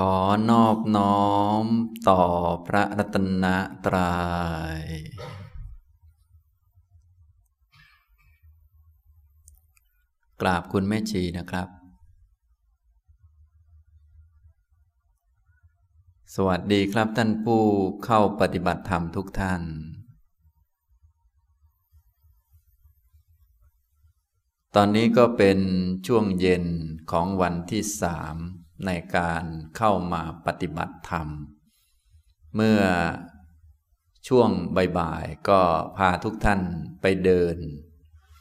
[0.00, 0.16] ขอ
[0.50, 1.26] นอบน้อ
[1.62, 1.64] ม
[2.08, 2.22] ต่อ
[2.66, 3.46] พระรัตน
[3.84, 4.16] ตรยั
[4.80, 4.84] ย
[10.40, 11.68] กราบคุณแม่ชีนะครับ
[16.34, 17.62] สวัสดีครับท่านผู้
[18.04, 19.62] เข้าปฏิบัติธรรมทุกท่าน
[24.74, 25.58] ตอนนี้ก็เป็น
[26.06, 26.64] ช่วงเย็น
[27.10, 28.38] ของวันที่สาม
[28.86, 29.44] ในการ
[29.76, 31.28] เข้ามาปฏิบัติธรรม
[32.54, 32.80] เมื่อ
[34.28, 34.50] ช่วง
[34.98, 35.60] บ่ายๆก็
[35.96, 36.60] พาทุกท่าน
[37.02, 37.56] ไปเดิน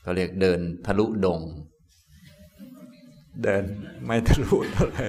[0.01, 1.41] เขาเรียกเดินทะลุดง
[3.43, 3.63] เดิน
[4.05, 5.05] ไม่ทะลุเท่าไหร่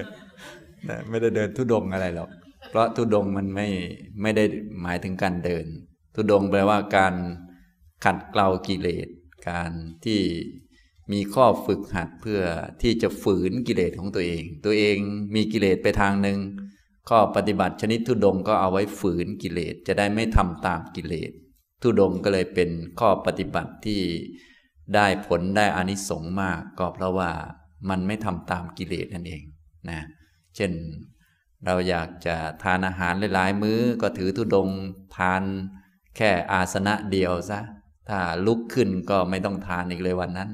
[1.09, 2.29] ไม่ได้เดินทุดงอะไรหรอก
[2.69, 3.67] เพราะทุดงมันไม่
[4.21, 4.43] ไม่ได้
[4.81, 5.65] หมายถึงการเดิน
[6.15, 7.13] ทุดงแปลว่าการ
[8.05, 9.07] ขัดเกลากิเลส
[9.49, 9.71] การ
[10.05, 10.21] ที่
[11.11, 12.41] มีข้อฝึกหัดเพื่อ
[12.81, 14.97] ที่จะฝืนกิเลสของตัวเอง ตัวเอง
[15.35, 16.39] มีกิเลสไปทางหนึ่ง
[17.09, 21.31] ข้อปฏิบัติชนิดทุดงก็เอาไว้ฝืนกิเลสจะได้ไม่ทำตามกิเลส
[21.81, 24.01] ทุดงก็เลยเป็นข้อปฏิบัติที่
[24.95, 27.31] ได้ผลได้อานิสงส์มากก็เพราะว่า
[27.89, 29.43] มันไม่ทำตามกิเลสนั่นเอง
[29.89, 30.01] นะ
[30.55, 30.71] เช่น
[31.65, 34.69] เราอยากจะทานอาหารหลายๆ มื้อก็ถือทุดง
[35.17, 35.41] ทาน
[36.17, 37.59] แค่อาสนะเดียวซะ
[38.09, 40.49] ถ้าลุกขึ้นก็ไม่ต้องทานอีกเลยวันนั้น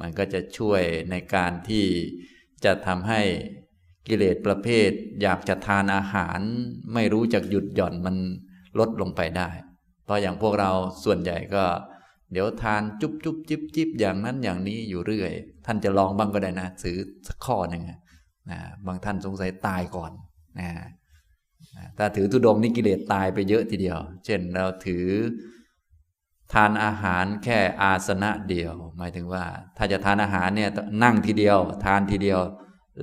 [0.00, 1.86] มันก็จะช่วยในการที่
[2.64, 3.22] จะทำให้
[4.08, 4.90] กิเลสประเภท
[5.22, 6.38] อยากจะทานอาหาร
[6.94, 8.16] ไม่รู้จักหยุดหย่อนมัน
[8.78, 9.48] ลดลงไปได้
[10.04, 10.70] เพราะอย่างพวกเรา
[11.04, 11.64] ส่วนใหญ่ก็
[12.32, 15.32] เดี๋ยวทานจุ๊บจุ๊บจิบจิบอย่างนั้นอย่างนี้อยู่เรื่อย
[15.66, 16.96] ท่านจะลองบ้างก็ได้นะซื้อ
[17.28, 20.12] สักข้อหนึ่งนะบางท่านสงสัยตายก่อน
[20.60, 20.70] นะ
[21.98, 25.04] ถ้าถือทุดงนี่กิเลสตายไปเยอะทีเดียว เช่นเราถือ
[26.54, 29.44] ทานอาหารแค่อาสนะเดียว หมายถึงว่า
[29.76, 30.70] ถ้าจะทานอาหารเนี่ย
[31.02, 32.40] นั่งทีเดียว ทานทีเดียว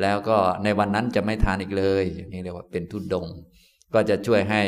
[0.01, 3.27] แล้วก็ในวันนั้นจะไม่ทานอีกเลยอย่างนี้เรียกว่าเป็นทุดง
[3.93, 4.61] ก็จะช่วยให้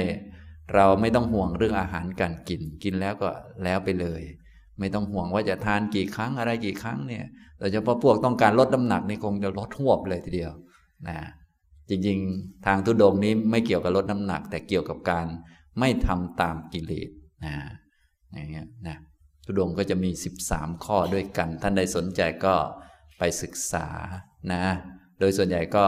[0.75, 3.29] เราไม่ต้องห่วงเรื่องอาหารการกินกินแล้วก็
[3.63, 4.21] แล้วไปเลย
[4.80, 7.25] ไม่ต้องห่วงว่าจะทานกี่ครั้งอะไรกี่ครั้งเนี่ย
[7.59, 10.52] โดยเฉพาะพวกต้องการลดน้ำหนักนี่คงจะลดหวบเลยทีเดียว
[11.08, 11.17] นะ
[11.89, 15.27] จริงๆ ทางทุดงนี้ไม่เกี่ยวกับลดน้ำหนัก แต่เกี่ยวกับการ
[15.80, 17.09] ไม่ทำตามกิเลส
[17.45, 17.55] นะ
[18.33, 18.97] อย่างเงี้ยนะ
[19.45, 20.09] ทุดงก็จะมี
[20.47, 22.55] 13 ข้อด้วยกัน ท่านใดสนใจก็
[23.17, 23.87] ไปศึกษา
[24.53, 24.63] นะ
[25.19, 25.86] โดยส่วนใหญ่ก็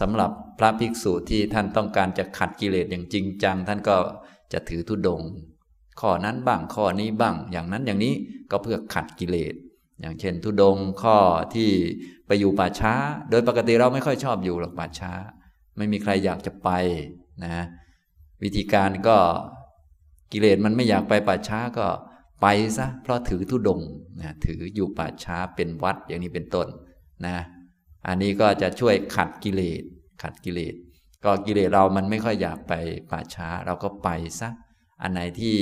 [0.00, 3.96] สำหรับพระภิกษุที่ท่านต้องการจะขัดกิเลสอย่างจริงจัง ท่านก็
[4.52, 5.22] จะถือทุดง
[6.00, 8.14] ข้อนั้นบ้างข้อนี้บ้าง อย่างนั้นอย่างนี้
[8.50, 9.54] ก็เพื่อขัดกิเลส
[10.00, 11.16] อย่างเช่น ทุดงข้อ
[11.54, 11.70] ที่
[12.26, 12.94] ไปอยู่ป่าช้า
[13.30, 15.12] โดยปกติเราไม่ค่อยชอบอยู่หรอกป่าช้า
[15.76, 16.68] ไม่มีใครอยากจะไป
[17.44, 17.64] นะ
[18.42, 19.16] วิธีการก็
[20.34, 21.86] กิเลสมันไม่อยากไปป่าช้าก็
[22.42, 22.46] ไป
[22.78, 23.80] ซะเพราะถือทุดง
[24.20, 26.66] นะถืออยู่ป่าช้าเป็นวัดอย่างนี้เป็นต้น
[27.26, 27.36] นะ
[28.06, 29.82] อันนี้ก็จะช่วยขัดกิเลส
[30.22, 30.74] ขัดกิเลส
[31.24, 32.72] ก็กิเลสเรามันไม่ค่อยอยากไป
[33.10, 34.08] ป่าช้าเราก็ไป
[34.40, 34.48] ซะ
[35.02, 35.56] อันไหนที่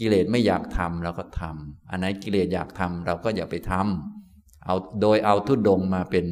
[0.00, 6.26] กิเลสไม่อยากทำเราก็ทำอันไหนกิเลสอยากทำเราก็อย่าไปทำเอาโดยเอาทุดงมาเป็น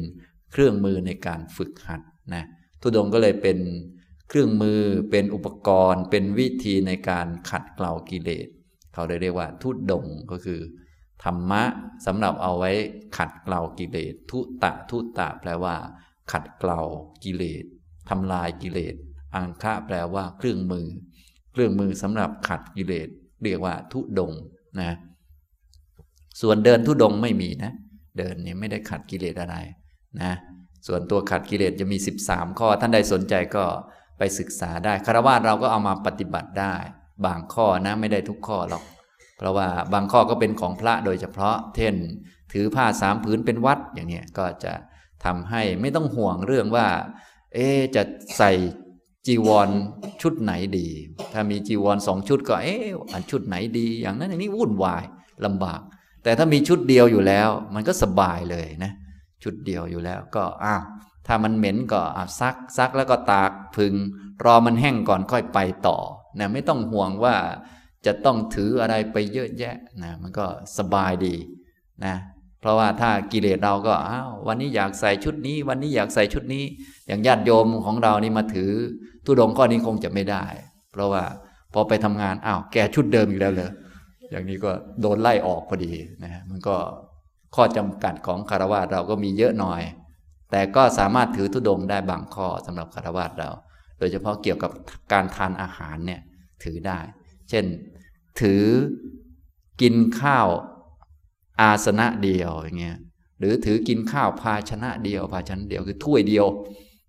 [0.51, 2.01] เครื่องมือในการฝึกหัด
[2.33, 2.43] นะ
[2.81, 3.57] ทุดงก็เลยเป็น
[4.33, 8.47] เครื่องมือเป็นอุปกรณ์เป็นวิธีในการขัดเกลากิเลส
[8.93, 10.59] เขาเรียกว่า ทุดงก็คือ
[11.23, 11.63] ธรรมะ
[12.05, 12.71] สำหรับเอาไว้
[13.17, 15.75] ขัดเกลากิเลส ทุตะทุตะแปลว่า
[16.31, 16.81] ขัดเกลา
[17.23, 17.63] กิเลส
[18.09, 18.95] ทำลายกิเลส
[19.35, 20.87] อังคะแปลว่าเครื่องมือ
[21.51, 23.07] เครื่องมือสำหรับขัดกิเลส
[23.43, 24.31] เรียกว่าทุดง
[24.81, 24.91] นะ
[26.41, 27.71] ส่วนเดินทุดงไม่มีนะ
[28.17, 29.55] เดินนี่ไม่ได้ขัดกิเลสอะไร
[30.21, 30.33] นะ
[30.87, 33.65] ส่วนตัวขัดกิเลสจะมี 13 ข้อท่านใดสนใจก็
[34.17, 36.75] ไปศึกษาได้คารวะเราก็เอามาปฏิบัติได้
[37.25, 38.83] บางข้อนะไม่ได้ทุกข้อหรอก
[39.37, 41.95] เพราะว่าบางข้อก็เป็นของพระโดยเฉพาะ เช่น
[42.51, 44.73] ถือผ้าสามผืนเป็นวัดอย่างนี้ก็จะ
[45.25, 46.87] ทำให้ไม่ต้องห่วงเรื่องว่า
[47.53, 48.03] เอ๊จะ
[48.37, 48.51] ใส่
[49.27, 49.69] จีวร
[50.21, 50.87] ชุดไหนดี
[51.33, 52.75] ถ้ามีจีวรสองชุดก็เอ๊
[53.11, 55.03] อันชุดไหนดี อย่างนั้นอย่างนี้วุ่นวาย
[55.45, 55.81] ลำบาก
[56.23, 58.91] แต่ถ้ามีชุดเดียวอยู่แล้ว มันก็สบายเลยนะ
[59.43, 60.83] ชุดเดียวอยู่แล้วก็อ้าว
[61.27, 62.01] ถ้ามันเหม็นก็
[62.39, 63.93] ซักซักแล้วก็ตากพึง
[64.45, 65.97] รอมันแห้งก่อนค่อยไปต่อ
[66.39, 67.35] นะไม่ต้องห่วงว่า
[68.05, 70.45] จะต้องถืออะไรไปเยอะแยะนะมันก็
[70.77, 71.35] สบายดี
[72.05, 72.15] นะ
[72.59, 76.63] เพราะว่าถ้ากิเลสเราก็อ้าววันนี้อยากใส่ชุดนี้ วันนี้อยากใส่ชุดนี้
[77.07, 78.71] อย่างญาติโยมของเรานี่มาถือ
[79.25, 80.43] ทุดงข้อนนี้คงจะไม่ได้
[80.91, 81.23] เพราะว่า
[81.73, 83.71] พอไปทำงานอ้าวแกชุดเดิมอีกแล้วเลย
[84.31, 84.71] อย่างนี้ก็
[85.01, 85.93] โดนไล่ออกพอดี
[86.23, 86.75] นะมันก็
[87.55, 89.81] ข้อจำกัดของคารวะเราก็มีเยอะหน่อย
[90.55, 93.49] แต่ก็สามารถถือทุดงได้บางข้อสำหรับคารวะเรา
[93.97, 94.71] โดยเฉพาะเกี่ยวกับ
[95.11, 96.21] การทานอาหารเนี่ย
[96.63, 96.99] ถือได้
[97.49, 97.65] เช่น
[98.41, 98.63] ถือ
[99.81, 100.47] กินข้าว
[101.61, 102.97] อาสนะเดียวอย่างเงี้ย
[103.39, 106.45] หรือถือกินข้าวภาชนะเดียว ภาชนะเดียวคือถ้วยเดียว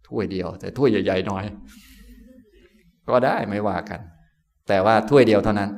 [0.09, 1.45] ถ้วยเดียว แต่ถ้วยใหญ่ๆหน่อย
[3.09, 4.01] ก็ได้ไม่ว่ากัน
[4.69, 5.71] แต่ว่าถ้วยเดียวเท่านั้น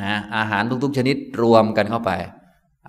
[0.00, 2.12] นะอาหารทุกๆ ชนิดรวมกันเข้าไป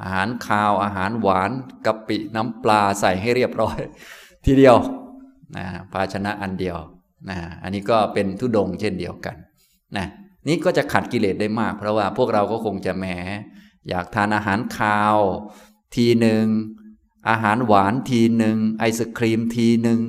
[0.02, 1.52] อาหารคาวอาหารหวาน
[1.86, 3.78] กะปิน้ำปลาใส่ให้เรียบร้อย
[4.46, 4.76] ทีเดียว
[5.58, 6.78] นะภาชนะอันเดียว
[7.30, 9.36] นะอันนี้ก็เป็นทุดงเช่นเดียวกัน
[9.98, 10.08] นะ
[10.48, 13.06] นี่ก็จะขัดกิเลสได้มาก เพราะว่าพวกเราก็คงจะแหม
[13.90, 15.18] อยากทานอาหารคาว
[15.96, 16.46] ทีหนึ่ง
[17.30, 20.00] อาหารหวานทีหนึ่งไอศครีมทีหนึ่ง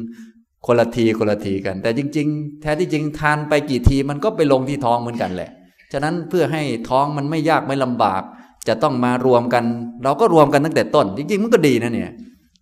[0.67, 5.51] คนละทีคนละทีกัน แต่จริง ๆ แท้ที่จริงทานไปกี่ทีมันก็ไปลงที่ท้องเหมือนกันแหละ
[5.93, 8.23] ฉะนั้นเพื่อให้ท้องมันไม่ยากไม่ลำบาก
[8.69, 9.65] จะต้องมารวมกัน
[10.05, 12.13] เราก็รวมกันตั้งแต่ต้น จริงๆมันก็ดีนะเนี่ย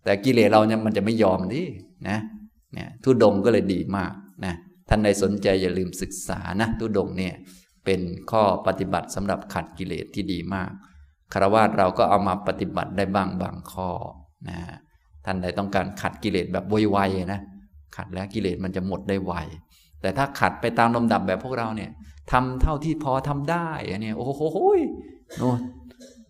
[0.05, 1.63] แต่กิเลสเราเนี่ยมันจะไม่ยอมดิ
[2.09, 2.19] นะ
[2.75, 4.13] เนี่ยทุดงก็เลยดีมาก
[4.45, 4.55] นะ
[4.89, 7.35] ท่านใดสนใจอย่าลืมศึกษานะทุดงเนี่ย
[7.85, 8.01] เป็น
[8.31, 10.71] ข้อปฏิบัติสำหรับขัดกิเลสที่ดีมาก
[11.33, 13.91] คารวะเราก็เอามาปฏิบัติได้บ้างบางข้อ
[14.49, 14.59] นะ
[15.25, 17.41] ท่านใดต้องการขัดกิเลสแบบไวๆนะ
[17.97, 19.33] ขัดแล้วกิเลสมันจะหมดได้ไว
[20.01, 21.91] แต่ถ้าขัดไปตามลำดับแบบพวกเราเนี่ย
[22.33, 24.43] ทำเท่าที่พอทำได้อันนี้โอ้โห
[25.39, 25.51] โน่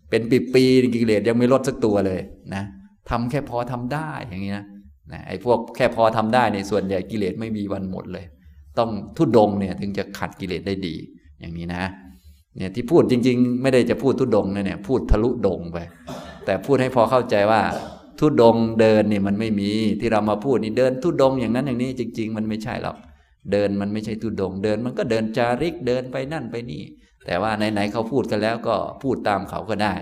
[0.09, 0.21] เป็น
[0.53, 2.19] ปีๆกิเลสยังไม่ลดสักตัวเลย
[2.55, 2.63] นะ
[3.09, 4.65] ทำแค่พอทำได้อย่างนี้นะ
[5.11, 8.25] นะไอ้พวกแค่พอทำได้ในส่วนใหญ่กิเลสไม่มีวันหมดเลย
[8.77, 10.95] ต้องทุดดงเนี่ยถึงจะขัดกิเลสได้ดี
[11.39, 11.83] อย่างนี้นะ
[12.57, 15.77] เนี่ยที่พูดจริง ๆ ไม่ได้จะพูดทุดงนะเนี่ยพูดทะลุดงไป
[16.45, 17.61] แต่พูดให้พอเข้าใจว่า
[18.19, 19.69] ทุดงเดินนี่มันไม่มี
[19.99, 22.97] ที่เรามาพูดนี่เดินทุดงอย่างนั้นอย่างนี้จริง ๆ มันไม่ใช่หรอก
[23.51, 26.83] เดินมันไม่ใช่ทุดงเดิน มันก็เดินจาริกเดินไปนั่นไปนี่
[27.27, 29.93] แต่ว่าไหนๆเขาพูดกันแล้วก็พูดตามเขาก็ได้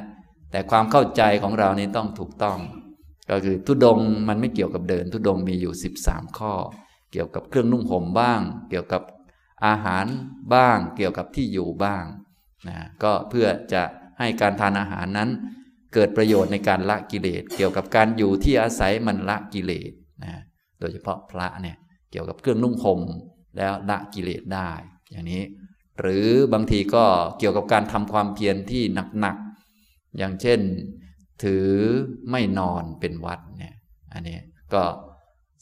[0.52, 2.58] แต่ความเข้าใจของเรานี่ต้องถูกต้อง
[3.30, 5.74] ก็คือทุดงมันไม่เกี่ยวกับเดิน ทุดงมีอยู่
[6.06, 6.54] 13 ข้อ
[7.12, 8.40] เกี่ยวกับเครื่องนุ่งห่มบ้าง
[8.70, 9.02] เกี่ยวกับ
[9.66, 10.06] อาหาร
[10.54, 12.04] บ้าง เกี่ยวกับที่อยู่บ้าง
[12.68, 13.84] นะก็เพื่อจะ
[14.20, 15.30] ให้การทานอาหารนั้น
[15.94, 19.92] เกิดประโยชน์ในการละกิเลส เกี่ยวกับการอยู่ที่อาศัยมันละกิเลส
[20.24, 20.34] นะ
[20.80, 21.78] โดยเฉพาะพระเนี่ย
[22.12, 23.02] เกี่ยวกับเครื่องนุ่งห่ม
[23.58, 24.72] แล้วละกิเลสได้
[25.12, 25.44] อย่างนี้
[26.02, 27.06] หรือบางทีก็
[27.40, 28.84] เกี่ยวกับการทำความเพียรที่
[29.20, 30.60] หนักๆ อย่างเช่น
[31.44, 31.68] ถือ
[32.32, 33.76] ไม่นอนเป็นวัดเนี่ย
[34.14, 34.38] อันนี้
[34.74, 34.84] ก็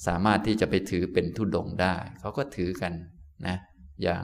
[0.07, 2.93] สามารถที่จะไปถือเป็นทุดงได้ เขาก็ถือกัน
[3.47, 3.57] นะ
[4.03, 4.23] อย่าง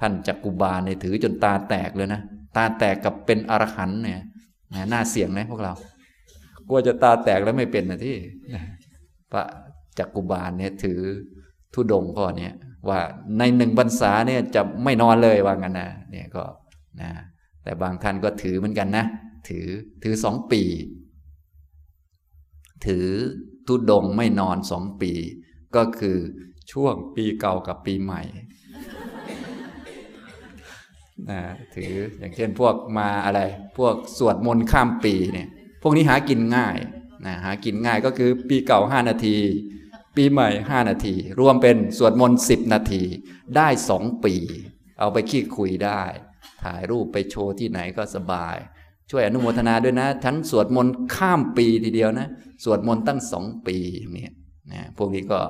[0.00, 2.20] ท่านจักกุบาลเนี่ยถือจนตาแตกเลยนะ
[2.56, 4.20] ตาแตกกับเป็นอรหันเนี่ย
[4.92, 5.72] น่าเสี่ยงนะพวกเรา
[6.68, 8.16] กลัวจะตาแตกแล้วไม่เป็นนะที่
[9.32, 9.42] พระ
[9.98, 11.00] จักกุบาลเนี่ยถือ
[11.74, 12.50] ทุดงข้อนี้
[12.88, 13.00] ว่า
[13.38, 16.44] ในหนึ่งพรรษาเนี่ยจะไม่นอนเลยว่างั้นนะเนี่ยก็
[17.02, 17.10] นะ
[17.62, 19.04] แต่บางท่านก็ถือเหมือนกันนะ
[19.48, 19.66] ถือ
[20.02, 20.62] ถือสองปี
[22.86, 23.06] ถือ
[23.66, 25.12] ทุดงไม่นอนสองปี
[25.76, 26.16] ก็คือ
[26.72, 28.22] ช่วงปีเก่ากับปีใหม่
[31.30, 31.40] นะ
[31.74, 33.40] ถืออย่างเช่นพวกมาอะไร
[33.78, 35.48] พวกสวดมนต์ข้ามปีเนี่ย
[35.82, 36.76] พวกนี้หากินง่าย
[37.26, 39.36] นะหากินง่ายก็คือปีเก่าห้านาที
[40.16, 43.02] ปีใหม่ห้านาที รวมเป็นสวดมนต์สิบนาที
[43.56, 44.34] ได้สองปี
[44.98, 46.02] เอาไปขี้คุยได้
[46.64, 48.56] ถ่ายรูปไปโชว์ที่ไหนก็สบาย
[49.10, 52.28] ช่วยอนุโมทนาด้วยนะฉันสวดมนต์ข้ามปีทีเดียวนะ
[52.64, 53.76] สวดมนต์ตั้งสองปี
[54.12, 54.32] เนี่ย
[54.72, 55.40] นะพวกนี้ก็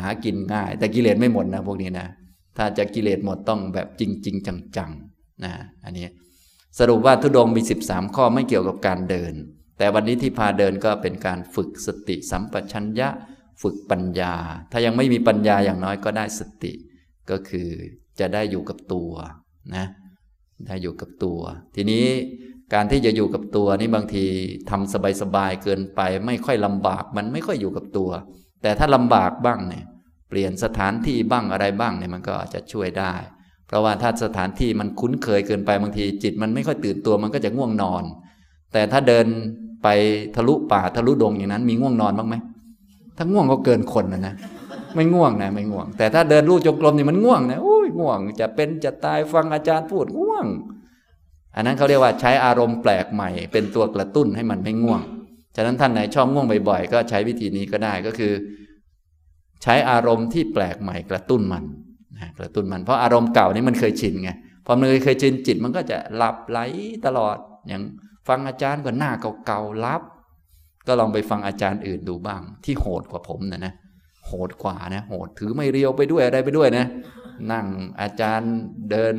[0.00, 2.08] หากินง่าย แต่กิเลสไม่หมดนะพวกนี้นะ
[2.56, 4.36] ถ้าจะกิเลสหมดต้องแบบจริงจริง
[4.76, 5.52] จังๆนะ
[5.84, 6.06] อันนี้
[6.78, 9.34] สรุปว่าทุดงมี 13 ข้อไม่เกี่ยวกับการเดิน
[9.78, 13.08] แต่วันนี้ที่พาเดินก็เป็นการฝึกสติสัมปชัญญะ
[13.62, 14.34] ฝึกปัญญา
[14.72, 16.72] ถ้ายังไม่มีปัญญาอย่างน้อยก็ได้สติ
[17.30, 17.68] ก็คือ
[18.20, 19.10] จะได้อยู่กับตัว
[19.76, 19.86] นะ
[20.66, 21.40] ได้อยู่กับตัว
[21.74, 22.06] ทีนี้
[22.74, 24.24] การที่จะอยู่กับตัวนี่บางที
[24.70, 24.92] ทำ
[25.22, 28.10] สบายๆเกินไป ไม่ค่อยลำบากมันไม่ค่อยอยู่กับตัว
[28.62, 29.84] แต่ถ้าลำบากบ้างเนี่ย
[30.28, 33.14] เปลี่ยนสถานที่บ้างอะไรบ้างเนี่ยมันก็จะช่วยได้
[33.66, 38.04] เพราะว่าถ้าสถานที่มันคุ้นเคยเกินไปบางที จิตมันไม่ค่อยตื่นตัวมันก็จะง่วงนอน
[38.72, 39.26] แต่ถ้าเดิน
[39.82, 39.88] ไป
[40.36, 42.34] ทะลุป่าทะลุดงอย่างนั้น มีง่วงนอนบ้างไหม
[43.16, 44.34] ถ้าง่วงก็เกินคนนะนะ
[44.94, 50.46] ไม่ง่วงนะไม่ง่วง แต่ถ้าเดินลู่จงกรมนี่มันง่วงนะโอ้ยง่วง จะเป็นจะตายฟังอาจารย์พูดง่วง
[51.54, 55.00] อันนั้นเขาเรียกว่าใช้อารมณ์แปลกใหม่ เป็นตัวกระตุ้นให้มันไม่ง่วง
[55.56, 58.32] ฉะนั้นท่านไหนชอบง่วงบ่อยๆก็ใช้วิธีนี้ก็ได้ก็คือ
[59.62, 61.64] ใช้อารมณ์ที่แปลกใหม่กระตุ้นมัน
[62.16, 64.30] นะกระตุ้นมันเพราะอารมณ์เก่านี้มันเคยชินไง
[64.66, 66.58] พอมันเคยชินจิตมันก็จะหลับไหล
[67.06, 67.36] ตลอด
[67.68, 67.82] อย่าง
[68.28, 69.10] ฟังอาจารย์ก็หน้า
[69.46, 70.02] เก่าๆลับ
[70.86, 73.72] ก็ลองไปฟังอาจารย์อื่นดูบ้าง ที่โหดกว่าผมนะนะ
[74.26, 76.86] โหดกว่านะโหดถือไม่เรียวไปด้วยอะไรไปด้วยนะ
[77.52, 77.66] นั่ง
[78.00, 78.52] อาจารย์
[78.90, 79.14] เดิน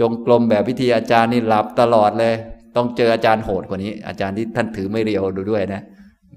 [0.00, 2.34] จงกรมแบบพิธีอาจารย์นี่หลับตลอดเลย
[2.76, 5.82] ต้องเจออาจารย์โหดกว่านี้ อาจารย์ที่ท่านถือไม่เรียวดูด้วยนะ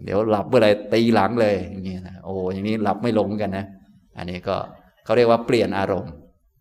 [0.04, 3.66] เดี๋ยวหลับเมื่อไรตีหลังเลยอย่างนี้นะโอ้อย่างนี้หลับไม่ลงกันนะ
[4.18, 4.56] อันนี้ก็
[5.04, 6.14] เขาเรียกว่าเปลี่ยนอารมณ์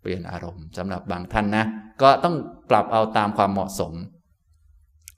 [0.03, 1.65] เปลี่ยนอารมณ์สำหรับบางท่านนะ
[2.03, 2.35] ก็ต้อง
[2.71, 3.93] ปรับเอาตามความเหมาะสม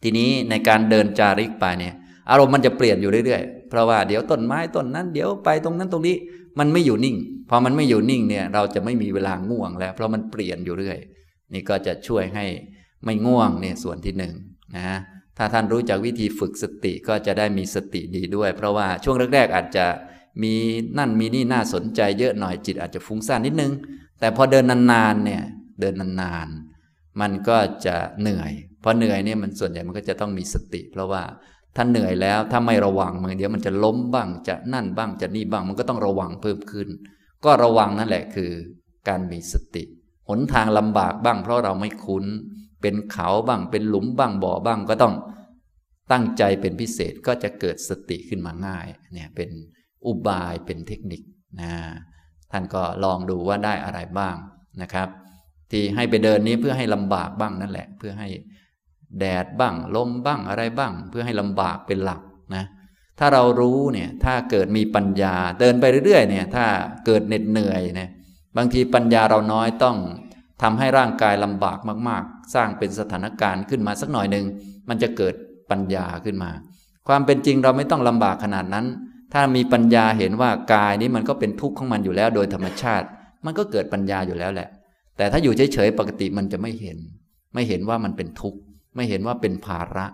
[0.03, 1.95] ทีนี้ในการเดินจาริกไปเนี่ย
[2.31, 6.17] อารมณ์มันจะเปลี่ยนอยู่เรื่อยๆ เพราะว่าเดี๋ยวต้นไม้ต้นนั้น เดี๋ยวไปตรงนั้นตรงนี้
[6.59, 7.17] มันไม่อยู่นิ่ง
[7.51, 10.99] พอมันไม่อยู่นิ่งเนี่ยเราจะไม่มีเวลาง่วงแล้ว เพราะมันเปลี่ยนอยู่เรื่อย
[11.53, 12.45] นี่ก็จะช่วยให้
[13.05, 14.35] ไม่ง่วงเนี่ยส่วนที่หนึ่ง
[14.77, 14.99] นะ
[15.39, 19.87] ถ้าท่านรู้จักวิธีฝึกสติก็จะได้มีสติดีด้วย เพราะว่าช่วงแรกๆ อาจจะ
[20.43, 20.55] มี
[20.99, 23.73] นั่นมีนี่น่าสนใจเยอะหน่อยจิตอาจจะฟุ้งซ่านนิดนึง
[24.21, 25.43] แต่พอเดินนานๆเนี่ย
[25.81, 31.23] เดินนานๆมันก็จะเหนื่อยพอเหนื่อยเนี่ยมันส่วนใหญ่มันก็จะต้องมีสติ เพราะว่า
[31.83, 36.89] ถ้าเหนื่อยแล้วถ้าไม่ระวังมันเดี๋ยวมันจะล้มบ้างจะนั่นบ้างจะนี่บ้างมันก็ต้องระวังเพิ่มขึ้น
[37.45, 38.51] ก็ระวังนั่นแหละคือ
[39.09, 39.85] การมีสติ
[40.29, 42.25] หนทางลำบากบ้าง เพราะเราไม่คุ้น
[42.83, 45.15] เป็นเขาบ้างเป็นหลุมบ้างบ่อบ้างก็ต้อง
[46.13, 49.51] ตั้งใจเป็นพิเศษก็จะเกิดสติขึ้นมาง่ายเนี่ยเป็น
[50.07, 51.23] อุบายเป็นเทคนิค
[51.61, 51.73] นะ
[52.51, 54.37] ท่านก็ลองดูว่าได้อะไรบ้าง
[54.83, 55.09] นะครับ
[55.71, 58.29] ที่ให้ไปเดินนี้เพื่อให้ลำบากบ้างนั่นแหละ เพื่อให้
[59.19, 62.21] แดดบ้าง ลมบ้างอะไรบ้าง เพื่อให้ลำบากเป็นหลัก
[62.55, 62.65] นะ
[63.19, 66.67] ถ้าเรารู้เนี่ยถ้าเกิดมีปัญญาเดินไปเรื่อยๆเนี่ยถ้า
[67.07, 68.09] เกิดเหน็ดเหนื่อยเนี่ย
[68.57, 69.97] บางทีปัญญาเราน้อยต้อง
[70.63, 74.45] ทำให้ร่างกายลำบากมากๆ สร้างเป็นสถานการณ์ขึ้นมาสักหน่อยหนึ่ง
[74.89, 75.35] มันจะเกิด
[75.71, 76.51] ปัญญาขึ้นมา
[77.09, 78.87] ความเป็นจริงเราไม่ต้องลำบากขนาดนั้น
[79.33, 83.07] ถ้ามีปัญญาเห็นว่ากายนี้มันก็เป็นทุกข์ของมันอยู่แล้วโดยธรรมชาติ
[83.45, 84.69] มันก็เกิดปัญญาอยู่แล้วแหละ
[85.17, 86.99] แต่ถ้าอยู่เฉยๆปกติมันจะไม่เห็น
[87.55, 88.59] ไม่เห็นว่ามันเป็นทุกข์
[88.95, 90.07] ไม่เห็นว่าเป็นภาระ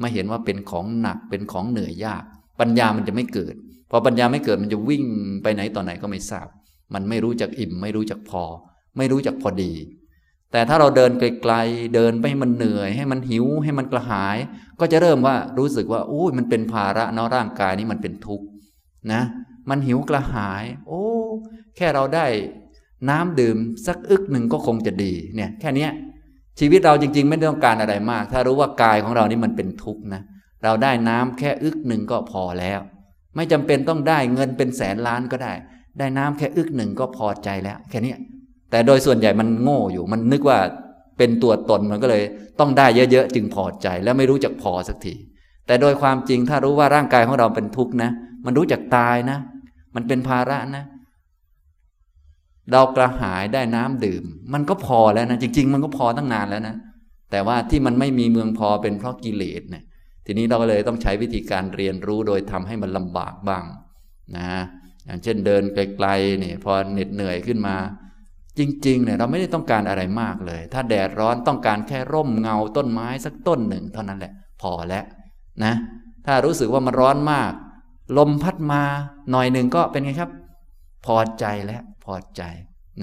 [0.00, 2.24] ไม่เห็นว่าเป็นของหนักเป็นของเหนื่อยยาก
[2.60, 3.54] ปัญญามันจะไม่เกิด
[3.90, 5.04] พอปัญญาไม่เกิดมันจะวิ่ง
[5.42, 6.46] ไปไหนต่อไหนก็ไม่ทราบ
[6.94, 8.42] มันไม่รู้จักอิ่ม ไม่รู้จักพอ
[8.96, 9.72] ไม่รู้จักพอดี
[10.52, 14.36] แต่ถ้าเราเดินไกลๆเดินไปให้มันเหนื่อย ให้มันหิว ให้มันกระหาย
[14.80, 18.46] ก็จะเริ่มว่ารู้สึกว่าโอ้ยมันเป็นภาระเนาะร่างกายนี้มันเป็นทุกข์
[19.12, 19.22] นะ
[19.70, 21.04] มันหิวกระหาย โอ้
[21.76, 22.26] แค่เราได้
[23.10, 23.56] น้ำดื่ม
[23.86, 25.88] สักอึกหนึ่งก็คงจะดี เนี่ย แค่นี้
[26.60, 30.22] ชีวิตเราจริง ๆ ไม่ต้องการอะไรมาก ถ้ารู้ว่ากายของเรานี่มันเป็นทุกข์นะ
[30.64, 32.80] เราได้น้ำแค่อึกหนึ่งก็พอแล้ว
[33.36, 35.52] ไม่จำเป็นต้องได้เงินเป็นแสนล้านก็ได้
[35.98, 38.14] ได้น้ำแค่อึกหนึ่งก็พอใจแล้ว แค่นี้
[38.70, 40.58] แต่โดยส่วนใหญ่มันโง่อยู่ มันนึกว่า
[41.18, 42.22] เป็นตัวตนมันก็เลย
[42.60, 45.14] ต้องได้เยอะๆจึงพอใจแล้วไม่รู้จักพอสักที
[45.66, 48.10] แต่โดยความจริงถ้ารู้ว่าร่างกายของเราเป็นทุกข์นะ
[48.46, 49.38] มันรู้จักตายนะ
[49.94, 50.84] มันเป็นภาระนะ
[52.72, 56.76] เรากระหายได้น้ำดื่ม มันก็พอแล้วนะจริง ๆ มันก็พอตั้งนานแล้วนะ
[57.30, 59.84] แต่ว่าที่มันไม่มีเมืองพอเป็นเพราะกิเลสเนี่ย
[60.26, 63.64] ทีนี้เราก็เลยต้องใช้วิธีการเรียนรู้โดยทำให้มันลำบากบ้าง
[64.36, 64.48] นะ
[65.06, 67.76] อย่างเช่นเดินไกลๆเนี่ยพอเหน็ดเหนื่อยขึ้นมา
[68.58, 75.04] จริงๆเนี่ยเราไม่ได้ต้องการอะไรมากเลย ถ้าแดดร้อนต้องการแค่ร่มเงาต้นไม้สักต้นหนึ่ง เท่านั้นแหละ พอแล้ว
[75.64, 75.74] นะ
[76.26, 77.52] ถ้ารู้สึกว่ามันร้อนมาก
[78.18, 78.82] ลมพัดมา
[79.30, 80.30] หน่อยหนึ่งก็เป็นไงครับ
[81.06, 82.42] พอใจแล้วพอใจ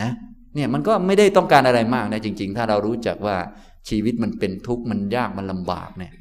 [0.01, 0.12] นะ
[0.56, 3.38] เนี่ยมันก็ไม่ได้ต้องการอะไรมากนะจริง ๆ ถ้าเรารู้จักว่า
[3.89, 6.13] ชีวิตมันเป็นทุกข์มันยากมันลำบากเนี่ย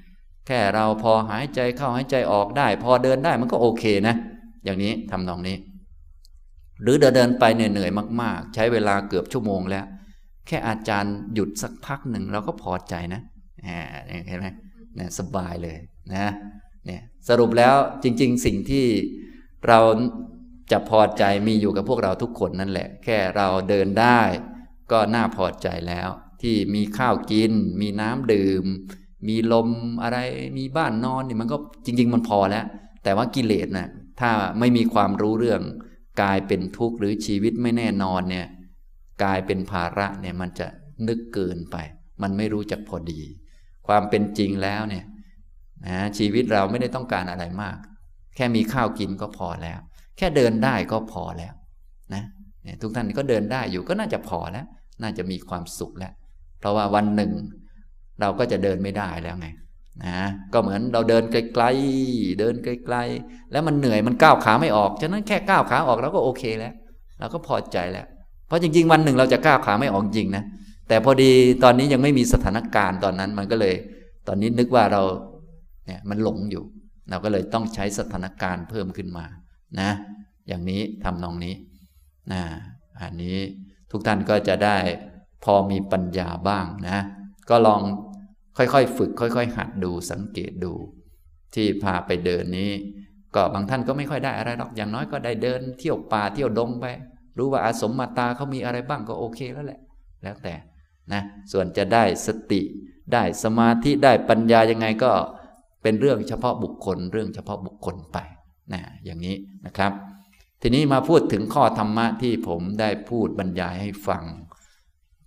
[0.47, 4.15] แค่เราพอหายใจเข้าหายใจออกได้ พอเดินได้มันก็โอเคนะ
[4.65, 5.57] อย่างนี้ทำนองนี้
[6.83, 9.87] หรือเดินเดินไปเหนื่อยๆมาก ๆ ใช้เวลาเกือบชั่วโมงแล้ว
[10.47, 13.21] แค่อาจารย์หยุดสักพักหนึ่งเราก็พอใจนะ
[14.29, 14.47] เห็นไหม
[14.97, 15.77] เนี่ยสบายเลย
[16.15, 16.33] นะ
[16.87, 18.87] เนี่ยสรุปแล้วจริง ๆ สิ่งที่
[19.69, 19.81] เรา
[20.71, 24.21] จะพอใจมีอยู่กับพวกเราทุกคนนั่นแหละ แค่เราเดินได้
[24.93, 26.09] ก็น่าพอใจแล้ว
[26.43, 28.65] ที่มีข้าวกิน มีน้ำดื่ม
[29.29, 29.69] มีลม
[30.03, 30.19] อะไร
[30.59, 32.65] มีบ้านนอนนี่มันก็จริง ๆ มันพอแล้ว
[33.05, 33.89] แต่ว่ากิเลสนะ่ะ
[34.21, 35.63] ถ้าไม่มีความรู้เรื่อง
[36.23, 38.47] กายเป็นทุกข์หรือชีวิตไม่แน่นอนเนี่ย
[39.25, 40.67] กายเป็นภาระเนี่ยมันจะ
[41.09, 41.77] นึกเกินไป
[42.23, 43.21] มันไม่รู้จักพอดี
[43.87, 45.05] ความเป็นจริงแล้วเนี่ย
[45.87, 47.77] นะชีวิตเราไม่ได้ต้องการอะไรมาก
[48.35, 49.81] แค่มีข้าวกินก็พอแล้ว
[50.17, 51.55] แค่เดินได้ก็พอแล้ว
[52.15, 52.25] นะ
[52.83, 54.67] ทุกท่านก็เดินได้อยู่ก็น่าจะพอแล้ว
[55.03, 56.13] น่าจะมีความสุขแล้ว
[56.59, 57.33] เพราะว่าวันหนึ่ง
[58.21, 59.49] เราก็จะเดินไม่ได้แล้วไง
[60.05, 60.19] นะ
[60.53, 66.75] ก็เหมือนเราเดินไกลๆเดินไกลๆแล้วมันเหนื่อยมันก้าวขาไม่ออกฉะนั้นแค่ก้าวขาออกเราก็โอเคแล้ว
[67.21, 68.07] เราก็พอใจแล้ว
[68.47, 70.45] เพราะจริง ๆ วันหนึ่งเราจะก้าวขาไม่ออกจริงนะ
[70.89, 71.31] แต่พอดี
[71.65, 73.75] ตอนนี้ยังไม่มีสถานการณ์ตอนนั้นมันก็เลย
[74.29, 75.03] ตอนนี้นึกว่าเรา
[75.87, 76.65] เนี่ยมันหลงอยู่
[77.11, 79.27] เราก็เลยต้องใช้สถานการณ์เพิ่มขึ้นมา
[79.81, 79.91] นะ
[80.49, 81.55] อย่างนี้ทำนองนี้
[82.33, 82.43] นะ
[83.01, 83.39] อันนี้
[83.91, 84.77] ทุกท่านก็จะได้
[85.45, 86.99] พอมีปัญญาบ้างนะ
[87.51, 87.81] ก็ลอง
[88.57, 90.73] ค่อยๆ ฝึก ค่อย ๆ หัดดูสังเกตดู
[91.55, 92.71] ที่พาไปเดินนี้
[93.35, 96.87] ก็บางท่านก็ไม่ค่อยได้อะไรหรอกอย่างน้อยก็ได้เดิน เที่ยวป่าเที่ยวดงไป
[97.39, 99.81] รู้ว่าอาสมมาตาเขามีอะไรบ้างก็โอเคแล้วแหละ
[100.23, 100.55] แล้วแต่
[101.13, 102.61] นะส่วนจะได้สติ
[103.13, 105.13] ได้สมาธิได้ปัญญายังไงก็
[105.83, 108.19] เป็นเรื่องเฉพาะบุคคล เรื่องเฉพาะบุคคลไป
[108.73, 109.93] นะอย่างนี้นะครับ
[110.63, 114.25] ทีนี้มาพูดถึงข้อธรรมะที่ผมได้พูดบรรยายให้ฟัง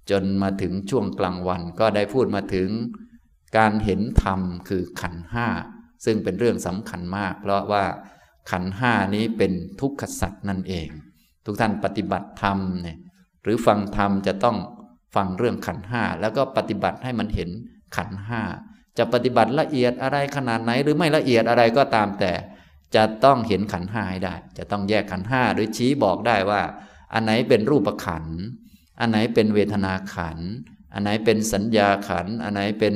[0.09, 2.69] จนมาถึงช่วงกลางวันก็ได้พูดมาถึง
[3.57, 5.47] การเห็นธรรมคือขันห้า
[6.05, 7.83] ซึ่งเป็นเรื่องสำคัญมาก เพราะว่า
[8.51, 10.87] ขันห้านี้เป็นทุกขสัตว์นั่นเอง
[11.45, 12.97] ทุกท่านปฏิบัติธรรมเนี่ย
[13.43, 14.57] หรือฟังธรรมจะต้อง
[15.15, 17.49] ฟังเรื่องขันห้าแล้วก็ปฏิบัติให้มันเห็น
[17.95, 18.41] ขันห้า
[18.97, 22.31] จะปฏิบัติละเอียดอะไรขนาดไหน หรือไม่ละเอียดอะไรก็ตามแต่
[22.95, 26.61] จะต้องเห็นขันห้าให้ได้ จะต้องแยกขันห้าโดยชี้บอกได้ว่า
[27.13, 28.25] อันไหนเป็นรูปขัน
[28.99, 30.37] อันไหนเป็นเวทนาขัน
[30.93, 32.93] อันไหนเป็นสัญญาขัน อันไหนเป็น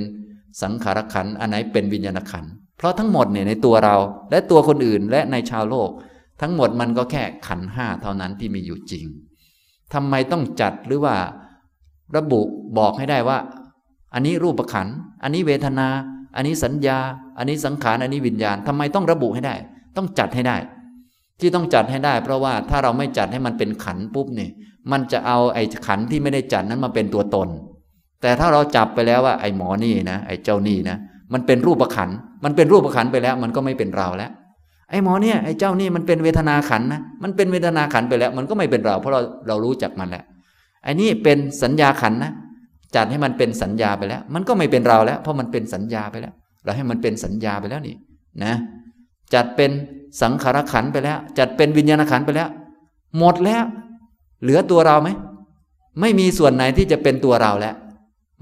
[0.61, 2.45] สังขารขัน อันไหนเป็นวิญญาณขัน
[2.77, 3.95] เพราะทั้งหมดเนี่ยในตัวเรา
[4.31, 5.89] และตัวคนอื่นและในชาวโลก
[6.41, 9.05] ทั้งหมดมันก็แค่ขันห้าเท่านั้นที่มีอยู่จริง
[9.93, 11.15] ทำไมต้องจัดหรือว่า
[12.15, 12.41] ระบุ
[12.77, 13.37] บอกให้ได้ว่า
[14.13, 14.87] อันนี้รูปขัน
[15.23, 15.87] อันนี้เวทนา
[16.35, 16.97] อันนี้สัญญา
[17.37, 19.55] อันนี้สังขาร อันนี้วิญญาณทำไมต้องระบุให้ได้
[19.97, 20.57] ต้องจัดให้ได้
[21.39, 24.51] ที่ต้องจัดให้ได้ เพราะว่าถ้าเราไม่จัดให้มันเป็นขันปุ๊บเนี่ย
[24.91, 27.47] มันจะเอาไอ้ขันที่ไม่ได้จัดนั้นมาเป็นตัวตน
[28.21, 30.97] แต่ถ้าเราจับไปแล้วว่าไอ้หมอนี่นะไอ้เจ้านี่นะ
[31.33, 32.09] มันเป็นรูปขัน
[32.43, 34.31] มันเป็นรูปขันไปแล้ว มันก็ไม่เป็นเราแล้ว
[34.89, 40.23] ไอ้หมอเนี่ยไอ้เจ้านี่มันเป็นเวทนาขันนะ มันเป็นเวทนาขันไปแล้ว มันก็ไม่เป็นเรา เพราะเราเรารู้จักมันแล้ว
[40.83, 42.31] ไอ้นี่เป็นสัญญาขันนะ
[42.95, 46.33] จัดให้มันเป็นสัญญาไปแล้ว มันก็ไม่เป็นเราแล้ว เพราะมันเป็นสัญญาไปแล้ว
[46.63, 47.95] เราให้มันเป็นสัญญาไปแล้วนี่
[48.43, 48.53] นะ
[49.33, 49.71] จัดเป็น
[50.21, 52.49] สังขารขันไปแล้ว จัดเป็นวิญญาณขันไปแล้ว
[53.17, 53.63] หมดแล้ว
[54.41, 55.09] เหลือตัวเราไหม
[56.01, 57.75] ไม่มีส่วนไหนที่จะเป็นตัวเราแล้ว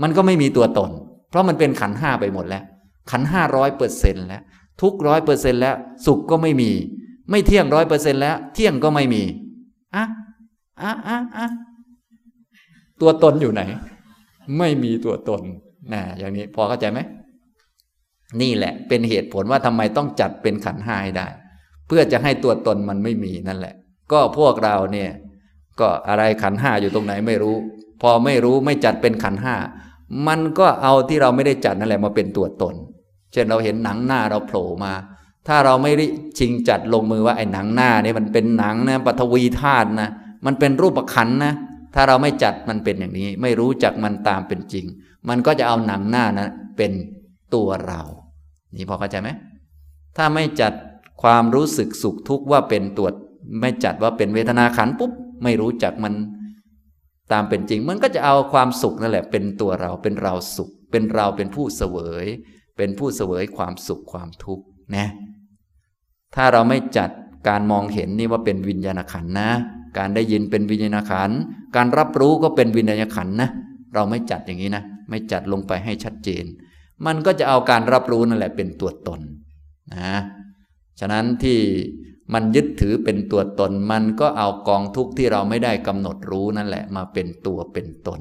[0.02, 0.90] มันก็ไม่มีตัวตน
[1.30, 2.64] เพราะมันเป็นขันห้าไปหมดแล้ว
[3.12, 4.42] ขันห้าร้อยเปอร์เซ็นต์แล้ว
[4.82, 6.72] ทุกร้อยเปอร์เซ็นต์แล้ว สุขก็ไม่มี
[7.30, 9.24] ไม่เที่ยงร้อยเปอร์เซ็นต์แล้ว เที่ยงก็ไม่มี
[9.96, 10.04] อะ
[10.82, 11.48] อะอะอะ
[13.02, 13.62] ตัวตนอยู่ไหน
[14.58, 15.42] ไม่มีตัวตน
[15.94, 17.00] นะอย่างนี้พอเข้าใจไหม
[18.42, 21.28] นี่แหละเป็นเหตุผลว่าทำไมต้องจัดเป็นขันห้าให้ได้
[21.88, 23.76] เพื่อจะให้ตัวตนมันไม่มีนั่นแหละ
[24.12, 25.10] ก็พวกเราเนี่ย
[25.80, 27.56] ก็อะไรขันห้าอยู่ตรงไหนไม่รู้
[28.02, 29.56] พอไม่รู้ไม่จัดเป็นขันห้า
[30.28, 32.76] มันก็เอาที่เราไม่ได้จัดนั่นแหละมาเป็นตัวตน
[33.32, 34.94] เช่นเราเห็นหนังหน้าเราโผล่มา
[35.48, 36.06] ถ้าเราไม่ได้
[36.40, 40.10] ชิงจัดลงมือว่าไอ้หนังหน้านี่มันเป็นหนังนะปฐวีธาตุนะ
[40.46, 41.54] มันเป็นรูปขันนะ
[41.96, 44.86] ถ้าเราไม่จัดมันเป็นอย่างนี้ ไม่รู้จักมันตามเป็นจริง
[45.30, 46.92] มันก็จะเอาหนังหน้านะเป็น
[47.54, 48.02] ตัวเรา
[48.76, 49.30] นี่พอเข้าใจไหม
[50.18, 50.74] ถ้าไม่จัด
[51.24, 53.08] ความรู้สึกสุขทุกข์ว่าเป็นตัว
[53.62, 55.12] ไม่จัดว่าเป็นเวทนาขันปุ๊บ
[55.44, 56.14] ไม่รู้จักมัน
[57.32, 62.26] ตามเป็นจริง มันก็จะเอาความสุขนั่นแหละ เป็นตัวเราเป็นเราสุข เป็นเราเป็นผู้เสวย
[62.78, 64.64] เป็นผู้เสวยความสุขความทุกข์
[64.96, 65.08] นะ
[66.36, 67.10] ถ้าเราไม่จัด
[67.50, 69.50] การมองเห็นนี่ว่าเป็นวิญญาณขันนะ
[69.98, 71.32] การได้ยินเป็นวิญญาณขัน
[71.76, 73.50] การรับรู้ก็เป็นวิญญาณขันนะ
[73.94, 76.46] เราไม่จัดอย่างนี้นะ ไม่จัดลงไปให้ชัดเจน
[77.06, 79.22] มันก็จะเอาการรับรู้นั่นแหละเป็นตัวตน
[79.96, 80.16] นะ
[81.00, 81.60] ฉะนั้นที่
[82.34, 88.20] มันยึดถือเป็นตัวตน มันก็เอากองทุกข์ที่เราไม่ได้กำหนดรู้นั่นแหละ มาเป็นตัวเป็นตน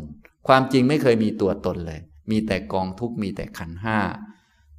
[0.48, 3.98] ความจริงไม่เคยมีตัวตนเลย มีแต่กองทุกข์มีแต่ขันห้า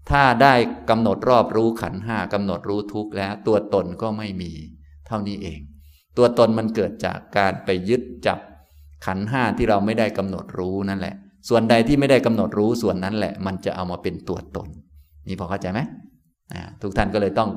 [0.09, 0.53] ถ้าได้
[0.89, 4.51] กำหนดรอบรู้ขันห้ากำหนดรู้ทุกข์แล้ว ตัวตนก็ไม่มี
[5.07, 5.59] เท่านี้เอง
[6.17, 8.39] ตัวตนมันเกิดจากการไปยึดจับ
[9.05, 11.15] ขันห้าที่เราไม่ได้กำหนดรู้นั่นแหละ
[11.49, 14.67] ส่วนใดที่ไม่ได้กำหนดรู้ส่วนนั้นแหละ มันจะเอามาเป็นตัวตน
[15.27, 15.79] นี่พอเข้าใจไหม
[16.81, 17.49] ทุกท่านก็เลยต้อง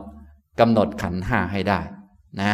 [0.60, 1.80] กำหนดขันห้าให้ได้
[2.42, 2.52] นะ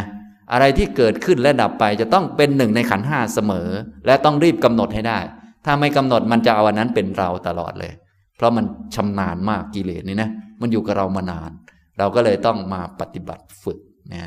[0.52, 3.68] อะไรที่เกิดขึ้นและดับไปจะต้องเป็นหนึ่งในขันห้าเสมอ
[4.06, 5.18] และต้องรีบกำหนดให้ได้
[5.64, 7.92] ถ้าไม่กำหนดมันจะเอาวันนั้นเป็นเราตลอดเลย
[8.36, 8.64] เพราะมัน
[8.94, 11.50] ชำนาญมากกิเลสนี่นะมันอยู่กับเรามานาน
[11.98, 13.78] เราก็เลยต้องมาปฏิบัติฝึก
[14.14, 14.24] นะ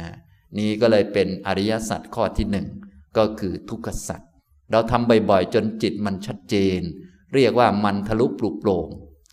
[0.57, 2.67] นี่ก็เลยเป็นอริยสัจข้อที่หนึ่ง
[3.17, 4.21] ก็คือทุกขสัจ
[4.71, 6.82] เราทำบ่อยๆ จนจิตมันชัดเจน
[7.36, 8.88] เรียกว่ามันทะลุปลุกโปร่ง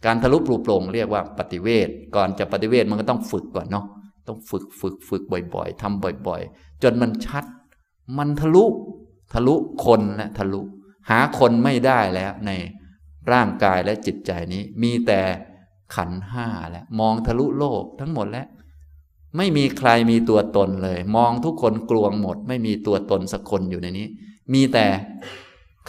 [0.06, 3.86] การทะลุปลุกโปร่งเรียกว่าปฏิเวทก่อนจะปฏิเวทมันก็ต้องฝึกก่อนเนาะ
[4.28, 5.22] ต้องฝึกฝึกฝึก
[5.54, 7.44] บ่อย ๆทำบ่อย ๆ จนมันชัด
[8.18, 8.64] มันทะลุ
[9.32, 10.60] ทะลุคนและทะลุ
[11.10, 12.50] หาคนไม่ได้แล้วใน
[13.32, 15.20] ร่างกายและจิตใจนี้ มีแต่
[15.94, 18.46] ขันห้าแล้วมองทะลุโลกทั้งหมดแล้ว
[19.36, 24.06] ไม่มีใครมีตัวตนเลย มองทุกคนกลวงหมด ไม่มีตัวตนสักคนอยู่ในนี้
[24.52, 24.86] มีแต่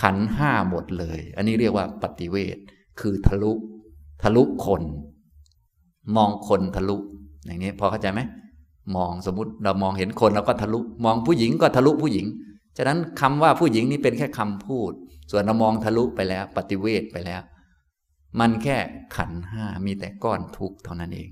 [0.02, 2.58] ขันห้าหมดเลย อันนี้เรียกว่าปฏิเวท
[3.00, 3.52] คือทะลุ
[4.21, 4.84] ทะลุคน
[6.15, 6.97] มองคนทะลุ
[7.45, 8.21] อย่างนี้พอเข้าใจไหม
[8.95, 12.26] มองสมมติเรามองเห็นคนเราก็ทะลุ มองผู้หญิงก็ทะลุผู้หญิง
[12.78, 14.91] ฉะนั้นคำว่าผู้หญิงนี่เป็นแค่คำพูด
[15.32, 17.41] ส่วนเรามองทะลุไปแล้ว ปฏิเวทไปแล้ว
[18.39, 18.78] มันแค่
[19.15, 21.30] ขันห้ามีแต่ก้อนทุกเท่านั้นเอง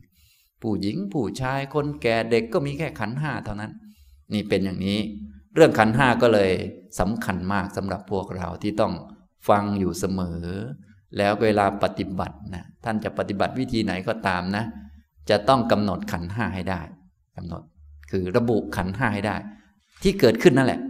[0.62, 3.72] ผู้หญิงผู้ชายคนแก่เด็กก็มีแค่ขันห้าเท่านั้น
[4.34, 5.00] นี่เป็นอย่างนี้
[5.56, 6.52] เรื่องขันห้าก็เลย
[7.00, 8.94] สำคัญมากสำหรับพวกเราที่ต้อง
[9.50, 10.40] ฟังอยู่เสมอ
[11.18, 14.64] แล้วเวลาปฏิบัตินะท่านจะปฏิบัติวิธีไหนก็ตามนะ
[15.30, 16.82] จะต้องกำหนดขันห้าให้ได้
[17.38, 17.64] กำหนด
[18.12, 19.36] คือระบุขันห้าให้ได้
[20.04, 20.82] ที่เกิดขึ้นนั่นแหละ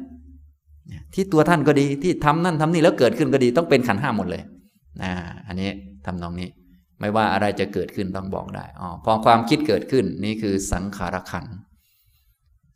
[1.13, 4.43] ที่ตัวท่านก็ดีที่ทำนั่นทำนี่แล้วเกิดขึ้นก็ดีต้องเป็นขันห้าหมดเลย
[5.01, 5.11] นะ
[5.47, 5.69] อันนี้
[6.05, 6.49] ทำนองนี้
[6.99, 11.45] ไม่ว่าอะไรจะเกิดขึ้นต้องบอกได้อ๋อพอความคิดเกิดขึ้นนี่คือสังขารขัน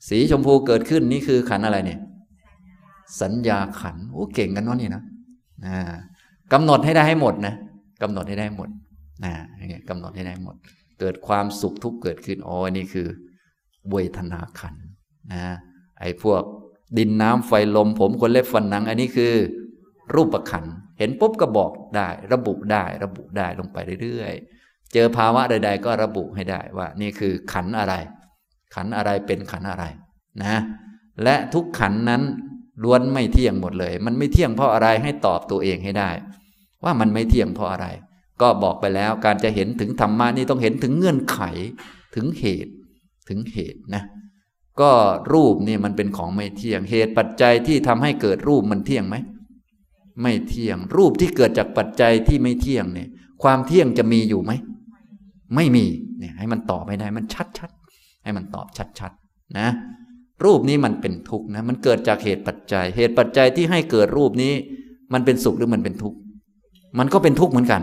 [0.07, 1.99] สีชมพูเกิดขึ้นนี่คือขันอะไรเนี่ย
[3.21, 5.03] สัญญาขันโอ้เก่งกันเนาะนี่นะ
[6.53, 7.53] กำหนดให้ได้ให้หมดนะ
[8.01, 8.69] กำหนดให้ได้หมด
[9.25, 10.55] นะอย่างเงี้ยกำหนดให้ได้หมด
[10.99, 13.07] เกิดความสุขทุกข์เกิดขึ้นอ๋อนี่คือ
[13.91, 14.75] เวทนาขัน
[15.33, 15.43] นะ
[15.99, 16.41] ไอ้พวก
[16.97, 19.33] ดินน้ำไฟลม ผมคนเล็บฟันหนัง อันนี้คือ
[20.15, 20.65] รูปขัน
[20.99, 27.93] เห็นปุ๊บก็บอกได้ ระบุได้ ระบุได้ลงไปเรื่อยๆ เจอภาวะใด ๆ ก็ระบุให้ได้ว่า นี่คือขันอะไร
[28.73, 29.83] ขันอะไรเป็นขันอะไร
[30.43, 30.55] นะ
[31.23, 32.21] และทุกขันนั้น
[32.83, 36.09] ล้วนไม่เที่ยงหมดเลย มันไม่เที่ยงเพราะอะไรให้ตอบตัวเองให้ได้
[36.83, 37.87] ว่ามันไม่เที่ยงเพราะอะไร
[38.41, 41.39] ก็บอกไปแล้วการจะเห็นถึงธรรมะนี่ต้องเห็นถึงเงื่อนไข
[42.15, 42.73] ถึงเหตุ
[43.29, 44.03] ถึงเหตุนะ
[44.81, 44.91] ก็
[45.33, 49.15] รูปนี่มันเป็นของไม่เที่ยงเหตุปัจจัยที่ทำให้เกิดรูปมันเที่ยงไหม
[50.21, 53.09] ไม่เที่ยง รูปที่เกิดจากปัจจัยที่ไม่เที่ยงเนี่ย
[53.43, 54.51] ความเที่ยงจะมีอยู่ไหม
[55.55, 55.85] ไม่มี
[56.19, 57.25] เนี่ยให้มันตอบไม่ได้มัน
[57.57, 57.82] ชัดๆ
[58.23, 58.67] ให้มันตอบ
[58.99, 59.69] ชัดๆนะ
[60.45, 64.53] รูปนี้มันเป็นทุกข์นะ มันเกิดจากเหตุปัจจัย เหตุปัจจัยที่ให้เกิดรูปนี้
[65.13, 66.17] มันเป็นสุขหรือมันเป็นทุกข์
[66.99, 67.81] มันก็เป็นทุกข์เหมือนกัน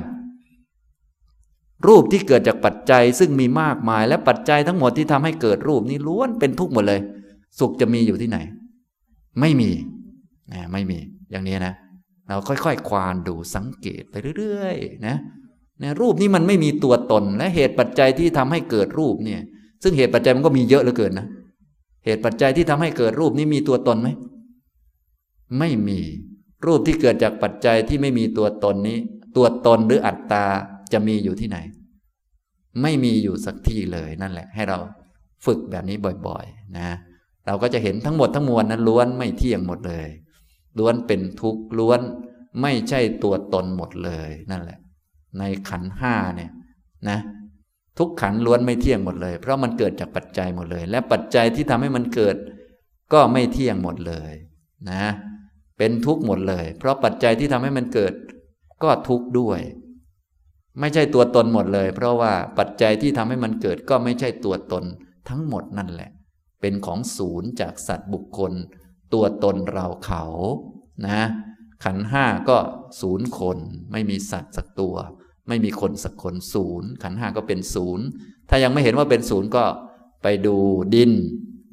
[1.89, 7.01] รูปที่เกิดจากปัจจัยซึ่งมีมากมาย และปัจจัยทั้งหมดที่ทำให้เกิดรูปนี้ล้วนเป็นทุกข์หมดเลย
[7.59, 8.39] สุขจะมีอยู่ที่ไหน
[9.41, 9.71] ไม่มี
[10.53, 10.99] นะไม่มี
[11.31, 11.75] อย่างนี้นะ
[12.29, 15.17] เราค่อยๆควานดูสังเกตไปเรื่อยๆนะ
[15.83, 19.41] นี่ยรูปนี้มันไม่มีตัวตน และเหตุปัจจัยที่ทำให้เกิดรูปเนี่ย
[19.83, 21.27] ซึ่งเหตุปัจจัยมันก็มีเยอะเหลือเกินนะ
[22.05, 24.09] เหตุปัจจัยที่ทำให้เกิดรูปนี้มีตัวตนไหม
[25.59, 26.01] ไม่มี
[26.67, 28.99] รูปที่เกิดจากปัจจัยที่ไม่มีตัวตนนี้
[29.37, 30.45] ตัวตนหรืออัตตา
[30.93, 31.59] จะมีอยู่ที่ไหน
[32.83, 34.79] ไม่มีอยู่สักที่เลยนั่นแหละ ให้เรา
[35.47, 36.89] ฝึกแบบนี้บ่อยๆ นะ
[37.47, 40.09] เราก็จะเห็นทั้งหมดทั้งมวลนั้นล้วนไม่เที่ยงหมดเลย
[40.79, 42.01] ล้วนเป็นทุกข์ล้วน
[42.61, 44.79] ไม่ใช่ตัวตนหมดเลยนั่นแหละ
[45.39, 46.51] ในขันห้าเนี่ย
[47.09, 47.19] นะ
[47.99, 52.37] ทุกขันล้วนไม่เที่ยงหมดเลย เพราะมันเกิดจากปัจจัยหมดเลย และปัจจัยที่ทำให้มันเกิด
[53.13, 54.33] ก็ไม่เที่ยงหมดเลย
[54.91, 55.05] นะ
[55.79, 58.13] เป็นทุกข์หมดเลย เพราะปัจจัยที่ทำให้มันเกิด
[58.83, 59.61] ก็ทุกข์ด้วย
[60.81, 64.85] ไม่ใช่ตัวตนหมดเลย เพราะว่าปัจจัยที่ทำให้มันเกิด ก็ไม่ใช่ตัวตน
[65.29, 66.11] ทั้งหมดนั่นแหละ
[66.61, 68.53] เป็นของศูนย์จากสัตว์บุคคล
[69.15, 70.25] ตัวตนเราเขา
[71.07, 71.23] นะ
[71.85, 72.59] ขันห้าก็
[73.01, 73.59] ศูนย์คน
[73.93, 74.97] ไม่มีสัตว์สักตัว
[75.51, 78.05] ไม่มีคนสักคนศูนย์ ขันห้าก็เป็นศูนย์
[78.49, 79.65] ถ้ายังไม่เห็นว่าเป็นศูนย์ก็
[80.23, 80.57] ไปดู
[80.95, 81.13] ดิน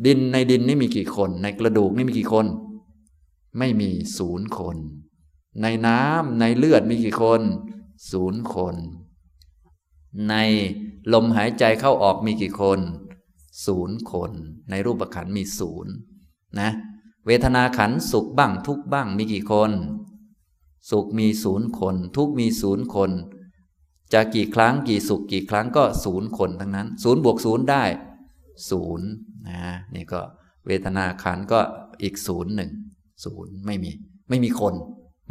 [0.06, 2.46] ดินในดินนี่มีกี่คน ในกระดูกนี่มีกี่คน
[3.58, 4.78] ไม่มีศูนย์คน
[5.62, 7.42] ในน้ำในเลือดมีกี่คน
[8.12, 8.76] ศูนย์คน
[10.30, 10.36] ใน
[11.14, 12.80] ลมหายใจเข้าออกมีกี่คน
[13.66, 14.32] ศูนย์คน
[14.70, 15.94] ในรูปขันมีศูนย์
[16.60, 16.70] นะ
[17.26, 19.72] เวทนาขันสุขบ้างทุกบ้างมีกี่คน
[20.92, 23.12] สุขมีศูนย์คน ทุกมีศูนย์คน
[24.14, 27.84] จะกี่ครั้งกี่สุขกี่ครั้งก็ศูนย์คนทั้งนั้นศูนย์บวกศูนย์ได้
[28.70, 29.08] ศูนย์
[29.50, 29.62] นะ
[29.96, 30.22] นี่ก็
[30.68, 31.60] เวทนาขันก็
[32.04, 32.72] อีกศูนย์หนึ่ง
[33.26, 33.92] ศูนย์ไม่มี
[34.30, 34.74] ไม่มีคน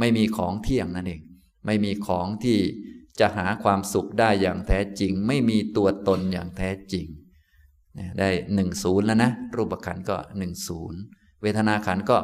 [0.00, 1.20] ไม่มีของเที่ยงนั่นเอง
[1.66, 2.58] ไม่มีของที่
[3.20, 7.06] จะหาความสุขได้อย่างแท้จริง ไม่มีตัวตนอย่างแท้จริง
[8.18, 11.00] ได้หนึ่งศูนย์แล้วนะ รูปขันก็หนึ่งศูนย์
[11.42, 12.18] เวทนาขันก็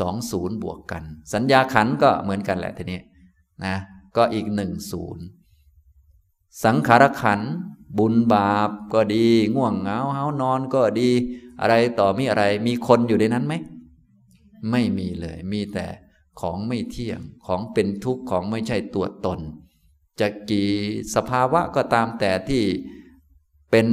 [0.00, 3.00] สองศูนย์บวกกัน สัญญาขันก็เหมือนกันแหละทีนี้
[3.64, 3.76] นะ
[4.16, 5.24] ก็อีกหนึ่งศูนย์
[6.64, 7.40] สังขารขัน
[7.98, 11.10] บุญบาปก็ดี ง่วงเหงาเฮานอนก็ดี
[11.60, 13.54] อะไรต่อมีอะไร มีคนอยู่ในนั้นไหม
[14.70, 15.86] ไม่มีเลย มีแต่
[16.40, 19.40] ของไม่เที่ยง ของเป็นทุกข์ ของไม่ใช่ตัวตน
[20.20, 20.70] จะกี่
[21.14, 22.62] สภาวะก็ตามแต่ที่
[23.70, 23.86] เป็น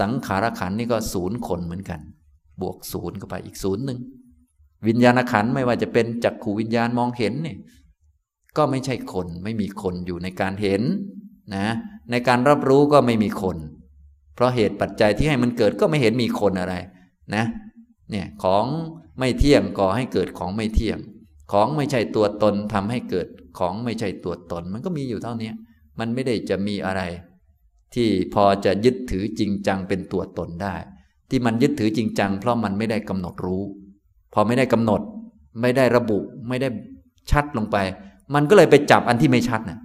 [0.00, 2.00] สังขารขันนี่ก็ศูนย์คนเหมือนกัน
[2.60, 4.00] บวกศูนย์เข้าไปอีกศูนย์หนึ่ง
[4.86, 7.58] วิญญาณขันไม่ว่าจะเป็นจักขูวิญญาณมองเห็นเนี่ย
[8.56, 10.82] ก็ไม่ใช่คน ไม่มีคนอยู่ในการเห็น
[11.54, 11.66] นะ
[12.10, 13.56] ในการรับรู้ก็ไม่มีคน
[14.34, 16.74] เพราะเหตุปัจจัยที่ให้มันเกิดก็ไม่เห็นมีคนอะไร
[17.34, 17.44] นะ
[18.10, 18.64] เนี่ยของ
[19.18, 20.98] ไม่เที่ยงก่อให้เกิดของไม่เที่ยง
[21.52, 23.26] ของไม่ใช่ตัวตนทำให้เกิด
[23.58, 25.50] ของไม่ใช่ตัวตน มันก็มีอยู่เท่านี้
[25.98, 27.02] มันไม่ได้จะมีอะไร
[27.94, 30.74] ที่พอจะยึดถือจริงจังเป็นตัวตนได้
[31.30, 33.62] ที่มันยึดถือจริงจัง เพราะมันไม่ได้กำหนดรู้
[34.34, 35.00] พอไม่ได้กำหนด
[35.60, 36.68] ไม่ได้ระบุ ไม่ได้
[37.30, 37.76] ชัดลงไป
[38.34, 39.78] มันก็เลยไปจับอันที่ไม่ชัดนะ่ะ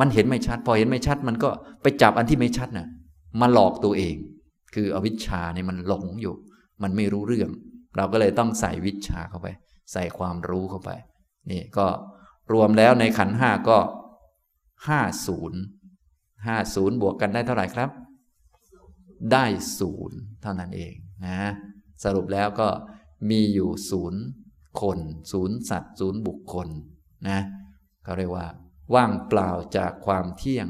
[0.00, 1.50] มันเห็นไม่ชัด พอเห็นไม่ชัด มันก็
[1.82, 2.88] ไปจับอันที่ไม่ชัดนะ่ะ
[3.40, 4.14] มาหลอกตัวเอง
[4.74, 6.34] คืออวิชชาเนี่ยมันหลงอยู่
[6.82, 7.50] มันไม่รู้เรื่อง
[7.96, 9.48] เราก็เลยต้องใส่วิชาเข้าไป
[9.92, 10.90] ใส่ความรู้เข้าไป
[11.50, 11.86] นี่ก็
[12.52, 13.78] รวมแล้วในขันห้าก็
[14.88, 15.60] ห้าศูนย์
[16.46, 17.90] ห้าศูนย์บวกกันได้เท่าไหร่ครับ
[19.32, 19.44] ได้
[19.78, 20.94] ศูนย์เท่านั้นเอง
[21.26, 21.40] นะ
[22.04, 22.68] สรุปแล้วก็
[23.30, 24.22] มีอยู่ศูนย์
[24.80, 24.98] คน
[25.32, 26.68] ศูนย์สัตว์ศูนย์บุคคล
[27.28, 27.40] นะ
[28.04, 28.46] เขาเรียกว่า
[28.94, 30.68] ว่างเปล่าจากความเที่ยง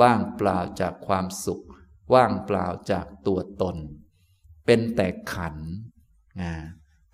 [0.00, 1.64] ว่างเปล่าจากความสุข
[2.14, 3.76] ว่างเปล่าจากตัวตน
[4.66, 5.56] เป็นแต่ขัน
[6.40, 6.52] นะ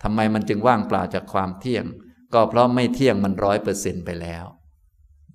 [0.03, 1.85] ทำไมมันจึงว่างเปล่าจากความเที่ยง
[2.35, 4.45] ก็เพราะไม่เที่ยงมันร้อยเปอร์เซ็นไปแล้ว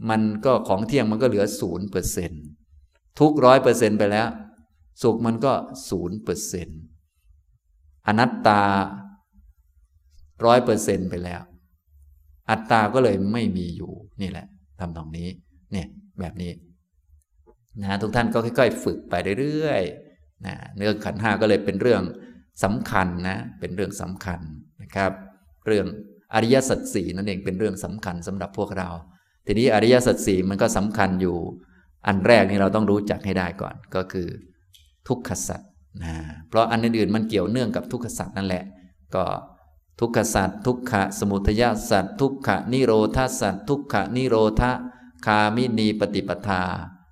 [0.10, 2.32] มันก็ของเที่ยงมันก็เหลือศูนย์เปอร์เซ็น
[3.20, 4.28] ทุกร้อยเปอร์เซ็นไปแล้ว
[5.02, 5.54] สุขมันก็
[5.90, 6.70] ศูนย์เปอร์เซ็น
[8.08, 8.62] อนัตตา
[10.46, 11.42] ร้อยเปอร์เซ็นไปแล้ว
[12.50, 14.48] อัตตาก็เลยไม่มีอยู่นี่แหละ
[14.84, 15.28] ทำตรงนี้
[15.72, 15.88] เนี่ย
[16.20, 16.52] แบบนี้
[17.82, 22.02] นะทุกท่านก็ค่อย ๆ ฝึกไปเรื่อยๆนะเรื่องขันห้าก็เลยเป็นเรื่อง
[22.64, 24.40] สำคัญนะเป็นเรื่องสำคัญ
[24.82, 25.12] นะครับ
[25.68, 25.86] เรื่อง
[26.34, 28.90] อริยสัจสี่นั่นเองเป็นเรื่องสำคัญสำหรับพวกเรา
[29.46, 31.38] ทีนี้อริยสัจสี่มันก็สำคัญอยู่
[32.08, 34.28] อันแรกนี่เราต้องรู้จักให้ได้ก่อนก็คือ
[35.08, 35.62] ทุกขสัจ
[36.04, 36.14] นะ
[36.50, 38.64] เพราะอันอื่นๆมันเกี่ยวเนื่องกับทุกขสัจนั่นแหละ
[39.16, 39.24] ก็
[40.00, 44.72] ทุกขสัจทุกขะสมุทยสัจทุกขะนิโรธาสัจทุกขะนิโรธา
[45.26, 46.62] คามินีปฏิปทา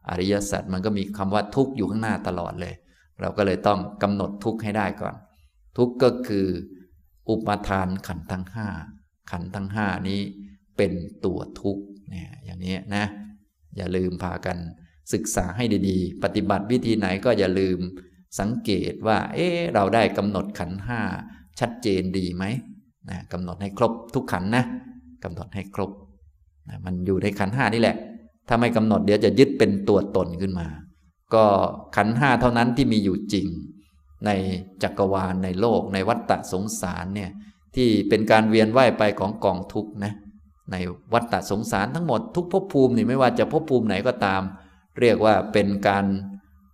[0.09, 2.73] อริยสัจมันก็มีคำว่าทุกอยู่ข้างหน้าตลอดเลย
[3.19, 5.15] เราก็เลยต้องกำหนดทุกให้ได้ก่อน
[5.77, 6.47] ทุกก็คือ
[7.29, 8.67] อุปทานขันธ์ทั้งห้า
[9.31, 10.19] ขันธ์ทั้งห้านี้
[10.77, 10.93] เป็น
[11.25, 11.77] ตัวทุก
[12.09, 13.05] เนี่ยอย่างนี้นะ
[13.77, 14.57] อย่าลืมพากัน
[15.13, 17.79] ศึกษาให้ดีๆ ปฏิบัติวิธีไหนก็อย่าลืม
[18.39, 21.01] สังเกตว่า เอ๊เราได้กำหนดขันธ์ห้า
[21.59, 22.43] ชัดเจนดีไหม
[23.09, 24.63] นะกำหนดให้ครบทุกขันนะ
[25.23, 25.91] กำหนดให้ครบ
[26.69, 27.95] นะมันอยู่ในขันห้านี่แหละ
[28.47, 30.67] ถ้าไม่กำหนดเดี๋ยวจะยึดเป็นตัวตนขึ้นมา
[31.33, 31.43] ก็
[31.95, 33.47] ขันห้าเท่านั้นที่มีอยู่จริง
[34.25, 34.29] ใน
[34.83, 37.31] จักรวาลในโลก ในวัฏฏะสงสารเนี่ย
[37.75, 40.13] ที่เป็นการเวียนว่ายไปของกองทุกนะ
[40.71, 40.75] ใน
[41.13, 44.41] วัฏฏะสงสารทั้งหมดทุกภพภูมินี่ไม่ว่าจะภพภูมิไหนก็ตาม
[44.99, 46.05] เรียกว่าเป็นการ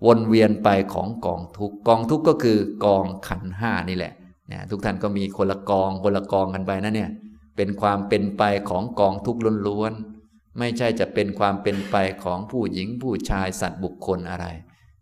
[0.05, 4.13] วนเวียนไปของกองทุกกองทุกก็คือกองขันห้านี่แหละ
[4.51, 7.11] นี่ยทุกท่านก็มีคนละกองคนละกองกันไปนะเนี่ย
[7.55, 14.45] เป็นความเป็นไปของกองทุกข์ล้วนๆไม่ใช่จะเป็นความเป็นไปของผู้หญิงผู้ชายสัตว์บุคคลอะไร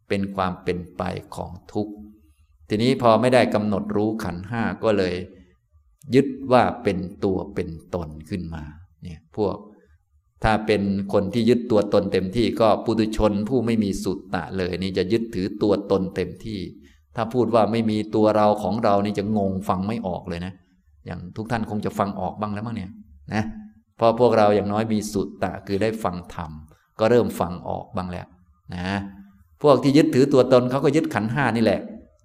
[0.10, 1.03] เป็นความเป็นไป
[1.36, 1.93] ของทุกข์
[2.69, 5.15] ทีนี้พอไม่ได้กำหนดรู้ขันห้าก็เลย
[6.15, 8.63] ยึดว่าเป็นตัวเป็นตนขึ้นมา
[9.03, 9.58] เนี่ยพวก
[10.43, 16.60] ถ้าเป็นคนที่ยึดตัวตนเต็มที่ก็ปุถุชนผู้ไม่มีสุตตะเลย นี่จะยึดถือตัวตนเต็มที่
[17.15, 20.54] ถ้าพูดว่าไม่มีตัวเราของเรานี่จะงงฟังไม่ออกเลยนะ
[21.06, 22.91] อย่างทุกท่านคงจะฟังออกบ้างแล้วมั้งเนี่ย
[23.34, 23.43] นะ
[23.99, 26.51] พอพวกเราอย่างน้อยมีสุตตะคือได้ฟังธรรม
[26.99, 28.28] ก็เริ่มฟังออกบ้างแล้ว
[28.75, 28.88] นะ
[29.63, 31.82] พวกที่ยึดถือตัวตนเขาก็ยึดขันห้านี่แหละ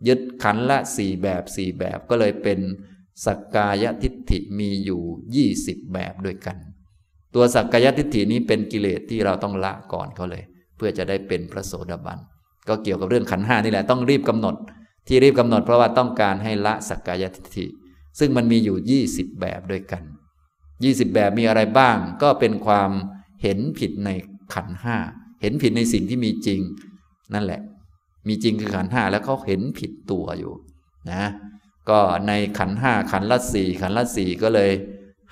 [0.08, 2.58] ยึดขันละสี่แบบสี่แบบก็เลยเป็น
[3.26, 5.02] สักกายทิฏฐิมีอยู่
[5.36, 6.56] ยี่สิบแบบด้วยกัน
[7.34, 10.44] ตัวสักกายทิฏฐินี้เป็นกิเลสที่เราต้องละก่อนเขาเลย
[10.76, 12.18] เพื่อจะได้เป็นพระโสดาบัน
[12.68, 14.54] ก็เกี่ยวกับเรื่องขันห้านี่แหละต้องรีบกำหนด
[15.12, 17.66] ที่รีบกำหนดเพราะว่าต้องการให้ละสักกายทิฏฐิ
[18.18, 18.76] ซึ่งมันมีอยู่
[19.10, 20.02] 20 แบบด้วยกัน
[20.58, 22.90] 20 แบบมีอะไรบ้าง ก็เป็นความ
[23.42, 24.10] เห็นผิดใน
[24.54, 24.96] ขันห้า
[25.42, 26.60] เห็นผิดในสิ่งที่มีจริง
[27.34, 27.60] นั่นแหละ
[28.28, 30.52] มีจริงคือขันห้าแล้วเขาเห็นผิดตัวอยู่
[31.10, 31.24] นะ
[31.90, 34.70] ก็ในขันห้าขันละสี่ขันละสี่ก็เลย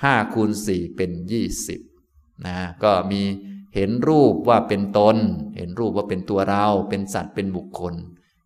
[0.03, 1.81] ห้าคูณสี่เป็นยี่สิบ
[2.47, 3.23] นะก็มี
[3.75, 5.17] เห็นรูปว่าเป็นตน
[5.57, 7.95] เห็นรูปว่าเป็นตัวเรา เป็นสัตว์เป็นบุคคล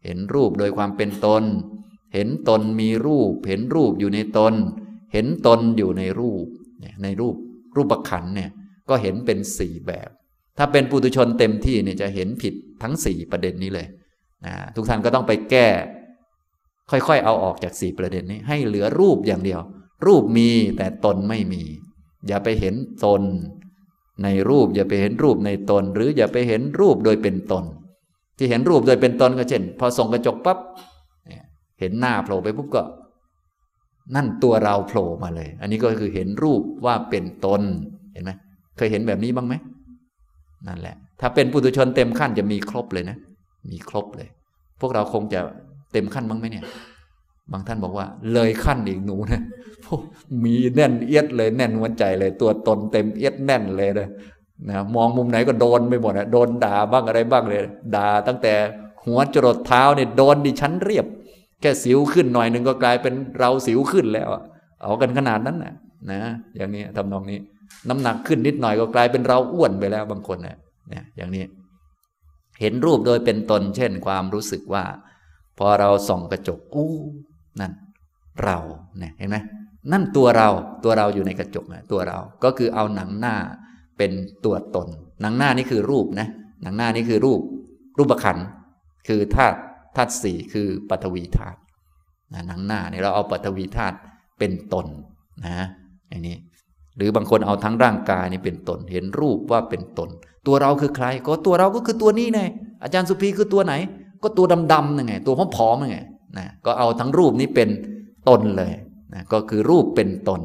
[0.05, 1.45] เห็นรูปโดยความเป็นตน
[2.15, 4.55] เห็นตนมีรูป เห็นรูปอยู่ในตน
[5.13, 6.47] เห็นตนอยู่ในรูป
[7.03, 7.37] ในรูป
[7.77, 8.51] รูปขันเนี่ย
[8.89, 10.09] ก็เห็นเป็นสี่แบบ
[10.59, 13.87] ถ้าเป็นปุถุชนเต็มที่เนี่ยจะเห็นผิดทั้งสี่ประเด็นนี้เลย
[14.45, 15.69] นะทุกท่านก็ต้องไปแก้
[16.91, 19.61] ค่อยๆ เอาออกจากสี่ประเด็นนี้ ให้เหลือรูปอย่างเดียว
[20.07, 21.63] รูปมีแต่ตนไม่มี
[22.29, 23.23] อย่าไปเห็นตน
[24.25, 27.65] ในรูปอย่าไปเห็นรูปในตน หรืออย่าไปเห็นรูปโดยเป็นตน
[28.37, 30.59] ที่เห็นรูปโดยเป็นตนก็เช่น พอส่องกระจกปับ๊บ
[31.81, 32.83] เห็นหน้าโผล่ไปปุ๊บก็
[34.15, 37.63] นั่นตัวเราโผล่มาเลย อันนี้ก็คือเห็นรูปว่าเป็นตน
[38.13, 38.31] เห็นไหม
[38.77, 39.55] เคยเห็นแบบนี้บ้างไหม
[40.67, 43.17] นั่นแหละ ถ้าเป็นปุถุชนเต็มขั้นจะมีครบเลยนะ
[43.71, 44.29] มีครบเลย
[44.81, 45.41] พวกเราคงจะ
[45.93, 46.65] เต็มขั้นบ้างไหมเนี่ย
[47.53, 49.43] บางท่านบอกว่า เลยขั้นอีกหนูนะ
[50.45, 54.09] มีแน่นเอียดเลยแน่นหัวใจเลย ตัวตนเต็มเอียดแน่นเลยนะ
[54.69, 57.63] นะมองมุมไหนก็โดนไปหมดนะโดนด่าบ้างอะไรบ้างเลย
[57.97, 58.55] ด่าตั้งแต่
[59.05, 61.07] หัวจรดเท้าเนี่ยโดนดิฉันเรียบ
[61.61, 64.29] แค่สิวขึ้นหน่อยหนึ่งก็กลายเป็นเราสิวขึ้นแล้ว
[64.83, 65.75] เอากันขนาดนั้นนะ
[66.11, 66.21] นะ
[66.57, 67.39] อย่างนี้ทำนองนี้
[67.89, 70.57] น้ำหนักขึ้นนิดหน่อยก็กลายเป็นเราอ้วนไปแล้วบางคนนี่ย
[70.89, 71.45] เนี่ยอย่างนี้
[72.61, 74.85] เห็นรูปโดยเป็นตน เช่น ความรู้สึกว่า
[75.59, 76.93] พอเราส่องกระจกอู้
[77.61, 77.73] นั่น
[78.45, 78.59] เรา
[78.99, 79.37] เนี่ยเห็นไหม
[79.93, 80.49] นั่นตัวเรา
[80.85, 83.37] ตัวเราอยู่ในกระจกนะตัวเราก็คือเอาหนังหน้า
[83.99, 84.13] เป็น
[84.45, 84.89] ตัวตน
[85.23, 86.29] หนังหน้านี่คือรูปนะ
[86.63, 87.41] หนังหน้านี่คือรูป
[87.99, 88.39] รูปขัน
[89.09, 89.59] คือธาตุ
[89.97, 91.59] ธาตุสี่คือปฐวีธาตุ
[92.49, 93.97] หนังหน้าเนี่ยเราเอาปฐวีธาตุ
[94.39, 94.87] เป็นตน
[95.45, 95.67] นะ
[96.09, 96.37] อย่างนี้
[96.97, 100.09] หรือบางคนเอาทั้งร่างกายนี่เป็นตน เห็นรูปว่าเป็นตน
[100.47, 102.41] ตัวเราคือใคร ก็ตัวเราก็คือตัวนี้ไง
[102.83, 103.75] อาจารย์สุภีคือตัวไหน
[104.23, 105.99] ก็ตัวดำๆนั่นไง ตัวผอมๆนั่นไง
[106.39, 107.69] นะก็เอาทั้งรูปนี้เป็น
[108.29, 108.73] ตนเลย
[109.15, 110.41] นะก็คือรูปเป็นตน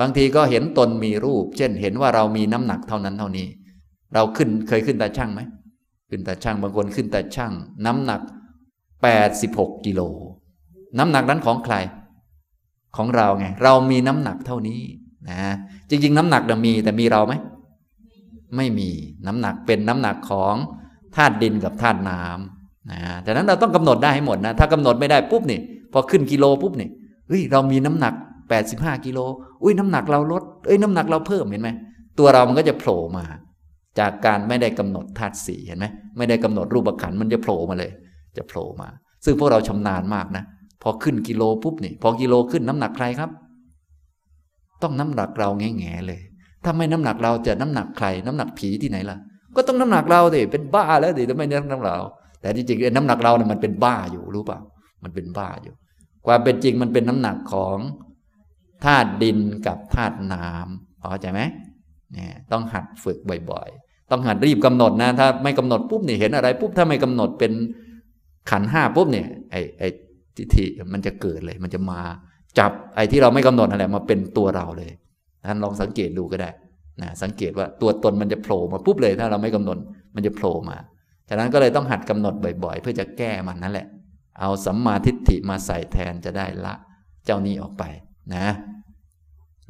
[0.00, 3.46] บางทีก็เห็นตนมีรูป เช่นเห็นว่าเรามีน้ำหนักเท่านั้นเท่านี้
[4.14, 5.40] เราขึ้นเคยขึ้นตาช่างไหม
[6.10, 7.52] ขึ้นตาช่างบางคนขึ้นตาช่าง
[7.86, 8.20] น้ำหนัก
[9.02, 10.00] 86กิโล
[10.98, 11.74] น้ำหนักนั้นของใคร
[12.96, 14.80] ของเราไง เรามีน้ำหนักเท่านี้
[15.30, 15.38] นะ
[15.88, 17.34] จริง ๆ น้ำหนักมีแต่มีเราไหม
[18.56, 18.88] ไม่มี
[19.26, 20.54] น้ำหนักเป็นน้ำหนักของ
[21.16, 25.60] ธาตุดินกับธาตุน้ำนะดังนั้นเราต้องกำหนดได้ให้หมดนะ ถ้ากำหนดไม่ได้ปุ๊บนี่
[25.92, 26.88] พอขึ้นกิโลปุ๊บนี่
[27.28, 28.14] เฮ้ยเรามีน้ำหนัก
[28.52, 29.18] 85กิโล
[29.62, 31.70] อุ้ยน้ำหนักเราลดเอ้ยน้ำหนักเราเพิ่มเห็นไหม
[32.18, 33.24] ตัวเรามันก็จะโผล่มา
[33.98, 37.90] จากการไม่ได้กำหนดธาตุสีเห็นไหมไม่ได้กำหนดรูปขันมันจะโผล่มาเลย
[38.36, 38.88] จะโผล่มา
[39.24, 40.44] ซึ่งพวกเราชำนาญมากนะ
[40.82, 43.30] พอขึ้นกิโลปุ๊บนี่พอกิโลขึ้นน้ำหนักใครครับ
[44.82, 46.20] ต้องน้ำหนักเราแง่ๆเลย
[46.64, 49.16] ถ้าไม่น้ำหนักเราจะน้ำหนักใคร น้ำหนักผีที่ไหนล่ะ
[49.56, 51.96] ก็ต้องน้ำหนักเราดิเป็นบ้าแล้วดิทำไมน้ำหนักเรา
[52.40, 54.58] แต่ที่จริงน้ำหนักเราเนี่ยมันเป็นบ้าอยู่รู้เปล่า
[55.04, 55.74] มันเป็นบ้าอยู่
[56.26, 57.78] ความเป็นจริงมันเป็นน้ำหนักของ
[58.84, 61.40] ธาตุดินกับธาตุน้ำพอใจไหม
[62.12, 63.18] เนี่ยต้องหัดฝึก
[63.50, 67.52] บ่อยๆ ต้องหัดรีบกำหนดนะ ถ้าไม่กำหนดปุ๊บเนี่ยเห็นอะไรปุ๊บถ้าไม่กำหนดเป็น
[68.50, 69.88] ขันห้าปุ๊บเนี่ยไอ้ไอ้
[70.36, 72.00] ทิฏฐิมันจะเกิดเลย มันจะมา
[72.58, 74.92] จับไอ้ที่เราไม่กำหนดอะไรมาเป็นตัวเราเลย
[75.48, 76.50] ท่านลองสังเกตดูก็ได้
[77.02, 79.78] นะสังเกตว่าตัวตนมันจะโผล่มาปุ๊บเลย ถ้าเราไม่กำหนด
[80.14, 80.76] มันจะโผล่มา
[81.28, 82.34] ฉะนั้นก็เลยต้องหัดกำหนด
[82.64, 83.86] บ่อยๆ เพื่อจะแก้มันนั่นแหละ
[84.40, 86.74] เอาสัมมาทิฏฐิมาใส่แทนจะได้ละ
[87.24, 87.84] เจ้านี้ออกไป
[88.34, 88.46] นะ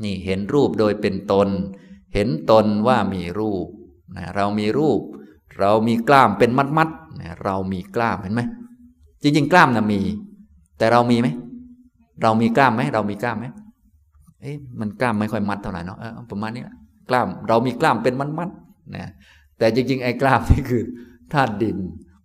[0.05, 1.49] นี่เห็นรูปโดยเป็นตน
[2.15, 3.67] เห็นตนว่ามีรูป
[4.17, 5.01] นะเรามีรูป
[5.59, 8.43] เรามีกล้ามเป็นมัดๆนะเรามีกล้ามเห็นไหม
[9.23, 10.01] จริงๆ กล้ามนะมี
[10.79, 11.29] แต่เรามีไหม
[12.23, 13.47] เรามีกล้ามไหมเรามีกล้ามไหม
[14.43, 15.99] เอ๊ะมันกล้ามไม่ค่อยมัดเท่าไหร่เนาะ
[16.31, 16.63] ประมาณนี้
[17.09, 19.11] กล้ามเรามีกล้ามเป็นมัดๆนะ
[19.59, 20.83] แต่จริง ๆ ไอ้กล้ามนี่คือ
[21.33, 21.77] ธาตุดิน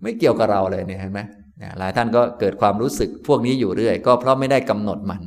[0.01, 1.19] ไม่เกี่ยวกับเราเลยเนี่ยเห็นไหม
[1.79, 5.21] หลายท่านก็เกิดความรู้สึกพวกนี้อยู่เรื่อย ก็เพราะไม่ได้กำหนดมัน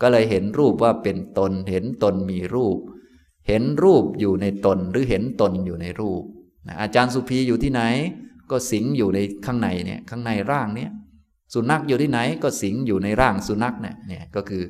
[0.00, 2.78] ก็เลยเห็นรูปว่าเป็นตน เห็นตนมีรูป
[3.48, 6.22] เห็นรูปอยู่ในตนหรือเห็นตนอยู่ในรูป
[6.80, 7.82] อาจารย์สุภีอยู่ที่ไหน
[8.50, 10.90] ก็สิงอยู่ในข้างในเนี่ยข้างในร่างเนี้ย
[11.54, 14.62] สุนัขอยู่ที่ไหนก็สิงอยู่ในร่างสุนัขเนี่ยเนี่ยก็คือ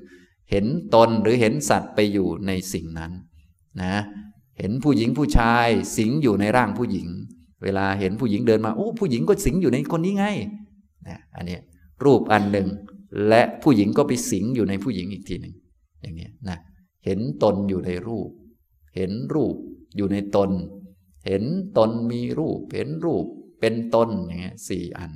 [0.51, 3.13] เห็นตนหรือเห็นสัตว์ไปอยู่ในสิ่งนั้น
[3.83, 3.95] นะ
[4.59, 5.67] เห็นผู้หญิงผู้ชาย
[5.97, 7.09] สิงอยู่ในร่างผู้หญิง
[7.63, 10.27] เวลาเห็นผู้หญิงเดินมาโอ้ผู้หญิงก็สิงอยู่ในคนนี้ไง
[11.09, 11.59] นะอันนี้
[12.05, 12.69] รูปอันหนึ่ง
[13.29, 15.55] และผู้หญิงก็ไปสิงอยู่ในผู้หญิงอีกทีหนึ่ง
[16.01, 16.59] อย่างนี้นะ
[17.05, 18.31] เห็นตนอยู่ในรูป
[18.97, 19.57] เห็นรูป
[19.97, 20.51] อยู่ในตน
[21.27, 21.45] เห็น
[21.79, 23.25] ตนมีรูป เห็นรูป
[23.61, 25.13] เป็นตนอย่างเงี้ยสี่อัน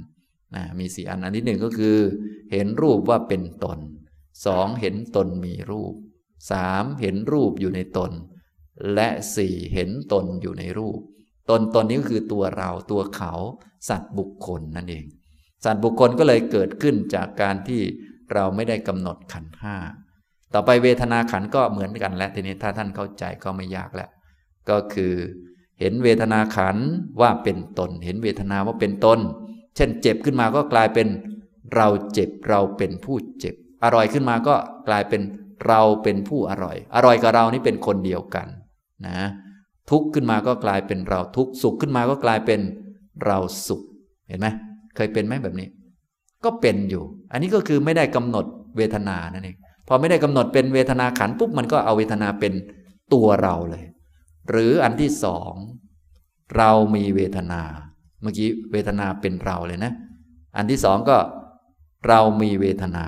[0.54, 1.96] นะมีสี่อันอันที่หนึ่งก็คือ
[2.52, 3.78] เห็นรูปว่าเป็นตน
[4.46, 5.94] สองเห็นตนมีรูป
[6.50, 8.12] สามเห็นรูปอยู่ในตน
[8.94, 11.00] และสี่เห็นตนอยู่ในรูป
[11.50, 13.33] ตนตนนี้ก็คือตัวเราตัวเขา
[13.88, 15.04] สัตว์บุคคลนั่นเอง
[15.64, 17.81] สัตว์บุคคลก็เลยเกิดขึ้นจากการที่
[18.33, 19.77] เราไม่ได้กำหนดขันห้า
[20.55, 24.11] ต่อไปเวทนาขันก็เหมือนกันและทีนี้ถ้าท่านเข้าใจก็ไม่ยากแล้ว
[24.70, 25.14] ก็คือ
[25.81, 26.77] เห็นเวทนาขัน
[27.20, 29.18] ว่าเป็นตน เห็นเวทนาว่าเป็นตน
[29.77, 31.09] เช่นเจ็บขึ้นมาก็กลายเป็น
[31.74, 34.55] เราเจ็บเราเป็นผู้เจ็บ อร่อยขึ้นมาก็
[34.88, 35.22] กลายเป็น
[35.66, 38.46] เราเป็นผู้อร่อย อร่อยกับเรานี่เป็นคนเดียวกัน
[39.07, 39.18] นะ
[39.90, 42.61] ทุกข์ขึ้นมาก็กลายเป็นเราทุกข์สุขขึ้นมาก็กลายเป็น
[43.24, 43.83] เราสุข
[44.29, 44.48] เห็นไหม
[44.96, 45.68] เคยเป็นไหมแบบนี้
[46.44, 48.44] ก็เป็นอยู่ อันนี้ก็คือไม่ได้กำหนด
[48.76, 49.57] เวทนานั่นเอง
[49.88, 52.52] พอไม่ได้กำหนดเป็นเวทนาขันปุ๊บมันก็เอาเวทนาเป็น
[53.12, 53.85] ตัวเราเลย
[54.50, 55.54] หรืออันที่สอง
[56.57, 57.62] เรามีเวทนา
[58.22, 59.92] เมื่อกี้เวทนาเป็นเราเลยนะ
[60.57, 61.16] อันที่สองก็
[62.09, 63.04] เรามีเวทนา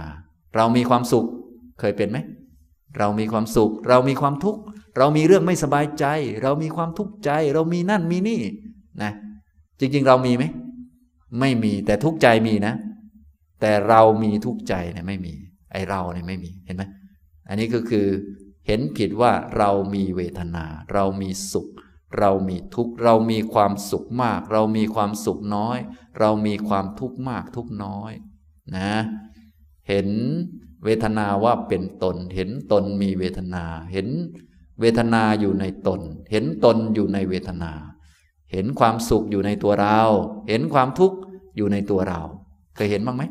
[0.56, 1.26] เรามีความสุข
[1.80, 2.18] เคยเป็นไหม
[2.98, 4.60] เรามีความสุข เรามีความทุกข์
[4.98, 6.04] เรามีเรื่องไม่สบายใจ
[6.42, 8.40] เรามีความทุกข์ใจ เรามีนั่นมีนี่
[9.02, 9.12] นะ
[9.78, 10.44] จริง ๆ เรามีไหม
[11.40, 12.74] ไม่มีแต่ทุกใจมีนะ
[13.60, 15.34] แต่เรามีทุกใจเนี่ยไม่มี
[15.72, 16.84] ไอเราเนี่ยไม่มีเห็นไหม
[17.48, 18.06] อันนี้ก็คือ
[18.66, 21.68] เห็นผิดว่าเรามีเวทนา เรามีสุข
[22.18, 25.78] เรามีทุกข์ เรามีความสุขมาก เรามีความสุขน้อย
[26.20, 28.12] เรามีความทุกข์มากทุกน้อย
[28.76, 28.92] นะ
[29.88, 30.08] เห็น
[30.84, 34.08] เวทนาว่าเป็นตน เห็นตนมีเวทนา เห็น
[34.80, 36.00] เวทนาอยู่ในตน
[36.30, 37.72] เห็นตนอยู่ในเวทนา
[38.52, 39.98] เห็นความสุขอยู่ในตัวเรา
[40.48, 41.16] เห็นความทุกข์
[41.56, 42.20] อยู่ในตัวเรา
[42.76, 43.24] เคยเห็นบ้างไหม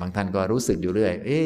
[0.00, 1.38] บางท่านก็รู้สึกอยู่เรื่อย เอ๊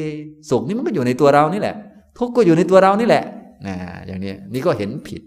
[0.51, 1.77] สุขนี่มันก็อยู่ในตัวเรานี่แหละ
[2.19, 3.25] ทุกข์ก็อยู่ในตัวเรานี่แหละ
[3.67, 3.75] นะ
[4.07, 5.23] อย่างนี้นี่ก็เห็นผิด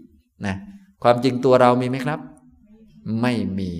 [0.46, 0.54] นะ
[1.02, 2.20] ความจริงตัวเรามีไหมครับ
[3.22, 3.70] ไม่มี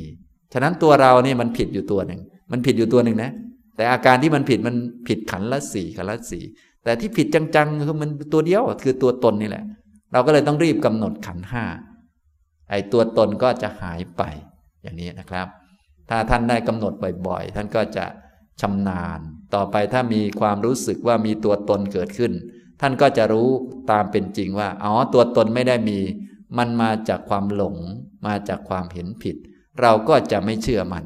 [0.53, 3.31] ฉะนั้นตัวเราเนี่ยมันผิดอยู่ตัวหนึ่ง มันผิดอยู่ตัวหนึ่งนะ
[3.77, 4.77] แต่อาการที่มันผิดมัน
[5.09, 6.43] ผิดขันละสี่ขันละสี่
[6.85, 9.65] แต่ที่ผิดจังๆคือมันตัวเดียวคือตัวตนนี่แหละ
[10.13, 11.65] เราก็เลยต้องรีบกำหนดขันห้า
[12.71, 14.23] ไอ้ตัวตนก็จะหายไป
[14.83, 15.47] อย่างนี้นะครับ
[16.09, 16.93] ถ้าท่านได้กำหนด
[17.27, 18.05] บ่อยๆ ท่านก็จะ
[18.61, 19.21] ชำนาญ
[19.55, 22.33] ต่อไปถ้ามีความรู้สึกว่ามีตัวตนเกิดขึ้น
[22.81, 23.49] ท่านก็จะรู้
[23.91, 25.99] ตามเป็นจริงว่าอ๋อตัวตนไม่ได้มี
[26.59, 27.77] มันมาจากความหลง
[28.27, 29.37] มาจากความเห็นผิด
[29.81, 31.05] เราก็จะไม่เชื่อมัน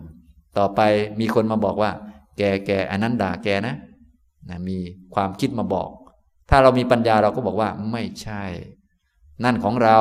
[0.59, 0.81] ต่อไป
[1.21, 1.91] มีคนมาบอกว่า
[2.39, 3.77] แกแกอันนั้นด่าแกนะ
[4.49, 4.79] นะมี
[5.15, 5.89] ความคิดมาบอก
[6.51, 8.43] ถ้าเรามีปัญญาเราก็บอกว่าไม่ใช่
[9.45, 9.99] นั่นของเรา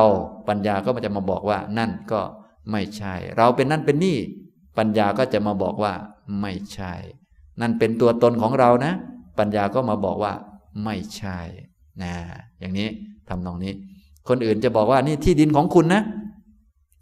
[0.49, 2.21] ปัญญาก็จะมาบอกว่า นั่นก็
[2.71, 4.17] ไม่ใช่ เราเป็นนั่นเป็นนี่
[4.77, 5.93] ปัญญาก็จะมาบอกว่า
[6.41, 6.93] ไม่ใช่
[7.61, 8.93] นั่นเป็นตัวตนของเรานะ
[9.39, 10.33] ปัญญาก็มาบอกว่า
[10.83, 11.39] ไม่ใช่
[12.03, 12.13] นะ
[12.59, 12.87] อย่างนี้
[13.29, 13.73] ทำนองนี้
[14.29, 16.01] คนอื่นจะบอกว่านี่ที่ดินของคุณนะ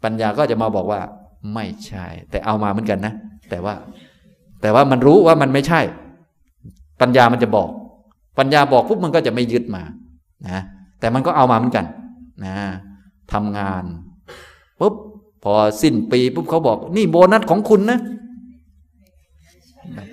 [0.04, 1.00] ปัญญาก็จะมาบอกว่า
[1.54, 3.14] ไม่ใช่ แต่เอามาเหมือนกันนะ
[3.50, 3.74] แต่ว่า
[4.62, 5.80] แต่ว่ามันรู้ว่ามันไม่ใช่
[7.00, 7.68] ปัญญามันจะบอก
[8.38, 9.82] ปัญญาบอกปุ๊บมันก็จะไม่ยึดมา
[10.48, 10.60] นะ
[11.00, 11.84] แต่มันก็เอามาเหมือนกัน
[12.44, 12.56] นะ
[13.32, 13.84] ทำงาน
[14.80, 14.94] ปุ๊บ
[15.44, 18.00] พอสิ้นปีปุ๊บเขาบอก นี่โบนัสของคุณนะ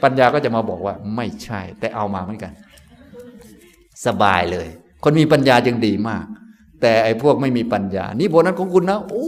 [0.04, 2.54] ปัญญาก็จะมาบอกว่า ไม่ใช่ แต่เอามาเหมือนกัน
[4.06, 4.68] สบายเลย
[5.04, 6.26] คนมีปัญญาจึงดีมาก
[6.82, 9.28] แต่ไอ้พวกไม่มีปัญญา นี่โบนัสของคุณนะโอ้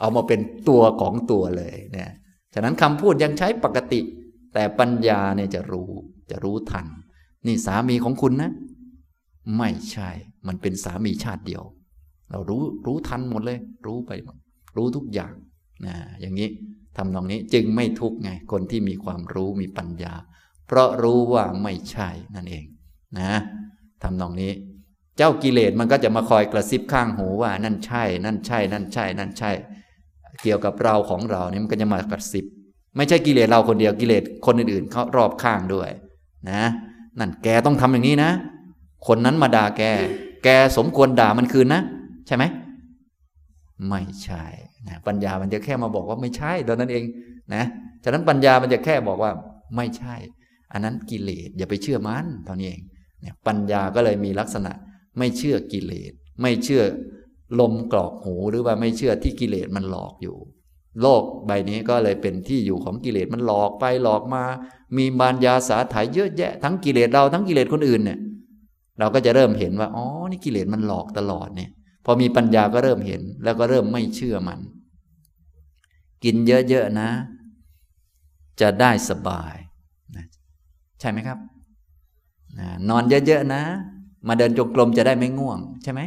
[0.00, 2.10] เอามาเป็นตัวของตัวเลยเนี่ย
[2.54, 4.00] ฉะนั้นคำพูดยังใช้ปกติ
[4.54, 5.90] แต่ปัญญาเนี่ยจะรู้
[6.30, 6.86] จะรู้ทัน
[7.46, 8.50] นี่สามีของคุณนะ
[9.58, 10.10] ไม่ใช่
[10.46, 11.62] มันเป็นสามีชาติเดียว
[12.30, 14.36] เรารู้รู้ทันหมดเลย รู้ไปหมด
[14.76, 15.32] รู้ทุกอย่าง
[15.86, 16.48] นะอย่างนี้
[16.96, 20.14] ทำตรงนี้จึงไม่ทุกไงคนที่มีความรู้มีปัญญา
[20.66, 22.64] เพราะรู้ว่าไม่ใช่นั่นเอง
[23.18, 23.32] นะ
[24.02, 24.52] ทำตรงนี้
[25.16, 29.50] เจ้ากิเลสมันก็จะมาคอยกระซิบข้างหูว่า นั่นใช่ นั่นใช่ นั่นใช่ นั่นใช่
[30.42, 32.44] เกี่ยวกับเราของเราเนี่ยมันก็จะมากระซิบ
[32.96, 35.90] ไม่ใช่กิเลสเราคนเดียวกิเลสคนอื่นๆเขารอบข้างด้วย
[36.50, 36.62] นะ
[37.18, 38.30] นั่นแกต้องทำอย่างนี้นะ
[39.06, 39.82] คนนั้นมาด่าแก
[40.44, 41.82] แกสมควรด่ามันคืนนะ
[42.26, 42.44] ใช่ไหม
[43.88, 44.44] ไม่ใช่
[44.88, 47.04] นะปัญญามันจะแค่มาบอกว่าไม่ใช่ตอนนั้นเอง
[47.54, 47.64] นะ
[48.04, 49.32] ฉะนั้นปัญญามันจะแค่บอกว่า
[49.76, 50.14] ไม่ใช่
[50.72, 52.82] อันนั้นกิเลสอย่าไปเชื่อมันเท่านี้เอง
[53.20, 54.72] เนี่ยปัญญาก็เลยมีลักษณะ
[55.18, 56.82] ไม่เชื่อกิเลส ไม่เชื่อ
[57.60, 60.36] ลมกรอกหูหรือว่าไม่เชื่อที่กิเลสมันหลอกอยู่
[61.00, 64.44] โลกใบนี้ก็เลยเป็นที่อยู่ของกิเลสมันหลอกไปหลอกมา
[64.96, 68.18] มีบานยาสาถ่ายเยอะแยะ ทั้งกิเลสเราทั้งกิเลสคนอื่นเนี่ย
[68.98, 71.70] เราก็จะเริ่มเห็นว่าอ๋อนี่กิเลสมันหลอกตลอดเนี่ย
[72.04, 74.60] พอมีปัญญาก็เริ่มเห็น แล้วก็เริ่มไม่เชื่อมัน
[76.24, 77.08] กินเยอะๆนะ
[78.60, 79.56] จะได้สบาย
[80.16, 80.24] นะ
[81.00, 81.38] ใช่ไหมครับ
[82.88, 83.62] นอนเยอะๆนะ
[84.28, 86.00] มาเดินจงกรมจะได้ไม่ง่วง ใช่ไหม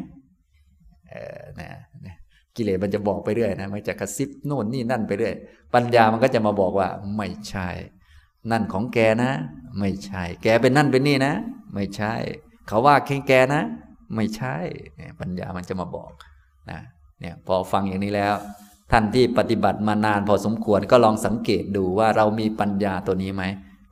[1.10, 1.70] เออนะ
[2.56, 5.34] กิเลสมันจะบอกไปเรื่อยนะมันจะกระซิบโน่นนี่นั่นไปเรื่อย
[5.74, 7.70] ปัญญามันก็จะมาบอกว่า ไม่ใช่
[8.52, 9.32] นั่นของแกนะ
[9.80, 11.34] ไม่ใช่ แกเป็นนั่นเป็นนี่นะ
[11.74, 12.14] ไม่ใช่
[12.68, 13.64] เขาว่าแค่แกนะ
[14.16, 14.56] ไม่ใช่
[15.20, 16.12] ปัญญามันจะมาบอก
[16.72, 16.80] นะ
[17.20, 18.34] เนี่ยพอฟังอย่างนี้แล้ว
[18.92, 23.44] ท่านที่ปฏิบัติมานานพอสมควรก็ลองสังเกตดูว่าเรามีปัญญาตัวนี้ไหม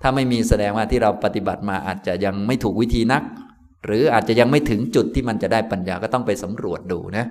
[0.01, 3.23] ถ้าไม่มีแสดงว่าที่เราปฏิบัติมาอาจจะยังไม่ถูกวิธีนัก
[3.85, 7.25] หรืออาจจะยังไม่ถึงจุดที่มันจะได้ปัญญาก็ต้องไปสำรวจดูนะ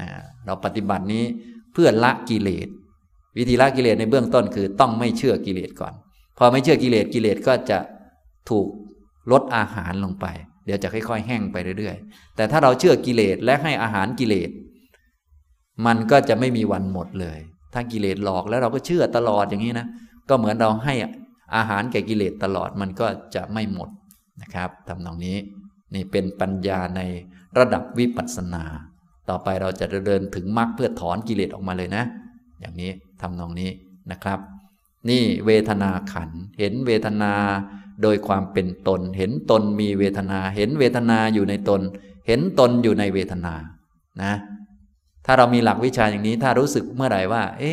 [0.00, 0.08] นะ
[0.46, 1.24] เราปฏิบัตินี้
[1.72, 2.68] เพื่อละกิเลส
[3.38, 5.94] วิธีละกิเลสในเบื้องต้นคือต้องไม่เชื่อกิเลสก่อน
[6.38, 7.78] พอไม่เชื่อกิเลสกิเลสก็จะ
[8.50, 8.68] ถูก
[9.32, 10.26] ลดอาหารลงไป
[10.66, 14.50] เดี๋ยวจะค่อย ๆ แห้งไปเรื่อยๆ แต่ถ้าเราเชื่อกิเลสและให้อาหารกิเลส
[15.86, 17.38] มันก็จะไม่มีวันหมดเลย
[17.74, 19.86] ถ้ากิเลสหลอกแล้วเราก็เชื่อตลอดอย่างนี้นะ
[20.28, 20.94] ก็เหมือนเราให้
[21.56, 23.88] อาหารแก่กิเลสตลอดมันก็จะไม่หมด
[24.42, 25.36] นะครับทำตรงนี้
[25.94, 27.00] นี่เป็นปัญญาใน
[27.58, 28.64] ระดับวิปัสสนา
[29.28, 32.04] ต่อไปเราจะเดินถึงมรรคเพื่อถอนกิเลสออกมาเลยนะ
[32.60, 32.90] อย่างนี้
[33.20, 33.70] ทำตรงนี้
[34.10, 34.38] นะครับ
[35.08, 37.32] นี่เวทนาขันเห็นเวทนา
[38.02, 41.80] โดยความเป็นตน เห็นตนมีเวทนา เห็นเวทนาอยู่ในตน
[42.26, 43.54] เห็นตนอยู่ในเวทนา
[44.22, 44.34] นะ
[45.26, 47.64] ถ้าเรามีหลักวิชาอย่างนี้ ถ้ารู้สึกเมื่อไหร่ว่า เอ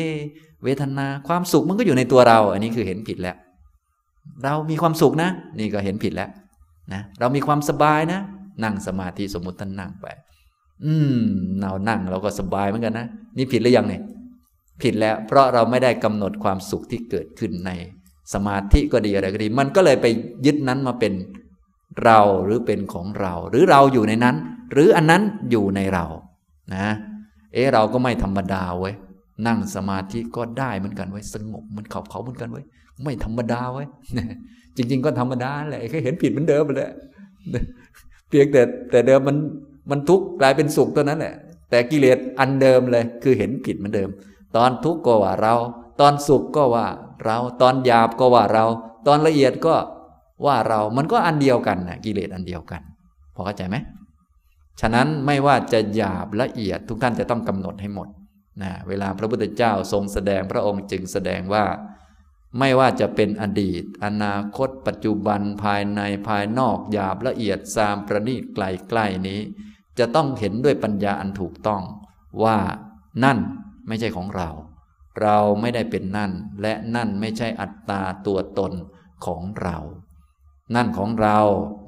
[0.64, 3.36] เวทนา ความสุขมันก็อยู่ในตัวเรา อันนี้คือเห็นผิดแล้ว
[4.44, 6.30] เรามีความสุขนะ นี่ก็เห็นผิดแล้ว
[6.92, 8.20] นะ เรามีความสบายนะ
[8.64, 10.06] นั่งสมาธิสมมุติท่านนั่งไป
[10.84, 11.20] อืม
[11.60, 13.06] เรานั่งเราก็สบายเหมือนกันนะ
[13.36, 14.02] นี่ผิดหรือยังเนี่ย
[14.82, 17.70] ผิดแล้ว เพราะเราไม่ได้กำหนดความสุขที่เกิดขึ้นใน
[18.32, 20.06] สมาธิก็ดีอะไรก็ดี มันก็เลยไป
[20.46, 21.12] ยึดนั้นมาเป็น
[22.04, 24.36] เราหรือเป็นของเรา หรือเราอยู่ในนั้น
[24.72, 26.04] หรืออันนั้นอยู่ในเรา
[26.74, 26.86] นะ
[27.52, 28.94] เอ๊เราก็ไม่ธรรมดาเว้ย
[29.46, 32.62] นั่งสมาธิก็ได้เหมือนกันไว้สงบมันเขาเขาเหมือนกันไว้
[33.02, 33.84] ไม่ธรรมดาไว้
[34.76, 36.90] จริง ๆ ก็ธรรมดาแหละแค่เห็นผิดเหมือนเดิมไปเลย
[38.28, 39.36] เพียงแต่แต่เดิมมัน
[39.90, 41.34] มันทุกข์กลายเป็นสุขตัวนั้นแหละ
[41.70, 44.08] แต่กิเลสอันเดิมเลย คือเห็นผิดเหมือนเดิม
[44.56, 45.54] ตอนทุกข์ก็ว่าเรา
[46.00, 46.86] ตอนสุขก็ว่า
[47.24, 48.64] เราตอนหยาบก็ว่าเรา
[49.06, 49.74] ตอนละเอียดก็
[50.46, 52.80] ว่าเรามันก็อันเดียวกันนะกิเลสอันเดียวกัน
[53.34, 53.76] พอเข้าใจไหม
[54.80, 58.08] ฉะนั้นไม่ว่าจะหยาบละเอียดทุกท่านจะต้องกำหนดให้หมด
[58.62, 61.64] นะเวลาพระพุทธเจ้าทรงแสดงพระองค์จึงแสดงว่า
[62.58, 69.40] ไม่ว่าจะเป็นอดีต อนาคต ปัจจุบันภายในภายนอกหยาบละเอียดซามประณีตไกลใกล้นี้
[69.98, 71.82] จะต้องเห็นด้วยปัญญาอันถูกต้อง
[72.42, 72.58] ว่า
[73.24, 73.38] นั่น
[73.88, 74.48] ไม่ใช่ของเรา
[75.22, 76.30] เราไม่ได้เป็นนั่น
[76.62, 78.72] และนั่นไม่ใช่อัตตาตัวตน
[79.26, 79.78] ของเรา
[80.74, 81.38] นั่นของเรา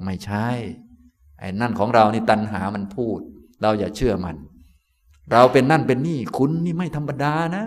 [0.03, 0.47] ไม่ใช่
[1.39, 3.19] ไอ้นั่นของเรานี่ตัณหามันพูด
[3.61, 4.35] เราอย่าเชื่อมัน
[5.31, 7.63] เราเป็นนั่นเป็นนี่ คุณนี่ไม่ธรรมดานะ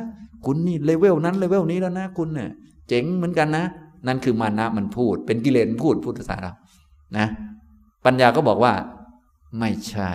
[0.46, 2.50] คุณนี่เลเวลนั้นเลเวลนี้แล้วนะ คุณเนี่ย
[2.88, 3.64] เจ๋งเหมือนกันนะ
[4.06, 6.52] นั่นคือมานะมันพูด เป็นกิเลสพูดพูดภาษาเรา
[7.16, 7.26] นะ
[8.04, 8.72] ปัญญาก็บอกว่า
[9.58, 10.10] ไม่ใช่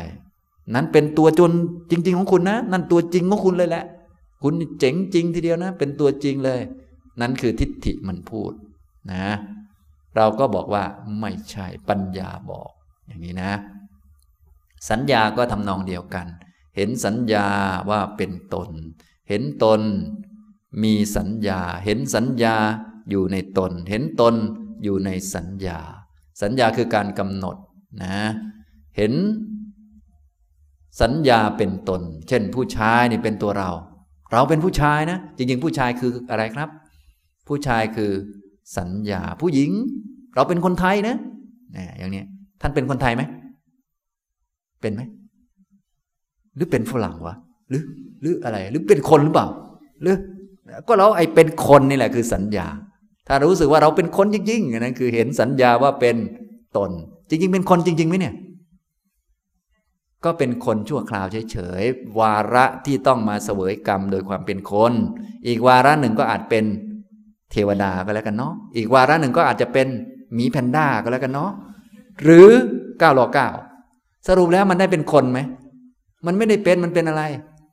[0.74, 1.52] นั้นเป็นตัวจน
[1.90, 3.84] จริง ๆ ของคุณนะ นั่นตัวจริงของคุณเลยแหละ
[4.44, 6.62] คุณเจ๋งจริงทีเดียวนะ เป็นตัวจริงเลย
[7.22, 8.52] นั่นคือทิฏฐิมันพูด
[9.12, 9.26] นะ
[10.16, 10.84] เราก็บอกว่า
[11.20, 12.70] ไม่ใช่ปัญญาบอก
[13.08, 13.52] อย่างนี้นะ
[14.90, 16.28] สัญญาก็ทำนองเดียวกัน
[16.76, 17.48] เห็นสัญญา
[17.90, 18.70] ว่าเป็นตน
[19.30, 19.82] เห็นตน
[20.84, 22.56] มีสัญญา เห็นสัญญา
[23.10, 24.36] อยู่ในตน เห็นตน
[24.84, 25.80] อยู่ในสัญญา
[26.42, 27.58] สัญญาคือการกำหนด
[28.04, 28.18] นะ
[28.98, 29.14] เห็น
[31.02, 33.72] สัญญาเป็นตน เช่นผู้ชายนี่เป็นตัวเรา
[34.36, 36.70] เราเป็นผู้ชายนะ จริงๆ ผู้ชายคืออะไรครับ
[37.48, 38.12] ผู้ชายคือ
[38.78, 39.72] สัญญาผู้หญิง
[40.36, 41.16] เราเป็นคนไทยนะ
[41.76, 42.24] นะอย่างนี้
[42.62, 43.24] ท่านเป็นคนไทยไหม
[44.82, 45.02] เป็นไหม
[46.56, 47.36] หรือเป็นฝรั่งวะ
[47.70, 47.82] หรือ
[48.22, 49.48] หรืออะไร หรือเป็นคนหรือเปล่า
[50.02, 50.16] หรือ
[50.88, 52.68] ก็เราไอ้เป็นคนนี่แหละคือสัญญา
[53.28, 56.16] ถ้ารู้สึกว่าเราเป็นคนจริงๆนั้นคือเห็นสัญญาว่าเป็น
[56.78, 56.92] ตน
[57.30, 58.34] จริง ๆ เป็นคนจริงๆไหมเนี่ย
[60.26, 64.94] ก็เป็นคนชั่วคราวเฉยๆ วาระที่ต้องมาเสวยกรรมโดยความเป็นคน
[65.48, 66.66] อีกวาระหนึ่งก็อาจเป็น
[67.52, 69.88] เทวดาก็แล้วกันเนาะ อีกวาระหนึ่งก็อาจจะเป็น
[70.34, 71.52] หมีแพนด้าก็แล้วกันเนาะ
[72.22, 72.50] หรือ
[73.02, 73.48] ก้าวหลอก้า
[74.28, 75.40] สรุปแล้วมันได้เป็นคนไหม
[76.26, 77.24] มันไม่ได้เป็นมันเป็นอะไร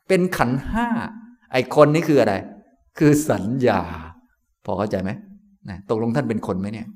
[0.08, 0.86] เป็นขันห้า
[1.52, 2.34] ไอคนนี่คืออะไร
[2.98, 3.80] คือสัญญา
[4.64, 5.10] พอเข้าใจไหม
[5.68, 6.88] นะตกลงท่านเป็นคนไหมเนี่ย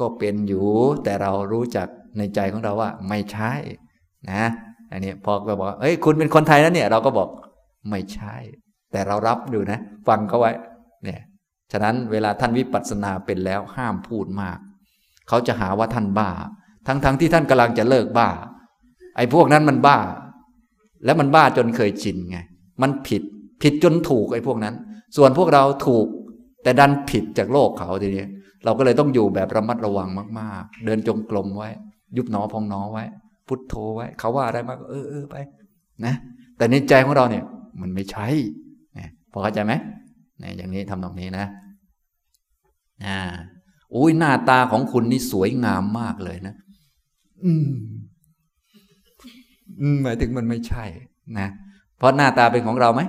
[0.00, 0.66] ก็เป็นอยู่
[1.04, 1.88] แต่เรารู้จัก
[2.18, 3.52] ในใจของเราว่า ไม่ใช่
[4.30, 4.44] นะ
[4.92, 7.28] อันนี้พอก็บอกเฮ้ยคุณเป็นคนไทยแล้วเนี่ย เราก็บอก
[7.90, 8.36] ไม่ใช่
[8.92, 10.52] แต่เรารับดูนะ ฟังเขาไว้
[11.04, 11.20] เนี่ย
[11.72, 14.58] ฉะนั้นเวลาท่านวิปัสสนาเป็นแล้วห้ามพูดมาก
[15.28, 16.30] เขาจะหาว่าท่านบ้า
[16.86, 18.28] ทั้งๆทที่ท่านกำลังจะเลิกบ้า
[19.16, 19.98] ไอ้พวกนั้นมันบ้า
[21.04, 22.38] แล้วมันบ้าจนเคยชินไง
[22.82, 23.22] มันผิด
[23.62, 24.74] ผิดจนถูกไอ้พวกนั้น
[25.16, 26.06] ส่วนพวกเราถูก
[26.62, 28.24] แต่ดันผิดจากโลกเขาทีนี้
[28.64, 30.08] เราก็เลยต้องอยู่แบบระมัดระวัง
[30.40, 31.68] มาก ๆ เดินจงกรมไว้
[32.16, 33.04] ยุบหนอพองหนอไว้
[33.50, 35.36] พุทโธไว้ เขาว่าอะไรมาก็เออเออไป
[36.04, 36.14] นะ
[36.56, 37.44] แต่ในใจของเราเนี่ย
[37.80, 38.26] มันไม่ใช่
[38.94, 39.72] เนี่ยพอเข้าใจไหม
[40.38, 41.46] เนี่ยอย่างนี้ทำตรงนี้นะ
[43.06, 43.18] อ่า
[43.94, 46.54] อุ้ยหน้าตาของคุณนี่สวยงามมากเลยนะ
[47.44, 47.52] อื
[49.80, 50.84] อืม หมายถึงมันไม่ใช่
[51.38, 51.48] นะ
[51.98, 53.02] เพราะหน้าตาเป็นของเราไหม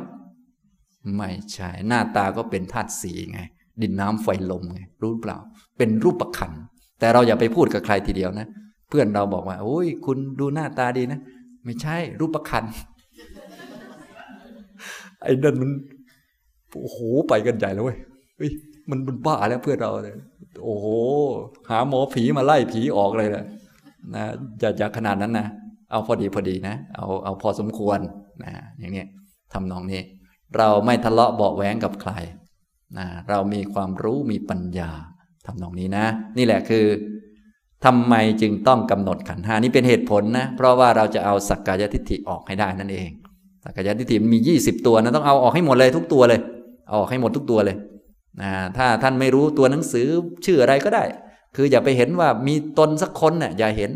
[1.15, 3.41] ไม่ใช่ หน้าตาก็เป็นธาตุสีไง
[3.81, 5.37] ดินน้ำไฟลมไง รู้เปล่า
[5.77, 6.51] เป็นรูปประคัน
[6.99, 8.47] แต่เราอย่าไปพูดกับใครทีเดียวนะ
[8.91, 11.19] เพื่อนเราบอกว่าโอ้ยคุณดูหน้าตาดีนะ
[11.65, 12.63] ไม่ใช่รูปประคัน
[15.23, 15.71] ไอ้นั่นมัน
[16.81, 17.97] โอ้โหไปกันใหญ่แล้วเว้ย
[18.37, 18.51] เฮ้ย
[18.89, 20.15] มันมันบ้าแล้วเพื่อนเราเลย
[20.63, 20.85] โอ้โห
[21.69, 23.45] หาหมอผีมาไล่ผีออกเลยนะ
[24.15, 24.23] นะ
[24.59, 25.47] อย่าอย่าขนาดนั้นนะ
[25.91, 27.99] เอาพอดีพอดีนะ เอาเอาพอสมควร
[28.43, 29.05] นะอย่างนี้
[29.53, 30.01] ทำนองนี้
[30.57, 32.11] เราไม่ทะเลาะเบาแหวงกับใคร
[32.97, 34.91] นะเรามีความรู้มีปัญญา
[35.45, 36.05] ทำนองนี้นะ
[36.37, 36.85] นี่แหละคือ
[37.85, 43.09] ทำไมจึงต้องกำหนดขันห้านี่เป็นเหตุผลนะ เพราะว่าเราจะเอาสักกายทิฏฐิออกให้ได้นั่นเอง
[43.63, 46.39] สักกายทิฏฐิมี 20 ตัวนะต้องเอาออกให้หมดเลยทุกตัวเลย
[46.87, 47.75] เอาออกให้หมดทุกตัวเลย
[48.41, 50.07] นะถ้าท่านไม่รู้ตัวหนังสือ
[50.45, 51.03] ชื่ออะไรก็ได้
[51.55, 53.91] คืออย่าไปเห็นว่ามีตนสักคนเนะ่ยอย่าเห็น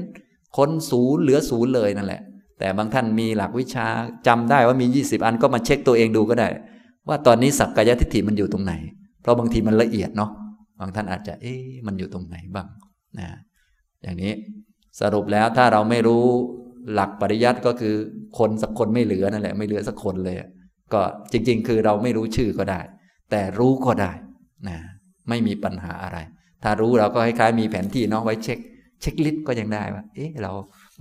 [0.57, 2.21] คนศูนย์เหลือศูนย์เลยนั่นแหละ
[2.59, 3.87] แต่บางท่านมีหลักวิชา
[4.27, 6.47] จำได้ว่ามี 20 อันก็มาเช็คตัวเองดูก็ได้
[7.09, 8.73] ว่าตอนนี้สักกายทิฏฐิมันอยู่ตรงไหน
[9.21, 10.31] เพราะบางทีมันละเอียดเนาะ
[10.79, 12.67] บางท่านอาจจะเอ๊ะมันอยู่ตรงไหนบ้าง
[13.19, 13.27] นะ
[14.05, 14.33] อย่างนี้
[15.01, 16.25] สรุปแล้วถ้าเราไม่รู้
[16.93, 17.95] หลักปริยัติก็คือ
[18.39, 20.35] คนสักคนไม่เหลือนั่นแหละ ไม่เหลือสักคนเลย
[20.93, 21.01] ก็
[21.31, 22.79] จริง ๆ คือเราไม่รู้ชื่อก็ได้
[23.31, 24.11] แต่รู้ก็ได้
[24.69, 24.77] นะ
[25.29, 26.17] ไม่มีปัญหาอะไร
[26.63, 28.59] ถ้ารู้เราก็คล้ายๆมีแผนที่เนาะไว้เช็ค
[29.01, 30.51] เช็คลิสต์ก็ยังได้ว่า เอ๊ะเรา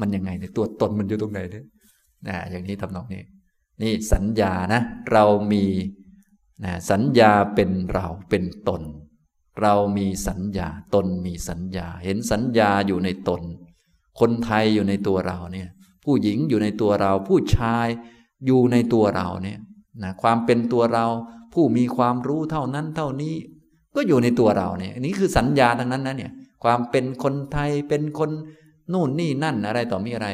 [0.00, 1.64] มันยังไงเนี่ยตัวตนมันอยู่ตรงไหนเนี่ย
[2.28, 3.22] นะอย่างนี้ทำนองนี้
[3.82, 4.80] นี่สัญญานะ
[5.12, 5.64] เรามี
[6.64, 8.82] นะสัญญาเป็นเราเป็นตน
[9.62, 13.42] เรามีสัญญา ตนมีสัญญา เห็นสัญญาอยู่ในตน
[14.20, 15.68] คนไทยอยู่ในตัวเราเนี่ย
[16.04, 17.86] ผู้หญิงอยู่ในตัวเรา ผู้ชาย
[18.46, 19.58] อยู่ในตัวเราเนี่ย
[20.02, 21.06] นะความเป็นตัวเรา
[21.52, 23.34] ผู้มีความรู้เท่านั้นเท่านี้
[23.94, 26.32] ก็อยู่ในตัวเราเนี่ยนี่คือสัญญาทั้งนั้นนะเนี่ย
[26.64, 28.30] ความเป็นคนไทยเป็นคน
[28.92, 30.28] นู่นนี่นั่นอะไรต่อมีอะไร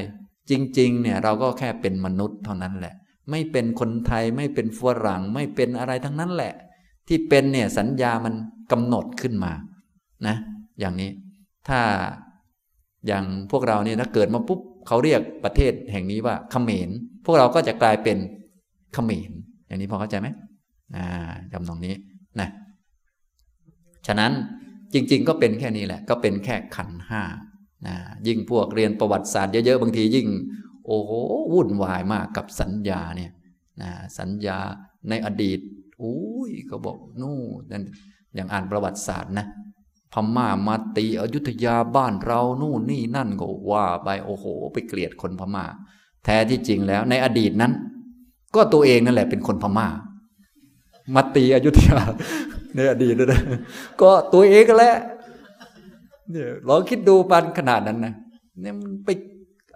[0.50, 2.94] จริง ๆ เนี่ยเราก็แค่เป็นมนุษย์เท่านั้นแหละ
[3.30, 6.52] ไม่เป็นคนไทยไม่เป็นฝรั่งไม่เป็นอะไรทั้งนั้นแหละ
[7.12, 8.34] ที่เป็นเนี่ยสัญญามัน
[8.72, 9.52] กำหนดขึ้นมา
[10.26, 10.36] นะ
[10.80, 11.10] อย่างนี้
[11.68, 11.80] ถ้า
[13.06, 16.88] อย่างพวกเราเนี่ยถ้าเกิดมาปุ๊บเขาเรียกประเทศแห่งนี้ว่าเขมร
[17.24, 18.18] พวกเราก็จะกลายเป็น
[18.94, 19.30] เขมร
[19.66, 20.28] อย่างนี้พอเข้าใจไหม
[20.96, 21.94] อ่าจำตรงนี้
[22.40, 22.48] นะ
[24.06, 24.32] ฉะนั้น
[24.94, 27.22] จริง ๆ ก็เป็นแค่นี้แหละ ก็เป็นแค่ขันห้า
[27.86, 27.96] นะ
[28.26, 30.26] ยิ่งพวกเรียนประวัติศาสตร์เยอะๆบางทียิ่ง
[30.86, 31.10] โอ้โห
[31.52, 33.32] วุ่นวายมากกับสัญญาเนี่ย
[33.82, 34.58] นะสัญญา
[35.08, 35.58] ในอดีต
[36.02, 37.38] อุ้ยก็บอกนู่
[37.70, 37.74] น
[38.34, 39.46] อย่างอ่านประวัติศาสตร์นะ
[40.12, 45.64] พม่ามาตีอยุธยาบ้านเรานู่นนี่นั่นก็ว่าไปโอ้โห ไปเกลียดคนพม่า
[46.24, 47.72] แท้ที่จริงแล้ว ในอดีตนั้น
[48.54, 49.86] ก็ตัวเองนั่นแหละเป็นคนพม่า
[51.14, 51.98] มาตีอยุธยา
[52.74, 53.42] ในอดีตนะ
[54.00, 54.96] ก็ตัวเองก็แล้ว
[56.30, 58.14] เนี่ยลองคิดดูปันขนาดนั้นนะ
[58.60, 59.08] เนี่ยมันไป